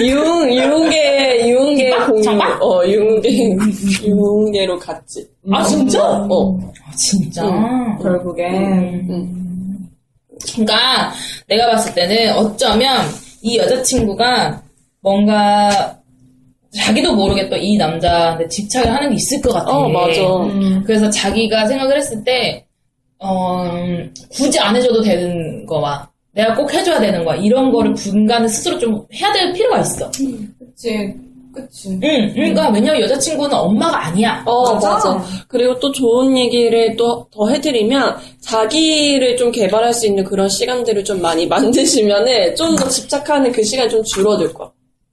융, 0.00 0.52
융계, 0.52 1.48
융계 1.48 1.90
공유, 2.06 2.22
잠깐? 2.22 2.60
어, 2.62 2.84
융계, 2.86 3.56
융계로 4.04 4.78
갔지. 4.78 5.26
아 5.52 5.62
진짜? 5.64 6.02
어, 6.28 6.58
아, 6.84 6.90
진짜. 6.96 7.42
결국엔. 8.02 8.54
음. 9.10 9.88
그러니까 10.52 11.12
내가 11.46 11.70
봤을 11.72 11.94
때는 11.94 12.32
어쩌면 12.36 13.02
이 13.42 13.56
여자친구가 13.58 14.62
뭔가 15.00 15.96
자기도 16.76 17.14
모르게 17.14 17.48
또 17.48 17.56
이 17.56 17.76
남자한테 17.76 18.46
집착을 18.48 18.92
하는 18.92 19.10
게 19.10 19.14
있을 19.16 19.40
것 19.40 19.52
같아. 19.52 19.70
어, 19.70 19.88
맞아. 19.88 20.20
음. 20.22 20.82
그래서 20.86 21.08
자기가 21.10 21.66
생각을 21.66 21.96
했을 21.96 22.22
때, 22.24 22.64
어, 23.20 23.62
음, 23.64 24.12
굳이 24.32 24.58
안 24.60 24.76
해줘도 24.76 25.02
되는 25.02 25.66
거와, 25.66 26.08
내가 26.32 26.54
꼭 26.54 26.72
해줘야 26.72 27.00
되는 27.00 27.24
거야. 27.24 27.36
이런 27.36 27.72
거를 27.72 27.94
분간을 27.94 28.48
스스로 28.48 28.78
좀 28.78 29.04
해야 29.14 29.32
될 29.32 29.52
필요가 29.52 29.80
있어. 29.80 30.10
그치. 30.10 31.14
그치. 31.52 31.98
응, 32.04 32.32
그러니까 32.34 32.68
왜냐면 32.68 33.00
여자친구는 33.00 33.52
엄마가 33.56 34.06
아니야. 34.06 34.42
어, 34.46 34.74
맞아. 34.74 34.90
맞아. 34.90 35.24
그리고 35.48 35.76
또 35.80 35.90
좋은 35.90 36.36
얘기를 36.36 36.94
또 36.94 37.26
더 37.32 37.48
해드리면, 37.48 38.16
자기를 38.40 39.36
좀 39.36 39.50
개발할 39.50 39.92
수 39.92 40.06
있는 40.06 40.22
그런 40.22 40.48
시간들을 40.48 41.02
좀 41.04 41.20
많이 41.20 41.46
만드시면은, 41.48 42.54
좀 42.54 42.76
더 42.76 42.86
집착하는 42.88 43.50
그 43.50 43.64
시간이 43.64 43.90
좀 43.90 44.02
줄어들 44.04 44.52
거야. 44.54 44.70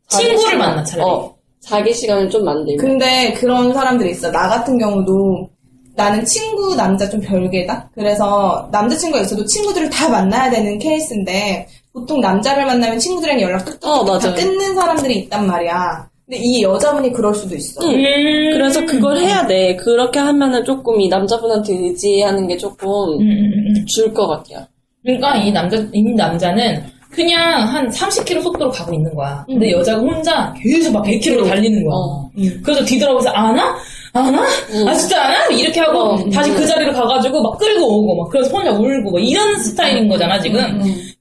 친구를 0.10 0.38
시간. 0.40 0.58
만나, 0.60 0.84
차라리. 0.84 1.10
어, 1.10 1.34
자기 1.62 1.92
시간을 1.94 2.30
좀 2.30 2.46
만들면. 2.46 2.78
근데 2.78 3.34
그런 3.34 3.74
사람들이 3.74 4.12
있어. 4.12 4.30
나 4.30 4.48
같은 4.48 4.78
경우도 4.78 5.50
나는 5.96 6.26
친구 6.26 6.76
남자 6.76 7.10
좀 7.10 7.22
별개다. 7.22 7.90
그래서 7.96 8.68
남자친구가 8.72 9.24
있어도 9.24 9.46
친구들을 9.46 9.90
다 9.90 10.10
만나야 10.10 10.50
되는 10.50 10.78
케이스인데 10.78 11.68
보통 11.94 12.20
남자를 12.20 12.66
만나면 12.66 13.00
친구들이랑 13.00 13.42
연락 13.42 13.66
뚝뚝 13.66 13.90
어, 13.90 14.20
다. 14.20 14.34
끊는 14.34 14.76
사람들이 14.76 15.16
있단 15.20 15.48
말이야. 15.48 16.10
근데 16.26 16.40
이 16.42 16.64
여자분이 16.64 17.14
그럴 17.14 17.34
수도 17.34 17.56
있어. 17.56 17.82
응. 17.86 17.90
음. 17.90 18.52
그래서 18.52 18.86
그걸 18.86 19.20
해야 19.20 19.46
돼. 19.48 19.76
그렇게 19.76 20.20
하면은 20.20 20.66
조금 20.66 21.00
이 21.00 21.08
남자분한테 21.08 21.74
의지하는 21.74 22.48
게 22.48 22.58
조금 22.58 22.90
음, 22.90 23.22
음, 23.22 23.76
음. 23.78 23.86
줄것 23.86 24.28
같아요. 24.28 24.66
그러니까 25.04 25.36
이 25.38 25.52
남자, 25.52 25.78
이 25.94 26.04
남자는 26.16 26.84
그냥 27.16 27.68
한 27.68 27.90
30km 27.90 28.42
속도로 28.44 28.70
가고 28.72 28.94
있는 28.94 29.14
거야. 29.16 29.44
근데 29.48 29.72
여자가 29.72 30.00
혼자 30.02 30.54
계속 30.62 30.92
막 30.92 31.04
100km로 31.04 31.48
달리는 31.48 31.84
거야. 31.86 31.96
어. 31.96 32.30
그래서 32.64 32.84
뒤돌아보면서 32.84 33.30
안 33.30 33.58
와? 33.58 33.76
안 34.14 34.34
와? 34.36 34.46
아 34.88 34.94
진짜 34.94 35.24
안 35.24 35.32
와? 35.32 35.46
이렇게 35.58 35.80
하고 35.80 36.30
다시 36.30 36.52
그 36.52 36.66
자리로 36.68 36.92
가가지고 36.94 37.42
막 37.42 37.58
끌고 37.58 37.86
오고 37.86 38.16
막 38.24 38.30
그래서 38.30 38.50
혼자 38.56 38.72
울고 38.72 39.12
막 39.12 39.20
이런 39.24 39.58
스타일인 39.60 40.08
거잖아 40.10 40.40
지금. 40.42 40.60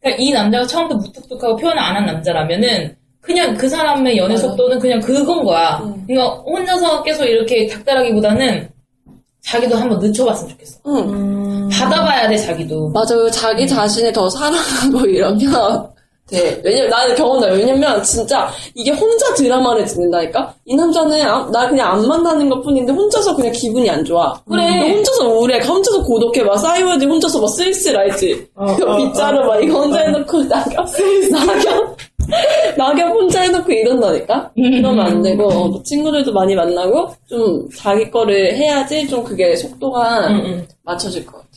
그러니까 0.01 0.23
이 0.23 0.33
남자가 0.33 0.67
처음부터 0.67 0.99
무뚝뚝하고 1.01 1.57
표현을 1.57 1.79
안 1.81 1.95
한 1.97 2.07
남자라면은 2.07 2.97
그냥 3.21 3.55
그 3.57 3.69
사람의 3.69 4.17
연애 4.19 4.37
속도는 4.37 4.79
그냥 4.81 5.01
그건 5.01 5.45
거야. 5.45 5.81
그러니까 6.07 6.35
혼자서 6.43 7.03
계속 7.05 7.25
이렇게 7.25 7.67
닥달하기보다는 7.69 8.69
자기도 9.47 9.77
한번 9.77 9.99
늦춰봤으면 9.99 10.51
좋겠어. 10.53 10.77
응. 10.87 11.69
받아봐야 11.71 12.29
돼 12.29 12.37
자기도. 12.37 12.89
맞아요. 12.89 13.31
자기 13.31 13.67
자신을 13.69 14.13
더 14.13 14.29
사랑하고 14.31 15.05
이러면 15.07 15.89
돼. 16.27 16.59
왜냐면 16.65 16.89
나는 16.91 17.15
경험나. 17.15 17.49
왜냐면 17.49 18.03
진짜 18.03 18.49
이게 18.75 18.91
혼자 18.93 19.35
드라마를 19.35 19.85
듣는다니까? 19.85 20.55
이 20.65 20.75
남자는 20.75 21.21
아- 21.23 21.47
나 21.53 21.69
그냥 21.69 21.93
안 21.93 22.07
만나는 22.09 22.49
것 22.49 22.63
뿐인데 22.63 22.93
혼자서 22.93 23.37
그냥 23.37 23.53
기분이 23.53 23.91
안 23.91 24.03
좋아. 24.03 24.33
그래. 24.49 24.65
너 24.89 24.95
혼자서 24.95 25.29
우울해. 25.29 25.61
혼자서 25.61 26.03
고독해. 26.03 26.43
막 26.43 26.57
싸이월드 26.57 27.05
혼자서 27.05 27.41
막 27.41 27.49
쓸쓸 27.49 27.95
알지? 27.99 28.47
어, 28.55 28.75
그 28.77 28.85
어, 28.91 28.97
빗자루 29.13 29.47
막 29.47 29.63
이거 29.63 29.81
혼자 29.81 30.01
해놓고 30.01 30.43
낙엽, 30.45 30.87
낙엽, 31.31 31.97
낙엽 32.77 33.09
혼자 33.11 33.43
해놓고 33.43 33.73
이런다니까? 33.73 34.51
그러면 34.55 35.01
안 35.01 35.23
되고 35.23 35.47
어, 35.49 35.69
뭐 35.69 35.83
친구들도 35.83 36.33
많이 36.33 36.55
만나고 36.55 37.15
좀 37.29 37.69
자기 37.77 38.11
거를 38.11 38.55
해야지 38.55 39.07
좀 39.09 39.23
그게 39.25 39.55
속도가 39.57 40.29
응, 40.31 40.43
응. 40.45 40.67
맞춰질 40.83 41.25
것 41.27 41.37
같아. 41.37 41.49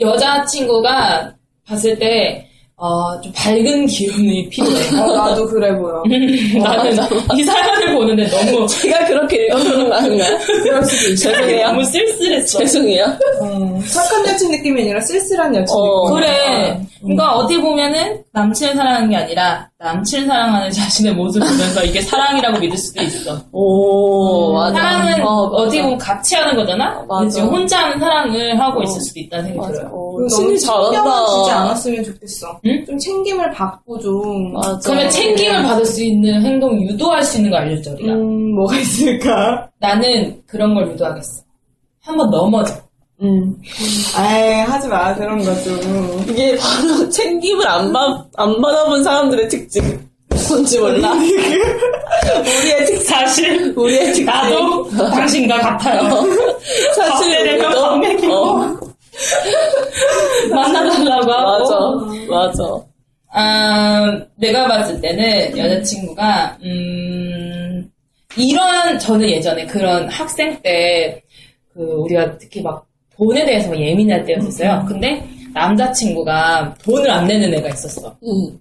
여자친구가 0.00 1.34
봤을 1.66 1.98
때, 1.98 2.48
어, 2.76 3.20
좀 3.20 3.32
밝은 3.36 3.86
기운이 3.86 4.48
필요해. 4.48 5.00
어, 5.00 5.16
나도 5.16 5.46
그래 5.46 5.72
보여. 5.76 6.02
나는 6.62 6.92
이 7.36 7.44
사연을 7.44 7.94
보는데 7.94 8.26
너무, 8.28 8.66
제가 8.68 9.06
그렇게 9.06 9.46
읽어주는 9.46 9.88
거 9.88 9.94
아닌가요? 9.94 10.38
그럴 10.64 10.84
수도 10.84 11.12
있어요. 11.12 11.34
죄송해요. 11.34 11.66
너무 11.68 11.84
쓸쓸했어. 11.84 12.58
죄송해요. 12.58 13.04
어, 13.40 13.80
착한 13.88 14.26
여친 14.26 14.50
느낌이 14.50 14.82
아니라 14.82 15.00
쓸쓸한 15.00 15.54
여친 15.54 15.76
어. 15.76 16.08
느낌. 16.10 16.16
그래. 16.16 16.80
그러니까 17.02 17.34
어떻게 17.36 17.60
보면은 17.60 18.22
남친을 18.32 18.74
사랑하는 18.76 19.10
게 19.10 19.16
아니라 19.16 19.68
남친을 19.78 20.26
사랑하는 20.26 20.70
자신의 20.70 21.14
모습을 21.14 21.46
보면서 21.48 21.82
이게 21.84 22.00
사랑이라고 22.00 22.58
믿을 22.60 22.76
수도 22.78 23.02
있어. 23.02 23.36
오, 23.52 24.52
맞아. 24.52 24.74
사랑은 24.80 25.22
어, 25.26 25.28
어, 25.46 25.64
떻게. 25.64 25.82
보면 25.82 25.98
같이 25.98 26.34
하는 26.36 26.54
거잖아? 26.54 27.04
맞아. 27.08 27.42
혼자 27.44 27.78
하는 27.84 27.98
사랑을 27.98 28.58
하고 28.60 28.82
있을 28.84 29.00
수도 29.00 29.20
있다는 29.20 29.46
생각이 29.46 29.68
맞아. 29.72 29.80
들어요. 29.82 29.94
어, 29.94 30.12
너무 30.12 30.28
신경을 30.28 30.54
주지 30.56 30.66
잘한다. 30.66 31.60
않았으면 31.60 32.04
좋겠어. 32.04 32.60
응? 32.66 32.84
좀 32.86 32.98
챙김을 32.98 33.50
받고 33.50 33.98
좀. 33.98 34.52
맞아. 34.52 34.78
그러면 34.84 35.10
챙김을 35.10 35.62
받을 35.64 35.84
수 35.84 36.02
있는 36.04 36.42
행동 36.44 36.80
유도할 36.82 37.22
수 37.22 37.38
있는 37.38 37.50
거 37.50 37.56
알려줘, 37.56 37.92
우리가. 37.92 38.12
음, 38.12 38.54
뭐가 38.54 38.76
있을까? 38.78 39.68
나는 39.80 40.40
그런 40.46 40.74
걸 40.74 40.88
유도하겠어. 40.92 41.42
한번 42.04 42.30
넘어져. 42.30 42.74
음. 43.22 43.56
아이, 44.16 44.60
하지 44.62 44.88
마, 44.88 45.14
그런 45.14 45.38
거 45.44 45.54
좀. 45.62 46.24
이게 46.28 46.56
바로 46.56 47.08
챙김을 47.10 47.66
안, 47.66 47.92
받, 47.92 48.26
안 48.36 48.60
받아본 48.60 49.04
사람들의 49.04 49.48
특징. 49.48 50.08
뭔지 50.48 50.78
몰라. 50.80 51.12
우리의 51.12 52.86
특징. 52.86 52.98
사실 53.04 53.72
우리의 53.76 54.06
특징. 54.06 54.26
나도 54.26 54.90
당신과 54.90 55.58
같아요. 55.58 56.24
사실 56.96 57.58
밥 57.58 57.98
먹이고. 57.98 58.34
어, 58.34 58.78
만나달라고 60.50 61.26
맞아. 61.26 61.74
하고. 61.74 62.06
맞아. 62.28 62.62
아, 63.34 64.20
내가 64.36 64.66
봤을 64.66 65.00
때는 65.00 65.56
여자친구가 65.56 66.58
음, 66.64 67.90
이런 68.36 68.98
저는 68.98 69.28
예전에 69.28 69.66
그런 69.66 70.08
학생 70.08 70.60
때 70.62 71.22
그 71.74 71.80
우리가 71.80 72.36
특히 72.38 72.62
막 72.62 72.86
돈에 73.22 73.44
대해서 73.44 73.78
예민할 73.78 74.24
때였었어요. 74.24 74.84
근데 74.88 75.24
남자친구가 75.54 76.74
돈을 76.82 77.08
안 77.10 77.26
내는 77.26 77.54
애가 77.54 77.68
있었어. 77.68 78.16
음. 78.24 78.58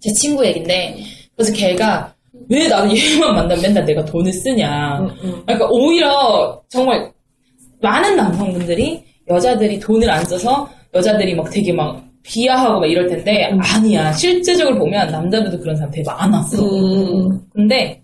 제 0.00 0.12
친구 0.12 0.46
얘긴데 0.46 0.96
그래서 1.36 1.52
걔가 1.52 2.14
왜 2.48 2.68
나는 2.68 2.90
얘만 2.96 3.34
만나면 3.34 3.62
맨날 3.62 3.84
내가 3.84 4.04
돈을 4.04 4.32
쓰냐. 4.32 5.00
그러니까 5.44 5.66
오히려 5.70 6.62
정말 6.68 7.12
많은 7.80 8.16
남성분들이 8.16 9.02
여자들이 9.28 9.80
돈을 9.80 10.08
안 10.08 10.24
써서 10.24 10.68
여자들이 10.94 11.34
막 11.34 11.50
되게 11.50 11.72
막 11.72 12.04
비하하고 12.22 12.80
막 12.80 12.86
이럴 12.86 13.08
텐데 13.08 13.50
아니야. 13.58 14.12
실제적으로 14.12 14.78
보면 14.78 15.10
남자들도 15.10 15.58
그런 15.58 15.74
사람 15.76 15.90
되게 15.90 16.04
많았어. 16.04 16.62
음. 16.62 17.40
근데 17.52 18.02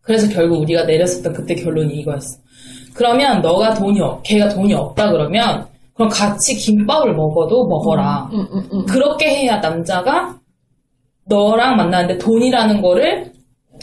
그래서 0.00 0.28
결국 0.28 0.60
우리가 0.62 0.84
내렸었던 0.84 1.32
그때 1.32 1.54
결론이 1.54 1.94
이거였어. 2.00 2.38
그러면 2.96 3.42
너가 3.42 3.74
돈이 3.74 4.00
없, 4.00 4.22
걔가 4.22 4.48
돈이 4.48 4.72
없다 4.74 5.12
그러면 5.12 5.66
그럼 5.94 6.08
같이 6.08 6.54
김밥을 6.56 7.14
먹어도 7.14 7.66
먹어라. 7.66 8.28
음, 8.32 8.46
음, 8.52 8.68
음. 8.72 8.86
그렇게 8.86 9.28
해야 9.28 9.58
남자가 9.58 10.34
너랑 11.26 11.76
만나는데 11.76 12.18
돈이라는 12.18 12.80
거를 12.80 13.30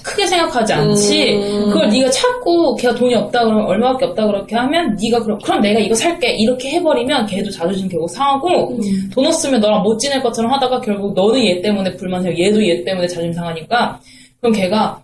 크게 0.01 0.25
생각하지 0.25 0.73
않지. 0.73 1.33
음. 1.35 1.69
그걸 1.69 1.89
네가 1.89 2.09
찾고 2.09 2.75
걔가 2.75 2.95
돈이 2.95 3.13
없다 3.15 3.43
그러면 3.43 3.65
얼마밖에 3.65 4.05
없다 4.05 4.25
그렇게 4.25 4.55
하면 4.55 4.97
네가 5.01 5.23
그럼 5.23 5.37
그럼 5.43 5.61
내가 5.61 5.79
이거 5.79 5.93
살게 5.93 6.31
이렇게 6.35 6.71
해버리면 6.71 7.27
걔도 7.27 7.51
자존심 7.51 7.87
결국 7.87 8.09
상하고 8.09 8.71
음. 8.71 9.09
돈 9.13 9.27
없으면 9.27 9.61
너랑 9.61 9.83
못 9.83 9.97
지낼 9.97 10.21
것처럼 10.21 10.51
하다가 10.51 10.81
결국 10.81 11.13
너는 11.13 11.43
얘 11.45 11.61
때문에 11.61 11.95
불만해요. 11.95 12.33
얘도 12.43 12.67
얘 12.67 12.83
때문에 12.83 13.07
자존심 13.07 13.33
상하니까 13.33 13.99
그럼 14.41 14.53
걔가 14.53 15.02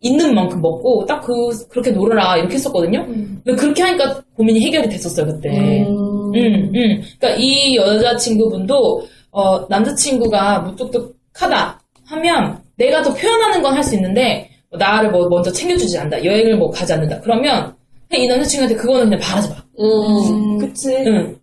있는 0.00 0.34
만큼 0.34 0.60
먹고 0.62 1.04
딱 1.06 1.20
그 1.20 1.50
그렇게 1.68 1.90
놀아라 1.90 2.36
이렇게 2.38 2.54
했었거든요. 2.54 3.04
근데 3.06 3.54
그렇게 3.54 3.82
하니까 3.82 4.22
고민이 4.36 4.60
해결이 4.66 4.88
됐었어요 4.88 5.26
그때. 5.26 5.50
음. 5.50 6.32
음, 6.34 6.72
음. 6.74 7.02
그러니까 7.18 7.38
이 7.38 7.76
여자친구분도 7.76 9.02
어, 9.32 9.66
남자친구가 9.68 10.60
무뚝뚝하다 10.60 11.80
하면 12.06 12.58
내가 12.76 13.02
더 13.02 13.12
표현하는 13.14 13.62
건 13.62 13.74
할 13.76 13.82
수 13.84 13.94
있는데 13.96 14.48
뭐 14.70 14.78
나를 14.78 15.10
뭐 15.10 15.28
먼저 15.28 15.50
챙겨주지 15.52 15.98
않는다. 15.98 16.24
여행을 16.24 16.56
뭐 16.56 16.70
가지 16.70 16.92
않는다. 16.92 17.20
그러면 17.20 17.74
이 18.12 18.26
남자친구한테 18.26 18.74
그거는 18.76 19.04
그냥 19.04 19.20
바라지 19.20 19.48
마. 19.50 19.56
음. 19.80 20.58
그치. 20.58 20.94
응. 21.06 21.36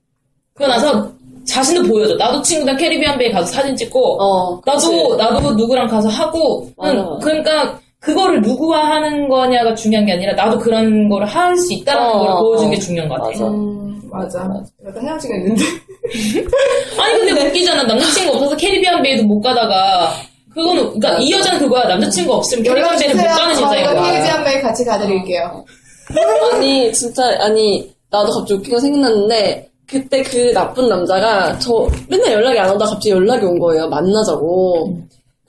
그러고 0.54 0.74
나서 0.74 1.12
자신도 1.46 1.88
보여줘. 1.88 2.16
나도 2.16 2.42
친구랑 2.42 2.76
캐리비안 2.78 3.18
베이 3.18 3.32
가서 3.32 3.46
사진 3.54 3.76
찍고 3.76 4.22
어. 4.22 4.62
나도 4.66 5.16
나도 5.16 5.54
누구랑 5.54 5.88
가서 5.88 6.10
하고. 6.10 6.68
응, 6.84 7.20
그러니까 7.22 7.80
그거를 8.08 8.42
누구와 8.42 8.90
하는 8.90 9.28
거냐가 9.30 9.76
중요한 9.76 10.06
게 10.06 10.14
아니라 10.14 10.34
나도 10.34 10.58
그런 10.60 11.08
거를 11.10 11.28
할 11.28 11.56
수 11.58 11.74
있다는 11.74 12.02
어, 12.04 12.20
걸 12.20 12.40
보여주는 12.42 12.72
게 12.72 12.78
어. 12.78 12.80
중요한 12.80 13.10
것 13.10 13.16
같아. 13.16 13.30
맞아. 13.30 13.46
음, 13.48 14.02
맞아. 14.12 14.40
약간 14.88 15.04
헤어지가 15.08 15.36
있는데. 15.36 15.64
아니 17.02 17.18
근데 17.20 17.48
웃기잖아. 17.48 17.84
남자친구 17.84 18.34
없어서 18.36 18.56
캐리비안 18.56 19.02
베이도 19.02 19.24
못 19.26 19.42
가다가 19.42 20.14
그거는 20.54 20.84
그러니까 21.00 21.18
이 21.20 21.32
여자는 21.32 21.60
그거야. 21.60 21.86
남자친구 21.88 22.34
없으면 22.34 22.64
캐리비안 22.64 22.98
베이를 22.98 23.16
못 23.16 23.24
가는 23.24 23.62
여자인 23.62 23.86
거야. 23.86 24.12
케이지 24.12 24.28
한번 24.30 24.62
같이 24.62 24.86
가드릴게요. 24.86 25.66
아니, 26.54 26.94
진짜, 26.94 27.24
아니, 27.40 27.92
나도 28.10 28.32
갑자기 28.32 28.54
웃긴 28.54 28.74
거 28.74 28.80
생각났는데, 28.80 29.68
그때 29.90 30.24
그 30.24 30.52
나쁜 30.54 30.88
남자가 30.90 31.58
저 31.60 31.88
맨날 32.10 32.32
연락이 32.34 32.58
안 32.60 32.70
오다 32.72 32.86
갑자기 32.86 33.10
연락이 33.12 33.46
온 33.46 33.60
거예요. 33.60 33.88
만나자고. 33.90 34.98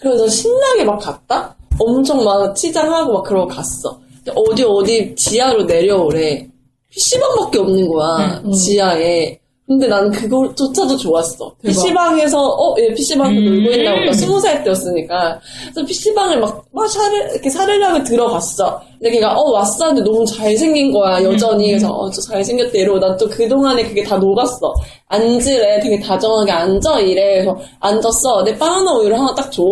그래서 0.01 0.27
신나게 0.29 0.85
막 0.85 0.99
갔다? 0.99 1.55
엄청 1.79 2.25
막 2.25 2.55
치장하고 2.55 3.13
막 3.13 3.23
그러고 3.25 3.47
갔어. 3.49 3.99
근데 4.25 4.33
어디 4.35 4.65
어디 4.65 5.15
지하로 5.17 5.65
내려오래. 5.65 6.47
PC방밖에 6.91 7.59
없는 7.59 7.89
거야. 7.89 8.43
지하에. 8.53 9.39
근데 9.67 9.87
나는 9.87 10.11
그거조차도 10.11 10.97
좋았어. 10.97 11.53
PC방에서, 11.63 12.43
어, 12.43 12.75
얘 12.81 12.89
PC방에서 12.95 13.39
음. 13.39 13.45
놀고 13.45 13.71
있나 13.73 13.95
보다. 14.01 14.13
스무 14.15 14.41
살 14.41 14.65
때였으니까. 14.65 15.39
그래서 15.75 15.87
PC방을 15.87 16.41
막, 16.41 16.65
막 16.73 16.89
사를, 16.89 17.31
이렇게 17.33 17.51
사르려고 17.51 18.03
들어갔어. 18.03 18.81
근데 18.99 19.11
걔가, 19.11 19.35
어, 19.37 19.51
왔어. 19.53 19.89
근데 19.89 20.01
너무 20.01 20.25
잘생긴 20.25 20.91
거야, 20.91 21.23
여전히. 21.23 21.67
그래서, 21.69 21.93
어, 21.93 22.09
저 22.11 22.19
잘생겼대. 22.23 22.79
이러고 22.79 22.99
난 22.99 23.19
또 23.19 23.29
그동안에 23.29 23.83
그게 23.87 24.03
다 24.03 24.17
녹았어. 24.17 24.73
앉으래. 25.09 25.81
되게 25.81 26.01
다정하게 26.01 26.51
앉아. 26.51 27.01
이래. 27.01 27.45
그래서 27.45 27.59
앉았어. 27.81 28.45
내 28.45 28.57
바나나 28.57 28.95
우유를 28.95 29.19
하나 29.19 29.35
딱 29.35 29.53
줘. 29.53 29.63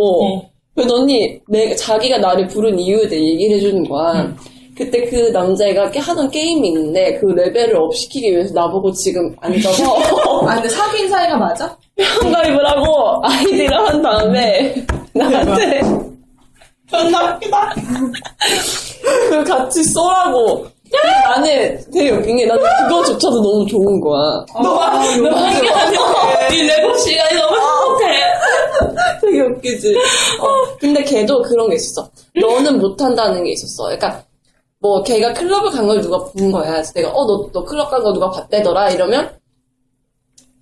언니, 0.90 1.40
내, 1.48 1.74
자기가 1.74 2.18
나를 2.18 2.46
부른 2.48 2.78
이유에 2.78 3.08
대해 3.08 3.22
얘기를 3.22 3.56
해주는 3.56 3.88
거야. 3.88 4.32
그때 4.76 5.04
그 5.06 5.30
남자애가 5.30 5.90
깨- 5.90 6.00
하던 6.00 6.30
게임이 6.30 6.68
있는데 6.68 7.14
그 7.18 7.26
레벨을 7.32 7.76
up 7.76 7.94
시키기 7.94 8.30
위해서 8.30 8.52
나보고 8.52 8.92
지금 8.92 9.34
앉아서 9.40 9.84
아, 10.46 10.54
근데 10.54 10.68
사귄 10.68 11.08
사이가 11.08 11.36
맞아? 11.38 11.74
가입을 12.30 12.68
하고 12.70 13.22
아이디를 13.24 13.74
한 13.88 14.02
다음에 14.02 14.74
나한테 15.14 15.80
존나 16.90 17.34
웃기다. 17.34 17.74
그 19.30 19.44
같이 19.44 19.82
쏘라고. 19.84 20.66
나는 21.28 21.80
되게 21.92 22.10
웃긴 22.10 22.36
게 22.36 22.46
나는 22.46 22.62
그거조차도 22.88 23.42
너무 23.42 23.66
좋은 23.66 23.98
거야. 24.00 24.44
너무 24.62 24.80
행복해. 25.10 26.54
이 26.54 26.62
레고 26.62 26.94
시간이 26.98 27.34
너무 27.40 27.56
행복해. 27.56 28.20
되게 29.20 29.40
웃기지. 29.40 29.94
어, 30.40 30.76
근데 30.80 31.02
걔도 31.04 31.42
그런 31.42 31.68
게 31.70 31.76
있었어. 31.76 32.08
너는 32.40 32.78
못한다는 32.78 33.44
게 33.44 33.50
있었어. 33.52 33.84
그러니까 33.84 34.22
뭐 34.78 35.02
걔가 35.02 35.32
클럽을 35.32 35.70
간 35.70 35.86
걸 35.86 36.00
누가 36.00 36.18
본 36.24 36.52
거야. 36.52 36.70
그래서 36.72 36.92
내가 36.94 37.10
어 37.12 37.26
너 37.26 37.50
너 37.52 37.64
클럽 37.64 37.90
간 37.90 38.02
거 38.02 38.12
누가 38.12 38.30
봤대더라 38.30 38.90
이러면 38.90 39.30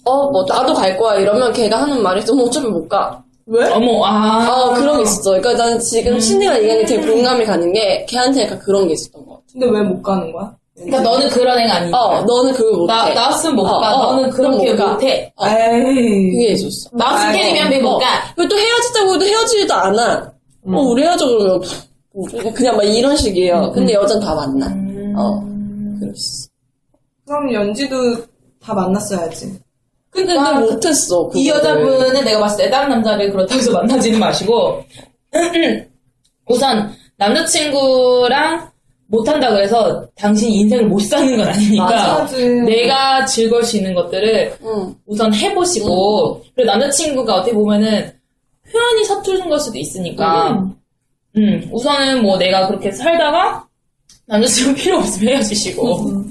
어 0.05 0.31
뭐 0.31 0.45
나도 0.47 0.75
갈 0.75 0.97
거야 0.97 1.19
이러면 1.21 1.53
걔가 1.53 1.83
하는 1.83 2.03
말이 2.03 2.25
좀 2.25 2.39
어차피 2.41 2.67
못 2.69 2.89
가. 2.89 3.23
왜? 3.47 3.69
어머 3.71 4.05
아. 4.05 4.43
아 4.71 4.75
그런 4.75 4.97
게 4.99 5.03
있었어. 5.03 5.31
그러니까 5.33 5.53
나는 5.55 5.79
지금 5.81 6.19
신이가 6.21 6.59
얘기하는 6.59 6.87
게 6.87 6.97
되게 6.97 7.07
공감이 7.13 7.45
가는 7.45 7.73
게 7.73 8.05
걔한테 8.09 8.43
약간 8.45 8.59
그런 8.61 8.87
게 8.89 8.95
있었던 8.95 9.25
것 9.27 9.33
같아. 9.35 9.45
근데 9.53 9.67
왜 9.71 9.83
못 9.83 10.03
가는 10.03 10.33
거야? 10.33 10.57
그러니까 10.77 11.01
너는 11.03 11.29
그런 11.29 11.59
애가 11.59 11.75
아니야. 11.75 11.97
어 11.97 12.23
너는 12.23 12.53
그걸 12.53 12.73
못해. 12.73 12.93
나 12.93 13.09
나왔으면 13.15 13.57
못 13.57 13.63
어, 13.65 13.79
가. 13.81 13.95
어, 13.95 14.13
너는 14.17 14.31
그럼 14.31 14.53
그렇게 14.53 14.73
못 14.73 14.79
가. 14.79 14.93
못해. 14.93 15.33
어, 15.37 15.47
에이. 15.47 16.31
그게 16.33 16.53
있었어. 16.53 16.91
나왔으면 16.93 17.29
아이고. 17.31 17.39
캐리비안 17.43 17.71
베이 17.71 17.81
못 17.81 17.89
어. 17.91 17.99
가. 17.99 18.07
그리고 18.35 18.49
또 18.49 18.59
헤어지자고 18.59 19.15
해도 19.15 19.25
헤어지지도 19.25 19.75
않아. 19.75 20.33
어, 20.67 20.81
우리 20.81 21.03
헤어져 21.03 21.27
그러면 21.29 21.63
뭐, 22.13 22.27
그냥 22.55 22.77
막 22.77 22.83
이런 22.85 23.17
식이에요. 23.17 23.71
근데 23.73 23.93
여잔 23.93 24.19
다 24.21 24.35
만나. 24.35 24.67
어, 25.17 25.41
그랬어. 26.01 26.49
그럼 27.27 27.53
연지도 27.53 27.97
다 28.63 28.75
만났어야지. 28.75 29.59
근데 30.11 30.33
아, 30.39 30.43
나 30.53 30.61
못했어. 30.61 31.31
이. 31.35 31.49
여자분은 31.49 32.25
내가 32.25 32.41
봤을 32.41 32.65
때 32.65 32.71
다른 32.71 32.89
남자를 32.91 33.31
그렇다고 33.31 33.59
해서 33.61 33.71
만나지는 33.79 34.19
마시고 34.19 34.83
우선 36.49 36.93
남자친구랑 37.17 38.71
못한다 39.07 39.51
그래서 39.51 40.07
당신 40.17 40.51
인생을 40.51 40.87
못 40.87 41.01
사는 41.01 41.37
건 41.37 41.47
아니니까 41.49 41.85
맞아지. 41.85 42.49
내가 42.63 43.25
즐거울 43.27 43.63
수 43.63 43.77
있는 43.77 43.95
것들을 43.95 44.59
응. 44.65 44.95
우선 45.07 45.33
해보시고 45.35 46.43
그리고 46.55 46.71
남자친구가 46.71 47.35
어떻게 47.35 47.53
보면은 47.53 48.11
표현이 48.71 49.05
서투른 49.05 49.49
걸 49.49 49.59
수도 49.61 49.79
있으니까 49.79 50.65
음, 51.37 51.69
우선은 51.73 52.23
뭐 52.23 52.39
내가 52.39 52.67
그렇게 52.67 52.91
살다가 52.91 53.65
남자친구 54.27 54.75
필요 54.75 54.99
없으면 54.99 55.35
헤어지시고 55.35 56.25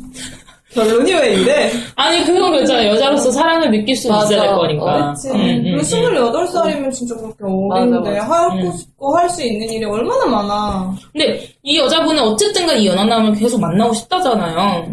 결론이 0.74 1.13
왜 1.13 1.34
이래? 1.36 1.71
아니 1.95 2.24
그런 2.26 2.51
거 2.51 2.59
있잖아요 2.61 2.89
여자로서 2.91 3.32
사랑을 3.32 3.71
느낄 3.71 3.95
수. 3.95 4.07
있어야 4.07 4.26
될 4.28 4.39
거니까 4.55 4.84
어, 5.09 5.13
그치. 5.13 5.30
음, 5.30 5.36
음, 5.36 5.63
그리고 5.63 5.78
음. 5.78 5.82
28살이면 5.82 6.91
진짜 6.91 7.15
그렇게 7.15 7.38
어린데 7.71 8.17
하고 8.19 8.55
음. 8.55 8.71
싶고 8.78 9.15
할 9.17 9.30
수 9.30 9.41
있는 9.43 9.67
일이 9.69 9.84
얼마나 9.86 10.26
많아. 10.26 10.95
근데 11.11 11.47
이 11.63 11.78
여자분은 11.80 12.21
어쨌든간 12.21 12.78
이 12.78 12.88
연하남을 12.88 13.34
계속 13.36 13.59
만나고 13.59 13.93
싶다잖아요. 13.93 14.86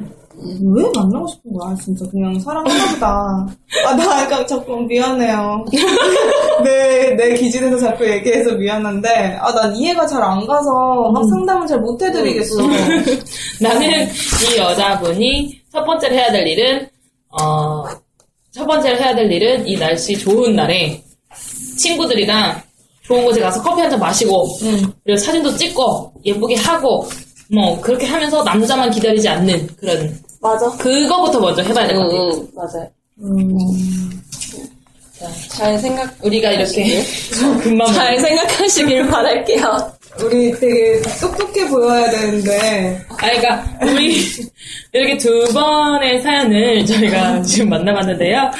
왜 0.43 0.83
만나고 0.97 1.27
싶은 1.29 1.53
거야, 1.53 1.75
진짜. 1.85 2.03
그냥 2.11 2.39
사랑하나 2.41 2.95
보다. 2.95 3.47
아, 3.87 3.95
나 3.95 4.23
약간 4.23 4.47
자꾸 4.47 4.79
미안해요. 4.87 5.63
내, 6.65 7.15
내 7.15 7.35
기준에서 7.35 7.77
자꾸 7.79 8.09
얘기해서 8.11 8.53
미안한데, 8.53 9.37
아, 9.39 9.53
난 9.53 9.77
이해가 9.77 10.07
잘 10.07 10.23
안 10.23 10.47
가서 10.47 11.11
막 11.13 11.23
상담을 11.29 11.67
잘 11.67 11.79
못 11.81 12.01
해드리겠어. 12.01 12.55
나는 13.61 14.09
이 14.09 14.57
여자분이 14.59 15.60
첫 15.73 15.85
번째로 15.85 16.15
해야 16.15 16.31
될 16.33 16.47
일은 16.47 16.89
어, 17.31 17.85
첫 18.53 18.67
번째로 18.67 18.97
해야 18.99 19.15
될 19.15 19.31
일은 19.31 19.67
이 19.67 19.77
날씨 19.79 20.19
좋은 20.19 20.55
날에 20.57 21.03
친구들이랑 21.79 22.61
좋은 23.05 23.25
곳에 23.25 23.41
가서 23.41 23.63
커피 23.63 23.81
한 23.81 23.91
잔 23.91 23.99
마시고 23.99 24.47
그리고 25.05 25.17
사진도 25.19 25.57
찍고 25.57 26.13
예쁘게 26.25 26.57
하고 26.57 27.09
뭐 27.53 27.81
그렇게 27.81 28.07
하면서 28.07 28.43
남자만 28.45 28.91
기다리지 28.91 29.29
않는 29.29 29.67
그런 29.77 30.19
맞아. 30.41 30.69
그거부터 30.79 31.41
먼저 31.41 31.63
해봐야 31.63 31.87
될것 31.89 32.55
같아요. 32.55 32.89
응, 33.23 33.49
응, 33.51 34.21
맞아요. 35.19 35.41
잘 35.51 35.79
생각, 35.79 36.17
우리가 36.25 36.51
이렇게 36.53 37.03
금방 37.63 37.93
잘 37.93 38.19
생각하시길 38.19 39.07
바랄게요. 39.09 39.93
우리 40.23 40.51
되게 40.53 41.01
똑똑해 41.21 41.69
보여야 41.69 42.11
되는데. 42.11 42.99
아, 43.09 43.17
그러니까 43.17 43.65
우리 43.83 44.17
이렇게 44.93 45.17
두 45.17 45.45
번의 45.53 46.21
사연을 46.21 46.85
저희가 46.85 47.43
지금 47.43 47.71
만나봤는데요. 47.71 48.51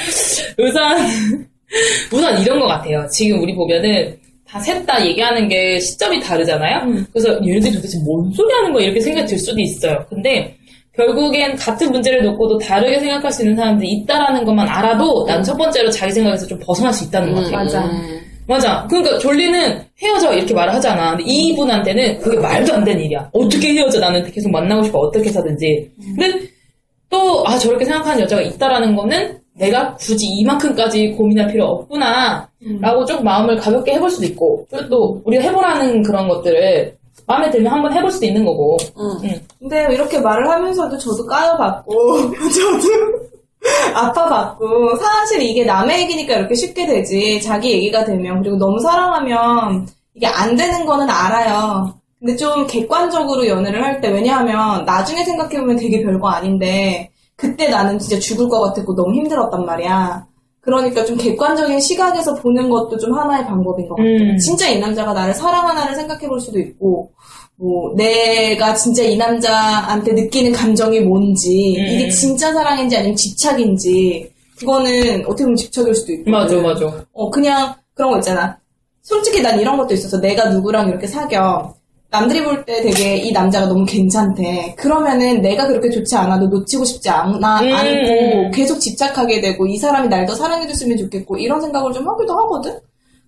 우선 0.57 0.97
우선 2.11 2.41
이런 2.41 2.59
것 2.59 2.67
같아요. 2.67 3.05
지금 3.11 3.41
우리 3.41 3.53
보면은 3.55 4.15
다셋다 4.47 5.05
얘기하는 5.05 5.47
게 5.47 5.79
시점이 5.79 6.19
다르잖아요. 6.21 7.05
그래서 7.13 7.39
얘네들이 7.45 7.73
도대체 7.73 7.97
뭔 7.99 8.31
소리 8.33 8.53
하는 8.53 8.73
거야 8.73 8.85
이렇게 8.85 8.99
생각이 8.99 9.27
들 9.27 9.37
수도 9.37 9.59
있어요. 9.61 10.05
근데 10.09 10.55
결국엔 10.95 11.55
같은 11.55 11.89
문제를 11.89 12.23
놓고도 12.25 12.57
다르게 12.57 12.99
생각할 12.99 13.31
수 13.31 13.43
있는 13.43 13.55
사람들이 13.55 13.89
있다라는 13.91 14.43
것만 14.43 14.67
알아도 14.67 15.25
난 15.25 15.41
첫 15.41 15.55
번째로 15.57 15.89
자기 15.89 16.11
생각에서 16.11 16.45
좀 16.47 16.59
벗어날 16.59 16.91
수 16.93 17.05
있다는 17.05 17.33
것 17.33 17.43
같아요. 17.43 17.57
맞아. 17.63 17.89
맞아. 18.47 18.85
그러니까 18.89 19.17
졸리는 19.19 19.81
헤어져 20.01 20.33
이렇게 20.33 20.53
말을 20.53 20.73
하잖아. 20.73 21.11
근데 21.15 21.23
이분한테는 21.25 22.19
그게 22.19 22.37
말도 22.39 22.73
안 22.73 22.83
되는 22.83 23.01
일이야. 23.03 23.29
어떻게 23.33 23.73
헤어져? 23.73 23.99
나는 23.99 24.23
계속 24.31 24.51
만나고 24.51 24.83
싶어. 24.83 24.99
어떻게 24.99 25.29
해서든지. 25.29 25.91
근데 26.17 26.39
또 27.09 27.43
아 27.45 27.57
저렇게 27.57 27.83
생각하는 27.85 28.23
여자가 28.23 28.41
있다라는 28.41 28.95
거는 28.95 29.37
내가 29.55 29.93
굳이 29.95 30.25
이만큼까지 30.27 31.09
고민할 31.11 31.51
필요 31.51 31.65
없구나. 31.65 32.49
라고 32.79 33.03
좀 33.05 33.23
마음을 33.23 33.57
가볍게 33.57 33.93
해볼 33.93 34.09
수도 34.09 34.25
있고. 34.27 34.65
그리고 34.69 34.87
또 34.89 35.21
우리가 35.25 35.43
해보라는 35.43 36.03
그런 36.03 36.27
것들을 36.27 36.95
마음에 37.27 37.49
들면 37.49 37.71
한번 37.71 37.93
해볼 37.93 38.09
수도 38.11 38.25
있는 38.25 38.45
거고. 38.45 38.77
응. 38.97 39.39
근데 39.59 39.87
이렇게 39.93 40.19
말을 40.19 40.49
하면서도 40.49 40.97
저도 40.97 41.25
까여봤고, 41.25 41.93
저도 42.49 43.19
아파봤고, 43.93 44.95
사실 44.97 45.41
이게 45.41 45.63
남의 45.63 46.01
얘기니까 46.01 46.35
이렇게 46.35 46.55
쉽게 46.55 46.87
되지. 46.87 47.41
자기 47.41 47.71
얘기가 47.71 48.03
되면, 48.05 48.41
그리고 48.41 48.57
너무 48.57 48.79
사랑하면 48.79 49.87
이게 50.15 50.27
안 50.27 50.55
되는 50.55 50.85
거는 50.85 51.09
알아요. 51.09 51.93
근데 52.19 52.35
좀 52.35 52.67
객관적으로 52.67 53.47
연애를 53.47 53.83
할 53.83 54.01
때, 54.01 54.09
왜냐하면 54.09 54.85
나중에 54.85 55.23
생각해보면 55.23 55.77
되게 55.77 56.03
별거 56.03 56.29
아닌데, 56.29 57.09
그때 57.35 57.69
나는 57.69 57.97
진짜 57.97 58.19
죽을 58.19 58.47
것 58.47 58.61
같았고 58.61 58.95
너무 58.95 59.13
힘들었단 59.15 59.65
말이야. 59.65 60.25
그러니까 60.61 61.03
좀 61.03 61.17
객관적인 61.17 61.79
시각에서 61.79 62.35
보는 62.35 62.69
것도 62.69 62.97
좀 62.97 63.17
하나의 63.17 63.45
방법인 63.45 63.89
것 63.89 63.95
같아. 63.95 64.07
음. 64.07 64.37
진짜 64.37 64.69
이 64.69 64.79
남자가 64.79 65.11
나를 65.13 65.33
사랑하나를 65.33 65.95
생각해 65.95 66.27
볼 66.27 66.39
수도 66.39 66.59
있고, 66.59 67.11
뭐, 67.61 67.93
내가 67.95 68.73
진짜 68.73 69.03
이 69.03 69.15
남자한테 69.15 70.13
느끼는 70.13 70.51
감정이 70.51 70.99
뭔지, 71.01 71.75
음. 71.77 71.85
이게 71.85 72.09
진짜 72.09 72.51
사랑인지 72.51 72.97
아니면 72.97 73.15
집착인지, 73.15 74.31
그거는 74.57 75.23
어떻게 75.25 75.43
보면 75.43 75.55
집착일 75.55 75.93
수도 75.93 76.11
있고. 76.13 76.31
맞아, 76.31 76.55
맞아. 76.57 77.05
어, 77.13 77.29
그냥 77.29 77.75
그런 77.93 78.11
거 78.11 78.17
있잖아. 78.17 78.57
솔직히 79.03 79.41
난 79.41 79.59
이런 79.59 79.77
것도 79.77 79.93
있어서 79.93 80.19
내가 80.19 80.49
누구랑 80.49 80.89
이렇게 80.89 81.05
사겨. 81.07 81.73
남들이 82.09 82.43
볼 82.43 82.65
때 82.65 82.81
되게 82.81 83.15
이 83.17 83.31
남자가 83.31 83.67
너무 83.67 83.85
괜찮대. 83.85 84.75
그러면은 84.77 85.41
내가 85.41 85.65
그렇게 85.67 85.89
좋지 85.89 86.15
않아도 86.15 86.47
놓치고 86.47 86.83
싶지 86.83 87.09
않아, 87.09 87.61
음. 87.61 87.73
않고 87.73 88.51
계속 88.51 88.79
집착하게 88.79 89.39
되고 89.39 89.65
이 89.67 89.77
사람이 89.77 90.09
날 90.09 90.25
더 90.25 90.35
사랑해줬으면 90.35 90.97
좋겠고 90.97 91.37
이런 91.37 91.61
생각을 91.61 91.93
좀 91.93 92.07
하기도 92.09 92.33
하거든? 92.39 92.77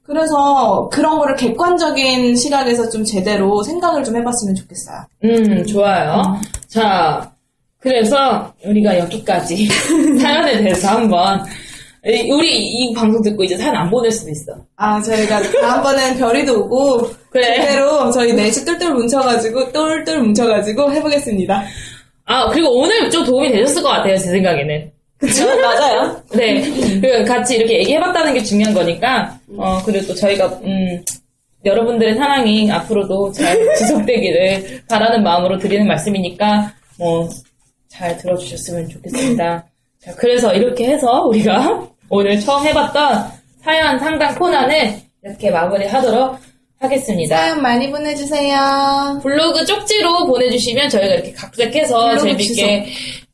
그래서 0.06 0.90
그런 0.92 1.18
거를 1.18 1.36
객관적인 1.36 2.36
시각에서 2.36 2.90
좀 2.90 3.04
제대로 3.06 3.64
생각을 3.64 4.04
좀 4.04 4.16
해봤으면 4.18 4.54
좋겠어요. 4.56 4.98
음, 5.24 5.66
좋아요. 5.66 6.22
자, 6.68 7.32
그래서 7.80 8.54
우리가 8.66 9.00
여기까지 9.00 9.68
사연에 10.20 10.62
대해서 10.62 10.90
한번 10.90 11.44
이- 12.06 12.30
우리 12.32 12.50
이 12.58 12.94
방송 12.94 13.22
듣고 13.22 13.46
이제 13.46 13.56
사연 13.58 13.76
안 13.78 13.90
보낼 13.90 14.12
수도 14.12 14.30
있어. 14.32 14.54
아, 14.76 15.02
저희가 15.02 15.42
다음번엔 15.62 16.18
별이도 16.18 16.66
오고, 16.66 17.10
그래. 17.30 17.62
제대로 17.62 18.12
저희 18.12 18.34
넷이 18.34 18.66
똘똘 18.66 18.94
뭉쳐가지고, 18.94 19.72
똘똘 19.72 20.20
뭉쳐가지고 20.22 20.92
해보겠습니다. 20.92 21.64
아, 22.26 22.50
그리고 22.50 22.78
오늘 22.78 23.10
좀 23.10 23.24
도움이 23.24 23.50
되셨을 23.54 23.82
것 23.82 23.88
같아요, 23.90 24.18
제 24.18 24.26
생각에는. 24.32 24.92
그쵸? 25.18 25.46
맞아요. 25.62 26.22
네. 26.34 26.62
그 27.00 27.24
같이 27.24 27.56
이렇게 27.56 27.80
얘기해봤다는 27.80 28.34
게 28.34 28.44
중요한 28.44 28.74
거니까, 28.74 29.40
어, 29.58 29.82
그리고 29.86 30.08
또 30.08 30.16
저희가, 30.16 30.48
음, 30.64 31.04
여러분들의 31.66 32.16
사랑이 32.16 32.72
앞으로도 32.72 33.32
잘 33.32 33.58
지속되기를 33.76 34.84
바라는 34.90 35.24
마음으로 35.24 35.58
드리는 35.58 35.88
말씀이니까, 35.88 36.74
뭐, 36.98 37.30
잘 37.88 38.18
들어주셨으면 38.18 38.90
좋겠습니다. 38.90 39.66
자, 40.00 40.16
그래서 40.16 40.54
이렇게 40.54 40.88
해서 40.88 41.24
우리가 41.26 41.88
오늘 42.10 42.40
처음 42.40 42.66
해봤던 42.66 43.32
사연 43.62 43.98
상담 44.00 44.36
코너는 44.36 45.00
이렇게 45.24 45.50
마무리 45.50 45.86
하도록 45.86 46.38
하겠습니다. 46.80 47.38
사연 47.38 47.62
많이 47.62 47.90
보내주세요. 47.90 49.20
블로그 49.24 49.66
쪽지로 49.66 50.26
보내주시면 50.26 50.90
저희가 50.90 51.14
이렇게 51.14 51.32
각색해서 51.32 52.18
재밌게 52.18 52.88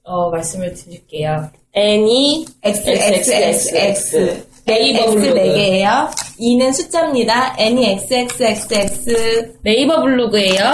어, 0.03 0.29
말씀을 0.29 0.73
드릴게요. 0.73 1.49
애니 1.73 2.45
XXXX. 2.63 4.48
네이버 4.65 4.99
X 5.03 5.15
블로그. 5.15 5.39
4개예요. 5.39 6.11
2는 6.39 6.73
숫자입니다. 6.73 7.55
N이 7.57 7.85
XXXX. 7.85 9.59
네이버 9.63 10.01
블로그예요. 10.01 10.71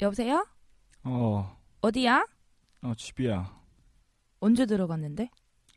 여보세요? 0.00 0.46
어, 1.04 1.56
어디야? 1.80 2.26
어, 2.82 2.92
집이야. 2.96 3.58
언제 4.40 4.66
들어갔는데? 4.66 5.30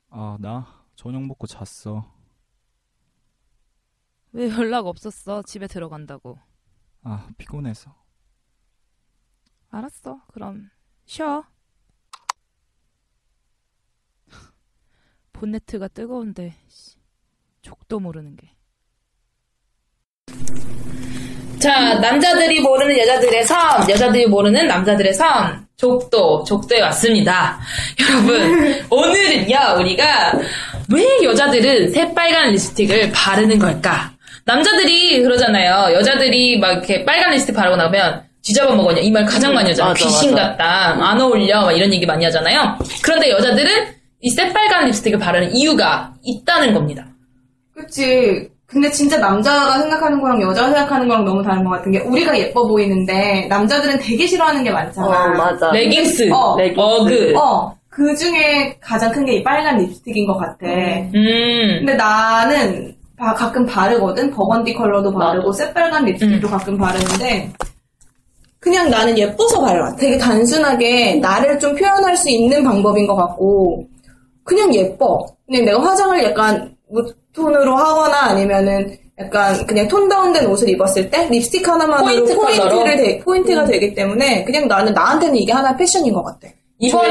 아, 0.10 0.38
나 0.40 0.86
저녁 0.96 1.24
먹고 1.26 1.48
잤어. 1.48 2.06
왜 4.34 4.50
연락 4.50 4.86
없었어? 4.88 5.42
집에 5.44 5.68
들어간다고. 5.68 6.38
아, 7.04 7.28
피곤해서. 7.38 7.96
알았어. 9.70 10.22
그럼 10.32 10.70
쉬어. 11.06 11.44
본네트가 15.34 15.88
뜨거운데 15.90 16.54
씨, 16.70 16.96
족도 17.62 18.00
모르는 18.00 18.36
게. 18.36 18.48
자, 21.60 21.94
남자들이 22.00 22.60
모르는 22.60 22.98
여자들의 22.98 23.46
섬, 23.46 23.58
여자들이 23.90 24.26
모르는 24.26 24.66
남자들의 24.68 25.14
섬, 25.14 25.66
족도, 25.78 26.44
족도에 26.44 26.82
왔습니다. 26.82 27.60
여러분, 28.02 28.76
오늘은요, 28.90 29.58
우리가 29.80 30.34
왜 30.92 31.24
여자들은 31.24 31.92
새빨간 31.92 32.52
립스틱을 32.52 33.12
바르는 33.12 33.60
걸까? 33.60 34.12
남자들이 34.46 35.22
그러잖아요. 35.22 35.94
여자들이 35.96 36.58
막 36.60 36.72
이렇게 36.72 37.06
빨간 37.06 37.32
립스틱 37.32 37.56
바르고 37.56 37.76
나면 37.76 38.24
뒤잡아 38.44 38.74
먹었냐. 38.74 39.02
이 39.02 39.12
말 39.12 39.24
가장 39.26 39.54
많이 39.54 39.70
하잖아요. 39.70 39.94
맞아, 39.94 40.04
귀신 40.04 40.32
맞아. 40.34 40.50
같다. 40.50 40.66
안 41.12 41.22
어울려. 41.22 41.62
막 41.62 41.72
이런 41.74 41.94
얘기 41.94 42.08
많이 42.08 42.26
하잖아요. 42.26 42.76
그런데 43.04 43.30
여자들은 43.30 44.01
이 44.22 44.30
새빨간 44.30 44.86
립스틱을 44.86 45.20
바르는 45.20 45.52
이유가 45.56 46.14
있다는 46.24 46.74
겁니다. 46.74 47.06
그치. 47.76 48.50
근데 48.68 48.90
진짜 48.92 49.18
남자가 49.18 49.80
생각하는 49.80 50.22
거랑 50.22 50.42
여자가 50.42 50.68
생각하는 50.70 51.08
거랑 51.08 51.26
너무 51.26 51.44
다른 51.44 51.64
것 51.64 51.72
같은 51.72 51.92
게 51.92 52.00
우리가 52.00 52.38
예뻐 52.40 52.66
보이는데 52.68 53.48
남자들은 53.50 54.00
되게 54.00 54.26
싫어하는 54.26 54.64
게 54.64 54.72
많잖아. 54.72 55.08
어, 55.08 55.28
맞아. 55.38 55.72
레깅스, 55.72 56.30
어. 56.32 56.56
어그, 56.56 57.34
어. 57.38 57.76
그 57.90 58.16
중에 58.16 58.78
가장 58.80 59.12
큰 59.12 59.26
게 59.26 59.34
이 59.36 59.44
빨간 59.44 59.78
립스틱인 59.78 60.26
것 60.26 60.38
같아. 60.38 60.66
음, 60.68 61.12
근데 61.80 61.96
나는 61.96 62.96
바- 63.18 63.34
가끔 63.34 63.66
바르거든. 63.66 64.32
버건디 64.32 64.74
컬러도 64.74 65.12
바르고 65.14 65.52
새빨간 65.52 66.06
립스틱도 66.06 66.48
가끔 66.48 66.78
바르는데 66.78 67.52
그냥 68.62 68.90
나는 68.90 69.18
예뻐서 69.18 69.60
발라. 69.60 69.94
되게 69.98 70.18
단순하게 70.18 71.16
나를 71.16 71.60
좀 71.60 71.76
표현할 71.76 72.16
수 72.16 72.30
있는 72.30 72.64
방법인 72.64 73.06
것 73.06 73.16
같고 73.18 73.86
그냥 74.44 74.74
예뻐. 74.76 75.26
그냥 75.48 75.66
내가 75.66 75.82
화장을 75.82 76.24
약간 76.24 76.76
무톤으로 76.90 77.76
하거나 77.76 78.18
아니면은 78.30 78.98
약간 79.20 79.66
그냥 79.68 79.88
톤 79.88 80.08
다운된 80.10 80.46
옷을 80.48 80.70
입었을 80.70 81.10
때 81.10 81.28
립스틱 81.30 81.68
하나만으로 81.68 82.26
포인트 82.26 82.36
컬러로? 82.36 82.84
되- 82.86 83.20
포인트가 83.20 83.66
되기 83.66 83.94
때문에 83.94 84.44
그냥 84.44 84.68
나는 84.68 84.94
나한테는 84.94 85.36
이게 85.36 85.52
하나의 85.52 85.78
패션인 85.78 86.14
것 86.14 86.24
같아. 86.24 86.48
이번? 86.80 87.06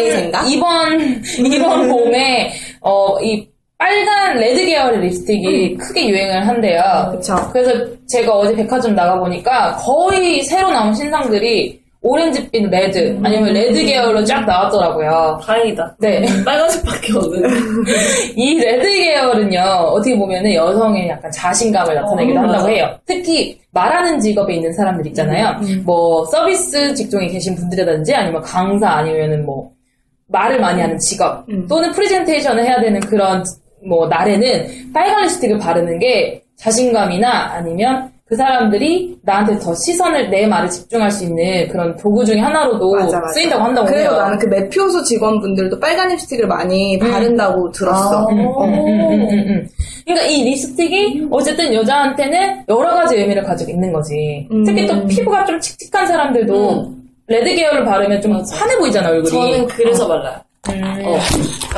이번 0.49 1.23
이번 1.47 1.89
봄에 1.89 2.51
어 2.81 3.21
이 3.23 3.49
빨간 3.79 4.37
레드 4.37 4.67
계열의 4.67 5.01
립스틱이 5.01 5.77
크게 5.79 6.09
유행을 6.11 6.47
한대요. 6.47 6.83
음. 7.13 7.17
그쵸. 7.17 7.35
그래서 7.51 7.71
제가 8.09 8.31
어제 8.37 8.55
백화점 8.55 8.95
나가 8.95 9.19
보니까 9.19 9.77
거의 9.77 10.43
새로 10.43 10.71
나온 10.71 10.93
신상들이 10.93 11.80
오렌지빛 12.03 12.71
레드 12.71 13.11
음. 13.11 13.25
아니면 13.25 13.53
레드 13.53 13.85
계열로 13.85 14.25
쫙 14.25 14.47
나왔더라고요. 14.47 15.39
다행이다. 15.43 15.97
네. 16.01 16.25
빨간색밖에 16.45 17.13
없는. 17.15 17.51
이 18.37 18.59
레드 18.59 18.91
계열은요, 18.91 19.61
어떻게 19.61 20.17
보면은 20.17 20.55
여성의 20.55 21.11
약간 21.11 21.31
자신감을 21.31 21.95
나타내기도 21.95 22.39
어, 22.39 22.43
한다고. 22.43 22.69
해요. 22.71 22.99
특히 23.05 23.61
말하는 23.73 24.19
직업에 24.19 24.55
있는 24.55 24.73
사람들 24.73 25.07
있잖아요. 25.09 25.59
음, 25.63 25.83
뭐 25.85 26.25
서비스 26.27 26.95
직종에 26.95 27.27
계신 27.27 27.55
분들이라든지 27.55 28.15
아니면 28.15 28.41
강사 28.43 28.89
아니면은 28.89 29.45
뭐 29.45 29.71
말을 30.29 30.59
많이 30.59 30.81
하는 30.81 30.99
직업 30.99 31.47
음. 31.51 31.67
또는 31.69 31.93
프레젠테이션을 31.93 32.65
해야 32.65 32.81
되는 32.81 32.99
그런 33.01 33.45
뭐 33.87 34.07
날에는 34.09 34.93
빨간 34.93 35.23
립스틱을 35.25 35.59
바르는 35.59 35.99
게 35.99 36.43
자신감이나 36.57 37.53
아니면 37.53 38.11
그 38.31 38.37
사람들이 38.37 39.19
나한테 39.23 39.59
더 39.59 39.75
시선을 39.75 40.31
내 40.31 40.47
말에 40.47 40.69
집중할 40.69 41.11
수 41.11 41.25
있는 41.25 41.67
그런 41.67 41.97
도구 41.97 42.25
중에 42.25 42.39
하나로도 42.39 42.93
맞아, 42.93 43.19
맞아. 43.19 43.33
쓰인다고 43.33 43.65
한다고 43.65 43.89
그래서 43.89 44.09
해요. 44.09 44.23
나는 44.23 44.39
그 44.39 44.47
매표소 44.47 45.03
직원분들도 45.03 45.81
빨간 45.81 46.09
립스틱을 46.11 46.47
많이 46.47 46.97
바른다고 46.97 47.73
들었어. 47.73 48.29
음, 48.29 48.39
음, 48.39 48.45
음, 48.47 48.69
음, 48.69 49.29
음, 49.31 49.45
음. 49.49 49.69
그러니까 50.05 50.27
이 50.29 50.45
립스틱이 50.45 51.27
어쨌든 51.29 51.75
여자한테는 51.75 52.67
여러 52.69 52.95
가지 52.95 53.17
의미를 53.17 53.43
가지고 53.43 53.73
있는 53.73 53.93
거지. 53.93 54.47
음. 54.53 54.65
특히 54.65 54.87
또 54.87 55.05
피부가 55.09 55.45
좀 55.45 55.59
칙칙한 55.59 56.07
사람들도 56.07 56.89
레드 57.27 57.53
계열을 57.53 57.85
바르면 57.85 58.23
좀 58.23 58.41
환해 58.49 58.79
보이잖아 58.79 59.09
얼굴이. 59.09 59.29
저는 59.29 59.67
그래서 59.67 60.07
발라요. 60.07 60.37
음. 60.69 61.03
어. 61.05 61.19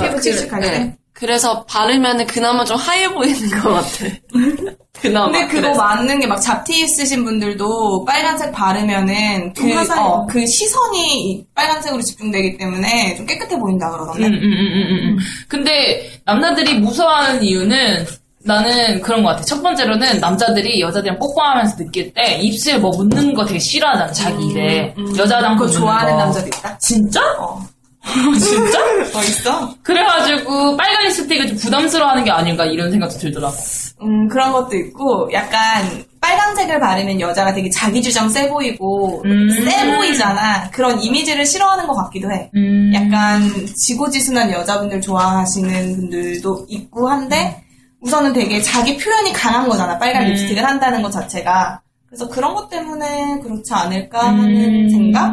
피부 0.03 0.21
칙칙할 0.21 0.61
때? 0.61 0.95
네. 1.23 1.27
그래서 1.27 1.65
바르면은 1.67 2.27
그나마 2.27 2.65
좀 2.65 2.77
하얘 2.77 3.07
보이는 3.09 3.51
것 3.61 3.71
같아. 3.75 4.07
그나마. 5.01 5.27
근데 5.33 5.47
그거 5.47 5.61
그래서. 5.63 5.83
맞는 5.83 6.21
게 6.21 6.27
막 6.27 6.41
잡티 6.41 6.83
있으신 6.83 7.25
분들도 7.25 8.05
빨간색 8.05 8.53
바르면은 8.53 9.53
그, 9.55 9.69
화사해요. 9.73 10.05
어, 10.05 10.27
그 10.27 10.45
시선이 10.47 11.31
이 11.31 11.45
빨간색으로 11.55 12.03
집중되기 12.03 12.57
때문에 12.59 13.15
좀 13.17 13.27
깨끗해 13.27 13.59
보인다 13.59 13.91
그러던데. 13.91 14.27
음, 14.27 14.33
음, 14.35 14.43
음, 14.43 14.43
음, 14.43 14.99
음. 15.11 15.19
근데 15.49 16.11
남자들이 16.25 16.79
무서워하는 16.79 17.43
이유는 17.43 18.07
나는 18.45 19.01
그런 19.01 19.23
것 19.23 19.31
같아. 19.31 19.43
첫 19.45 19.63
번째로는 19.63 20.19
남자들이 20.21 20.81
여자들이랑 20.81 21.19
뽀뽀하면서 21.21 21.77
느낄 21.77 22.13
때 22.13 22.39
입술 22.41 22.79
뭐 22.81 22.91
묻는 22.91 23.35
거 23.35 23.45
되게 23.45 23.59
싫어하잖아, 23.61 24.11
자기 24.13 24.47
입에. 24.49 24.93
여자랑 25.17 25.57
그거 25.57 25.71
좋아하는 25.71 26.15
거. 26.15 26.19
남자도 26.25 26.47
있다? 26.49 26.77
진짜? 26.79 27.21
어. 27.39 27.61
진짜? 28.39 28.81
어, 29.15 29.23
있어? 29.23 29.75
그래가지고 29.83 30.77
빨간 30.77 31.05
립스틱을 31.05 31.49
좀 31.49 31.57
부담스러워하는 31.57 32.25
게 32.25 32.31
아닌가 32.31 32.65
이런 32.65 32.91
생각도 32.91 33.17
들더라고. 33.19 33.55
음, 34.03 34.29
그런 34.29 34.53
것도 34.53 34.77
있고, 34.77 35.31
약간, 35.33 36.05
빨간색을 36.21 36.81
바르면 36.81 37.21
여자가 37.21 37.55
되게 37.55 37.71
자기주장 37.71 38.29
세 38.29 38.49
보이고, 38.49 39.23
음. 39.25 39.49
세 39.51 39.95
보이잖아. 39.95 40.69
그런 40.71 41.01
이미지를 41.01 41.47
싫어하는 41.47 41.87
것 41.87 41.95
같기도 41.95 42.31
해. 42.33 42.51
음. 42.57 42.93
약간, 42.95 43.49
지고지순한 43.87 44.51
여자분들 44.51 45.01
좋아하시는 45.01 45.97
분들도 45.97 46.67
있고 46.69 47.09
한데, 47.09 47.63
우선은 48.01 48.33
되게 48.33 48.61
자기 48.61 48.97
표현이 48.97 49.33
강한 49.33 49.69
거잖아. 49.69 49.97
빨간 49.99 50.25
음. 50.25 50.31
립스틱을 50.31 50.65
한다는 50.65 51.03
것 51.03 51.11
자체가. 51.13 51.81
그래서 52.07 52.29
그런 52.29 52.55
것 52.55 52.69
때문에 52.69 53.39
그렇지 53.43 53.73
않을까 53.73 54.33
음. 54.33 54.41
하는 54.41 54.91
생각? 54.91 55.33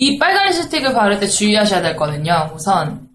이 0.00 0.18
빨간 0.18 0.46
립스틱을 0.46 0.94
바를 0.94 1.20
때 1.20 1.26
주의하셔야 1.28 1.82
될 1.82 1.94
거는요. 1.94 2.52
우선 2.54 3.06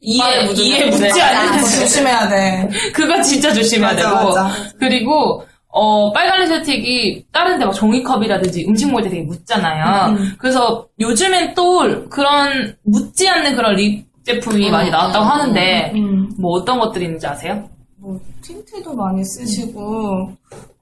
이에 0.00 0.44
이에. 0.54 0.86
묻지 0.88 1.20
아, 1.20 1.40
않는 1.40 1.58
그거 1.58 1.68
조심해야 1.80 2.28
돼. 2.28 2.70
그거 2.94 3.20
진짜 3.22 3.52
조심해야 3.52 3.92
맞아, 3.92 4.08
되고 4.10 4.28
맞아. 4.34 4.50
그리고 4.78 5.44
어 5.68 6.12
빨간 6.12 6.40
립스틱이 6.40 7.26
다른 7.32 7.58
데 7.58 7.64
막 7.64 7.72
종이컵이라든지 7.74 8.66
음식 8.68 8.86
먹을 8.88 9.02
때 9.02 9.10
되게 9.10 9.22
묻잖아요. 9.22 10.12
음. 10.12 10.32
그래서 10.38 10.86
요즘엔 11.00 11.54
또 11.54 12.08
그런 12.08 12.76
묻지 12.84 13.28
않는 13.28 13.56
그런 13.56 13.74
립 13.74 14.06
제품이 14.24 14.66
음, 14.68 14.72
많이 14.72 14.90
나왔다고 14.90 15.24
음, 15.24 15.30
하는데 15.30 15.92
음. 15.96 16.30
뭐 16.38 16.52
어떤 16.52 16.78
것들이 16.78 17.04
있는지 17.06 17.26
아세요? 17.26 17.68
뭐, 17.98 18.18
틴트도 18.42 18.94
많이 18.94 19.24
쓰시고, 19.24 20.30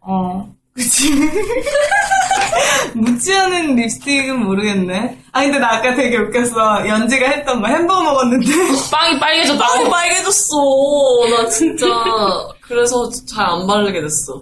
어, 0.00 0.48
그치. 0.74 1.10
묻지 2.94 3.32
않은 3.34 3.76
립스틱은 3.76 4.44
모르겠네. 4.44 5.18
아, 5.32 5.42
근데 5.42 5.58
나 5.58 5.74
아까 5.74 5.94
되게 5.94 6.16
웃겼어. 6.16 6.86
연지가 6.88 7.26
했던 7.28 7.60
뭐 7.60 7.68
햄버거 7.68 8.02
먹었는데. 8.02 8.46
빵이 8.90 9.18
빨개졌다고? 9.20 9.72
빵이 9.72 9.90
빨개졌어. 9.90 10.56
나 11.30 11.48
진짜. 11.48 11.86
그래서 12.62 13.08
잘 13.26 13.44
안 13.46 13.66
바르게 13.66 14.00
됐어. 14.00 14.40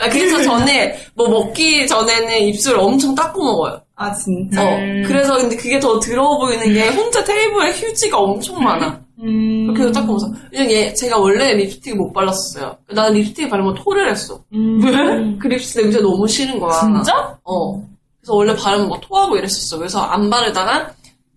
아, 0.00 0.08
그래서 0.08 0.42
전에, 0.42 0.98
뭐 1.14 1.28
먹기 1.28 1.86
전에는 1.86 2.40
입술 2.40 2.76
엄청 2.78 3.14
닦고 3.14 3.42
먹어요. 3.44 3.80
아, 3.96 4.12
진짜? 4.14 4.62
어. 4.62 4.76
음. 4.76 5.02
그래서 5.06 5.36
근데 5.36 5.56
그게 5.56 5.78
더 5.78 5.98
더러워 6.00 6.38
보이는 6.38 6.72
게 6.72 6.88
혼자 6.88 7.22
테이블에 7.24 7.70
휴지가 7.72 8.18
엄청 8.18 8.62
많아. 8.62 8.98
음. 9.22 9.66
그렇게 9.66 9.82
해서 9.82 9.92
닦고 9.92 10.06
먹어서. 10.06 10.32
왜냐면 10.52 10.72
얘, 10.72 10.94
제가 10.94 11.18
원래 11.18 11.54
립스틱 11.54 11.96
못 11.96 12.12
발랐었어요. 12.12 12.76
나는 12.92 13.14
립스틱 13.14 13.50
바르면 13.50 13.74
토를 13.74 14.10
했어. 14.10 14.40
음. 14.54 14.80
그 15.38 15.48
립스틱 15.48 15.82
냄새 15.82 16.00
너무 16.00 16.26
싫은 16.26 16.58
거야. 16.58 16.80
진짜? 16.80 17.38
어. 17.44 17.74
그래서 18.20 18.34
원래 18.34 18.54
바르면 18.54 18.88
뭐 18.88 18.98
토하고 19.00 19.36
이랬었어. 19.36 19.78
그래서 19.78 20.00
안 20.00 20.28
바르다가 20.28 20.90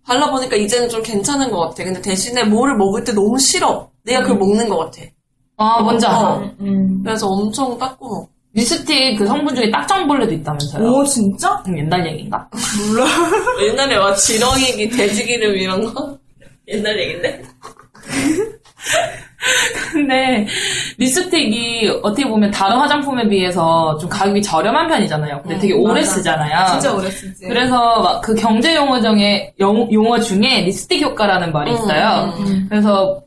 발라보니까 0.05 0.55
이제는 0.55 0.89
좀 0.89 1.01
괜찮은 1.01 1.49
것 1.51 1.59
같아. 1.59 1.83
근데 1.83 2.01
대신에 2.01 2.43
뭐를 2.43 2.75
먹을 2.77 3.03
때 3.03 3.13
너무 3.13 3.37
싫어. 3.39 3.89
내가 4.03 4.21
그걸 4.21 4.37
먹는 4.37 4.67
것 4.69 4.77
같아. 4.77 5.01
아 5.57 5.81
뭔지 5.81 6.05
알아. 6.05 6.19
어. 6.19 6.51
음. 6.59 7.01
그래서 7.03 7.27
엄청 7.27 7.77
닦고 7.77 8.07
먹어. 8.09 8.27
립스틱 8.55 9.17
그 9.17 9.25
성분 9.25 9.55
중에 9.55 9.71
딱정벌레도 9.71 10.31
있다면서요? 10.31 10.87
오, 10.87 11.03
진짜? 11.05 11.51
음, 11.67 11.77
옛날 11.77 12.05
얘기인가? 12.11 12.47
몰라. 12.87 13.05
옛날에 13.65 13.97
막 13.97 14.13
지렁이기, 14.13 14.89
돼지기름 14.89 15.55
이런 15.55 15.91
거? 15.91 16.17
옛날 16.67 16.99
얘긴데? 16.99 17.41
근데 19.91 20.47
립스틱이 20.97 21.99
어떻게 22.01 22.27
보면 22.27 22.51
다른 22.51 22.77
화장품에 22.77 23.27
비해서 23.27 23.97
좀 23.97 24.09
가격이 24.09 24.41
저렴한 24.41 24.87
편이잖아요. 24.87 25.41
근데 25.41 25.57
되게 25.59 25.73
오래 25.73 26.01
맞아. 26.01 26.11
쓰잖아요. 26.11 26.67
진짜 26.71 26.93
오래 26.93 27.09
쓰지. 27.09 27.47
그래서 27.47 28.01
막 28.01 28.21
그 28.21 28.33
경제 28.35 28.73
용어 28.75 29.01
중에 29.01 29.53
용, 29.59 29.91
용어 29.91 30.19
중에 30.19 30.61
립스틱 30.61 31.01
효과라는 31.01 31.51
말이 31.51 31.71
음, 31.71 31.75
있어요. 31.75 32.33
음. 32.39 32.65
그래서 32.69 33.21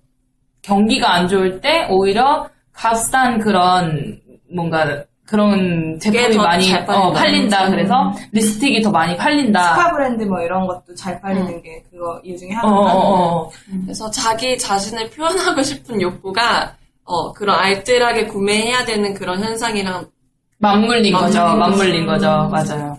경기가 0.63 1.13
안 1.13 1.29
좋을 1.29 1.61
때 1.61 1.87
오히려 1.91 2.49
값싼 2.73 3.39
그런 3.39 4.19
뭔가 4.55 5.05
그런 5.27 5.99
제품이 6.01 6.37
더 6.37 6.43
많이. 6.43 6.73
어, 6.73 7.13
팔린다. 7.13 7.67
음. 7.67 7.71
그래서 7.73 8.15
립스틱이 8.33 8.81
더 8.81 8.91
많이 8.91 9.17
팔린다. 9.17 9.75
스파 9.75 9.93
브랜드 9.93 10.23
뭐 10.23 10.41
이런 10.41 10.67
것도 10.67 10.95
잘 10.95 11.21
팔리는 11.21 11.63
게 11.63 11.83
그거 11.91 12.21
이유 12.25 12.39
중에 12.39 12.51
어, 12.55 12.59
하나다. 12.69 12.95
어, 12.95 13.45
어. 13.45 13.51
그래서 13.85 14.11
자기 14.11 14.57
자신을 14.57 15.11
표현하고 15.11 15.63
싶은 15.63 16.01
욕구가, 16.01 16.75
어, 17.05 17.33
그런 17.33 17.59
알뜰하게 17.59 18.27
구매해야 18.27 18.85
되는 18.85 19.15
그런 19.15 19.43
현상이랑 19.43 20.07
맞물린 20.59 21.13
거죠. 21.13 21.39
맞물린 21.41 21.61
맞물린 21.61 22.07
거죠. 22.07 22.27
맞아요. 22.51 22.97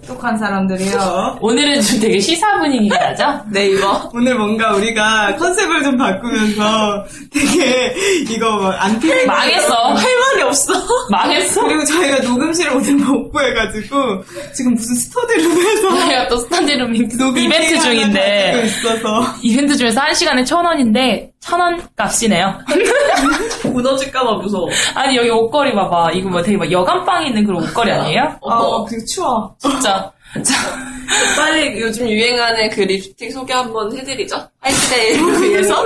똑똑한 0.00 0.36
사람들이요. 0.36 1.38
오늘은 1.40 1.80
좀 1.80 2.00
되게 2.00 2.18
시사 2.20 2.58
분위기가 2.58 2.96
나죠? 2.98 3.40
네이버. 3.50 4.10
오늘 4.12 4.34
뭔가 4.36 4.74
우리가 4.74 5.36
컨셉을 5.36 5.82
좀 5.82 5.96
바꾸면서 5.96 7.04
되게 7.32 7.94
이거 8.30 8.50
뭐 8.56 8.70
안티 8.70 9.08
망했어. 9.26 9.74
할 9.74 10.04
말이 10.18 10.42
없어. 10.42 10.72
망했어. 11.10 11.62
그리고 11.64 11.84
저희가 11.84 12.18
녹음실을 12.28 12.72
오늘 12.76 12.94
못 12.94 13.30
구해가지고 13.30 13.96
지금 14.54 14.74
무슨 14.74 14.94
스터디룸에서 14.94 15.88
저희가 16.00 16.28
또 16.28 16.36
녹음 16.48 17.38
이벤트 17.38 17.80
중인데 17.80 18.62
있어서 18.66 19.34
이벤트 19.42 19.76
중에서 19.76 20.00
한 20.00 20.14
시간에 20.14 20.44
천 20.44 20.64
원인데 20.64 21.30
천원 21.46 21.80
값이네요. 21.94 22.58
무너질까봐 23.72 24.34
무서워. 24.34 24.68
아니 24.94 25.16
여기 25.16 25.30
옷걸이 25.30 25.74
봐봐. 25.74 26.10
이거 26.12 26.28
뭐 26.28 26.42
되게 26.42 26.56
막 26.56 26.70
여관방 26.70 27.24
있는 27.28 27.44
그런 27.46 27.62
옷걸이 27.62 27.90
아니에요? 27.92 28.22
아, 28.44 28.84
되게 28.90 29.04
추워. 29.04 29.54
진짜. 29.58 30.10
자, 30.42 30.54
빨리 31.36 31.80
요즘 31.80 32.08
유행하는 32.10 32.68
그 32.70 32.80
립스틱 32.80 33.32
소개 33.32 33.54
한번 33.54 33.96
해드리죠. 33.96 34.36
화이트데이를 34.60 35.42
위해서. 35.42 35.76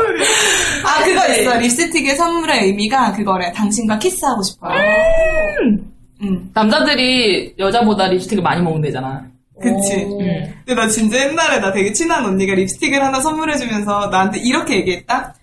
아 0.83 1.05
그거 1.05 1.35
있어. 1.35 1.59
립스틱의 1.59 2.17
선물의 2.17 2.65
의미가 2.65 3.13
그거래. 3.13 3.53
당신과 3.53 3.99
키스하고 3.99 4.43
싶어요. 4.43 4.81
음, 6.23 6.51
남자들이 6.55 7.55
여자보다 7.59 8.07
립스틱을 8.09 8.43
많이 8.43 8.63
먹는다잖아. 8.63 9.25
그치. 9.61 9.95
음. 10.05 10.55
근데 10.65 10.75
나 10.75 10.89
진짜 10.89 11.19
옛날에 11.21 11.61
나 11.61 11.71
되게 11.71 11.93
친한 11.93 12.25
언니가 12.25 12.55
립스틱을 12.55 13.05
하나 13.05 13.21
선물해주면서 13.21 14.09
나한테 14.11 14.41
이렇게 14.41 14.77
얘기했다? 14.77 15.35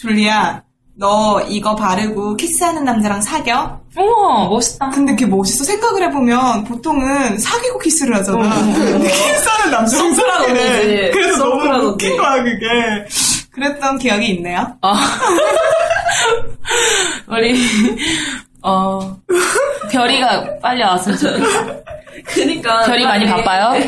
졸리야, 0.00 0.62
너 0.96 1.40
이거 1.48 1.74
바르고 1.76 2.36
키스하는 2.36 2.84
남자랑 2.84 3.20
사겨? 3.20 3.80
우와 3.98 4.48
멋있다. 4.48 4.88
근데 4.90 5.12
그게 5.12 5.26
멋있어. 5.26 5.64
생각을 5.64 6.02
해보면 6.04 6.64
보통은 6.64 7.38
사귀고 7.38 7.78
키스를 7.80 8.14
하잖아. 8.16 8.54
근데 8.72 9.10
키스하는 9.10 9.70
남자랑. 9.72 10.06
언니지. 10.44 11.10
그래서 11.12 11.44
너무. 11.44 11.88
웃긴 11.88 12.16
거야, 12.16 12.42
그게. 12.42 12.66
그랬던 13.50 13.98
기억이 13.98 14.26
있네요. 14.34 14.66
아. 14.80 14.94
우리 17.28 17.54
어 18.62 19.16
별이가 19.90 20.58
빨리 20.60 20.82
왔으면 20.82 21.18
좋겠다. 21.18 21.80
그니까. 22.26 22.80
별이 22.84 23.04
많이 23.04 23.24
바빠요? 23.26 23.72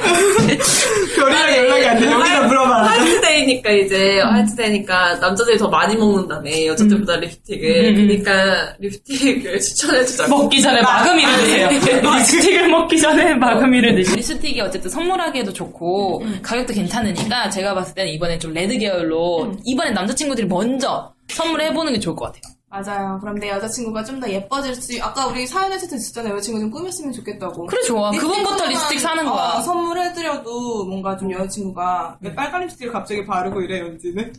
별이랑 1.16 1.56
연락이 1.56 1.86
안 1.86 1.98
돼. 2.00 2.10
여기다 2.10 2.46
물어봐. 2.46 2.82
화이트데이니까 2.84 3.70
이제 3.72 4.20
화이트데이니까 4.20 5.16
남자들이 5.16 5.58
더 5.58 5.68
많이 5.68 5.94
먹는다며 5.96 6.66
여자들보다 6.66 7.16
립스틱을. 7.16 7.84
음, 7.90 7.96
음. 7.96 8.06
그러니까 8.06 8.74
립스틱을 8.78 9.60
추천해주자고. 9.60 10.30
먹기 10.36 10.62
전에 10.62 10.80
마금이를 10.80 11.34
드세요. 11.36 11.68
네. 11.68 12.00
립스틱을 12.00 12.68
먹기 12.68 13.00
전에 13.00 13.34
마금이를 13.34 13.94
드세요. 13.96 14.16
립스틱이 14.16 14.60
어쨌든 14.62 14.90
선물하기에도 14.90 15.52
좋고 15.52 16.24
가격도 16.42 16.72
괜찮으니까 16.74 17.50
제가 17.50 17.74
봤을 17.74 17.94
때는 17.94 18.12
이번엔 18.12 18.40
좀 18.40 18.52
레드 18.54 18.78
계열로 18.78 19.52
이번엔 19.64 19.92
남자친구들이 19.94 20.46
먼저 20.46 21.12
선물해보는 21.28 21.92
게 21.94 21.98
좋을 22.00 22.16
것 22.16 22.26
같아요. 22.26 22.42
맞아요. 22.72 23.18
그럼 23.20 23.34
내 23.38 23.50
여자친구가 23.50 24.02
좀 24.04 24.18
더 24.22 24.30
예뻐질 24.30 24.74
수, 24.74 24.92
아까 25.02 25.26
우리 25.26 25.46
사연에서도 25.46 25.94
있었잖아요. 25.96 26.34
여자친구 26.34 26.60
좀 26.60 26.70
꾸몄으면 26.70 27.12
좋겠다고. 27.12 27.66
그래, 27.66 27.82
좋아. 27.82 28.10
그분부터 28.12 28.66
립스틱 28.66 29.00
사는 29.00 29.24
거야. 29.24 29.54
어, 29.56 29.60
선물해드려도 29.60 30.84
뭔가 30.86 31.16
좀 31.16 31.30
여자친구가 31.32 32.18
왜 32.20 32.34
빨간 32.34 32.62
립스틱을 32.62 32.92
갑자기 32.92 33.26
바르고 33.26 33.60
이래, 33.62 33.80
연지는? 33.80 34.32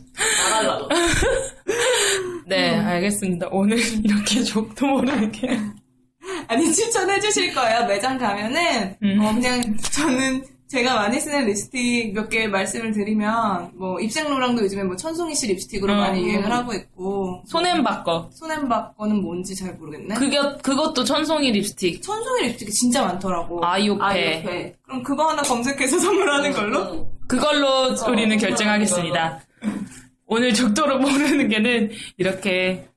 나갈라도. 0.50 0.88
네, 2.48 2.76
알겠습니다. 2.78 3.48
오늘 3.52 3.78
이렇게 4.04 4.42
족도 4.42 4.86
모르는 4.86 5.30
게. 5.32 5.60
아니 6.48 6.72
추천해 6.72 7.20
주실 7.20 7.54
거예요. 7.54 7.86
매장 7.86 8.18
가면은 8.18 8.96
음. 9.02 9.18
어 9.20 9.34
그냥 9.34 9.62
저는 9.92 10.42
제가 10.74 10.94
많이 10.96 11.20
쓰는 11.20 11.46
립스틱 11.46 12.14
몇 12.14 12.28
개 12.28 12.48
말씀을 12.48 12.90
드리면 12.92 13.70
뭐 13.74 14.00
입생로랑도 14.00 14.62
요즘에 14.64 14.82
뭐 14.82 14.96
천송이 14.96 15.32
씨 15.36 15.46
립스틱으로 15.46 15.92
음. 15.92 15.98
많이 15.98 16.24
유행을 16.24 16.50
하고 16.50 16.74
있고 16.74 17.42
손앤박 17.46 18.02
거. 18.02 18.28
손앤박 18.32 18.96
거는 18.96 19.22
뭔지 19.22 19.54
잘 19.54 19.72
모르겠네. 19.74 20.16
그게, 20.16 20.38
그것도 20.62 21.04
천송이 21.04 21.52
립스틱. 21.52 22.02
천송이 22.02 22.42
립스틱이 22.48 22.70
진짜 22.72 23.04
많더라고. 23.04 23.64
아이오페. 23.64 24.02
아이오페. 24.04 24.74
그럼 24.82 25.02
그거 25.04 25.28
하나 25.28 25.42
검색해서 25.42 25.96
선물하는 26.00 26.52
걸로? 26.52 27.08
그걸로 27.28 27.94
우리는 28.08 28.36
결정하겠습니다. 28.36 29.40
오늘 30.26 30.52
족도로 30.54 30.98
모르는 30.98 31.48
게는 31.48 31.90
이렇게 32.16 32.88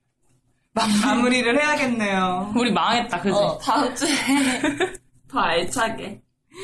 마무리 0.74 1.42
를 1.44 1.62
해야겠네요. 1.62 2.54
우리 2.56 2.72
망했다, 2.72 3.22
그지? 3.22 3.36
어, 3.38 3.58
다음 3.60 3.94
주에 3.96 4.10
더 5.30 5.40
알차게. 5.40 6.22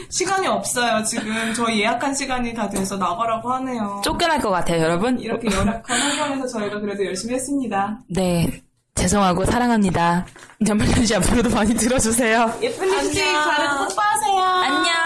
시간이 0.10 0.48
없어요. 0.48 1.04
지금 1.04 1.54
저희 1.54 1.82
예약한 1.82 2.14
시간이 2.14 2.54
다 2.54 2.70
돼서 2.70 2.98
나가라고 2.98 3.52
하네요. 3.54 4.02
쫓겨날 4.04 4.39
것 4.39 4.50
같아요, 4.50 4.82
여러분. 4.82 5.20
이렇게 5.20 5.48
열악한 5.54 5.84
환경에서 5.84 6.48
저희가 6.48 6.80
그래도 6.80 7.06
열심히 7.06 7.36
했습니다. 7.36 8.00
네. 8.10 8.62
죄송하고 8.96 9.46
사랑합니다. 9.46 10.26
연말연시 10.68 11.16
앞으로도 11.16 11.50
많이 11.50 11.74
들어주세요. 11.74 12.60
예쁜 12.62 12.88
립스틱 12.89 13.24
바르고 13.34 13.88
뽀뽀하세요. 13.89 14.41
안녕. 14.41 15.03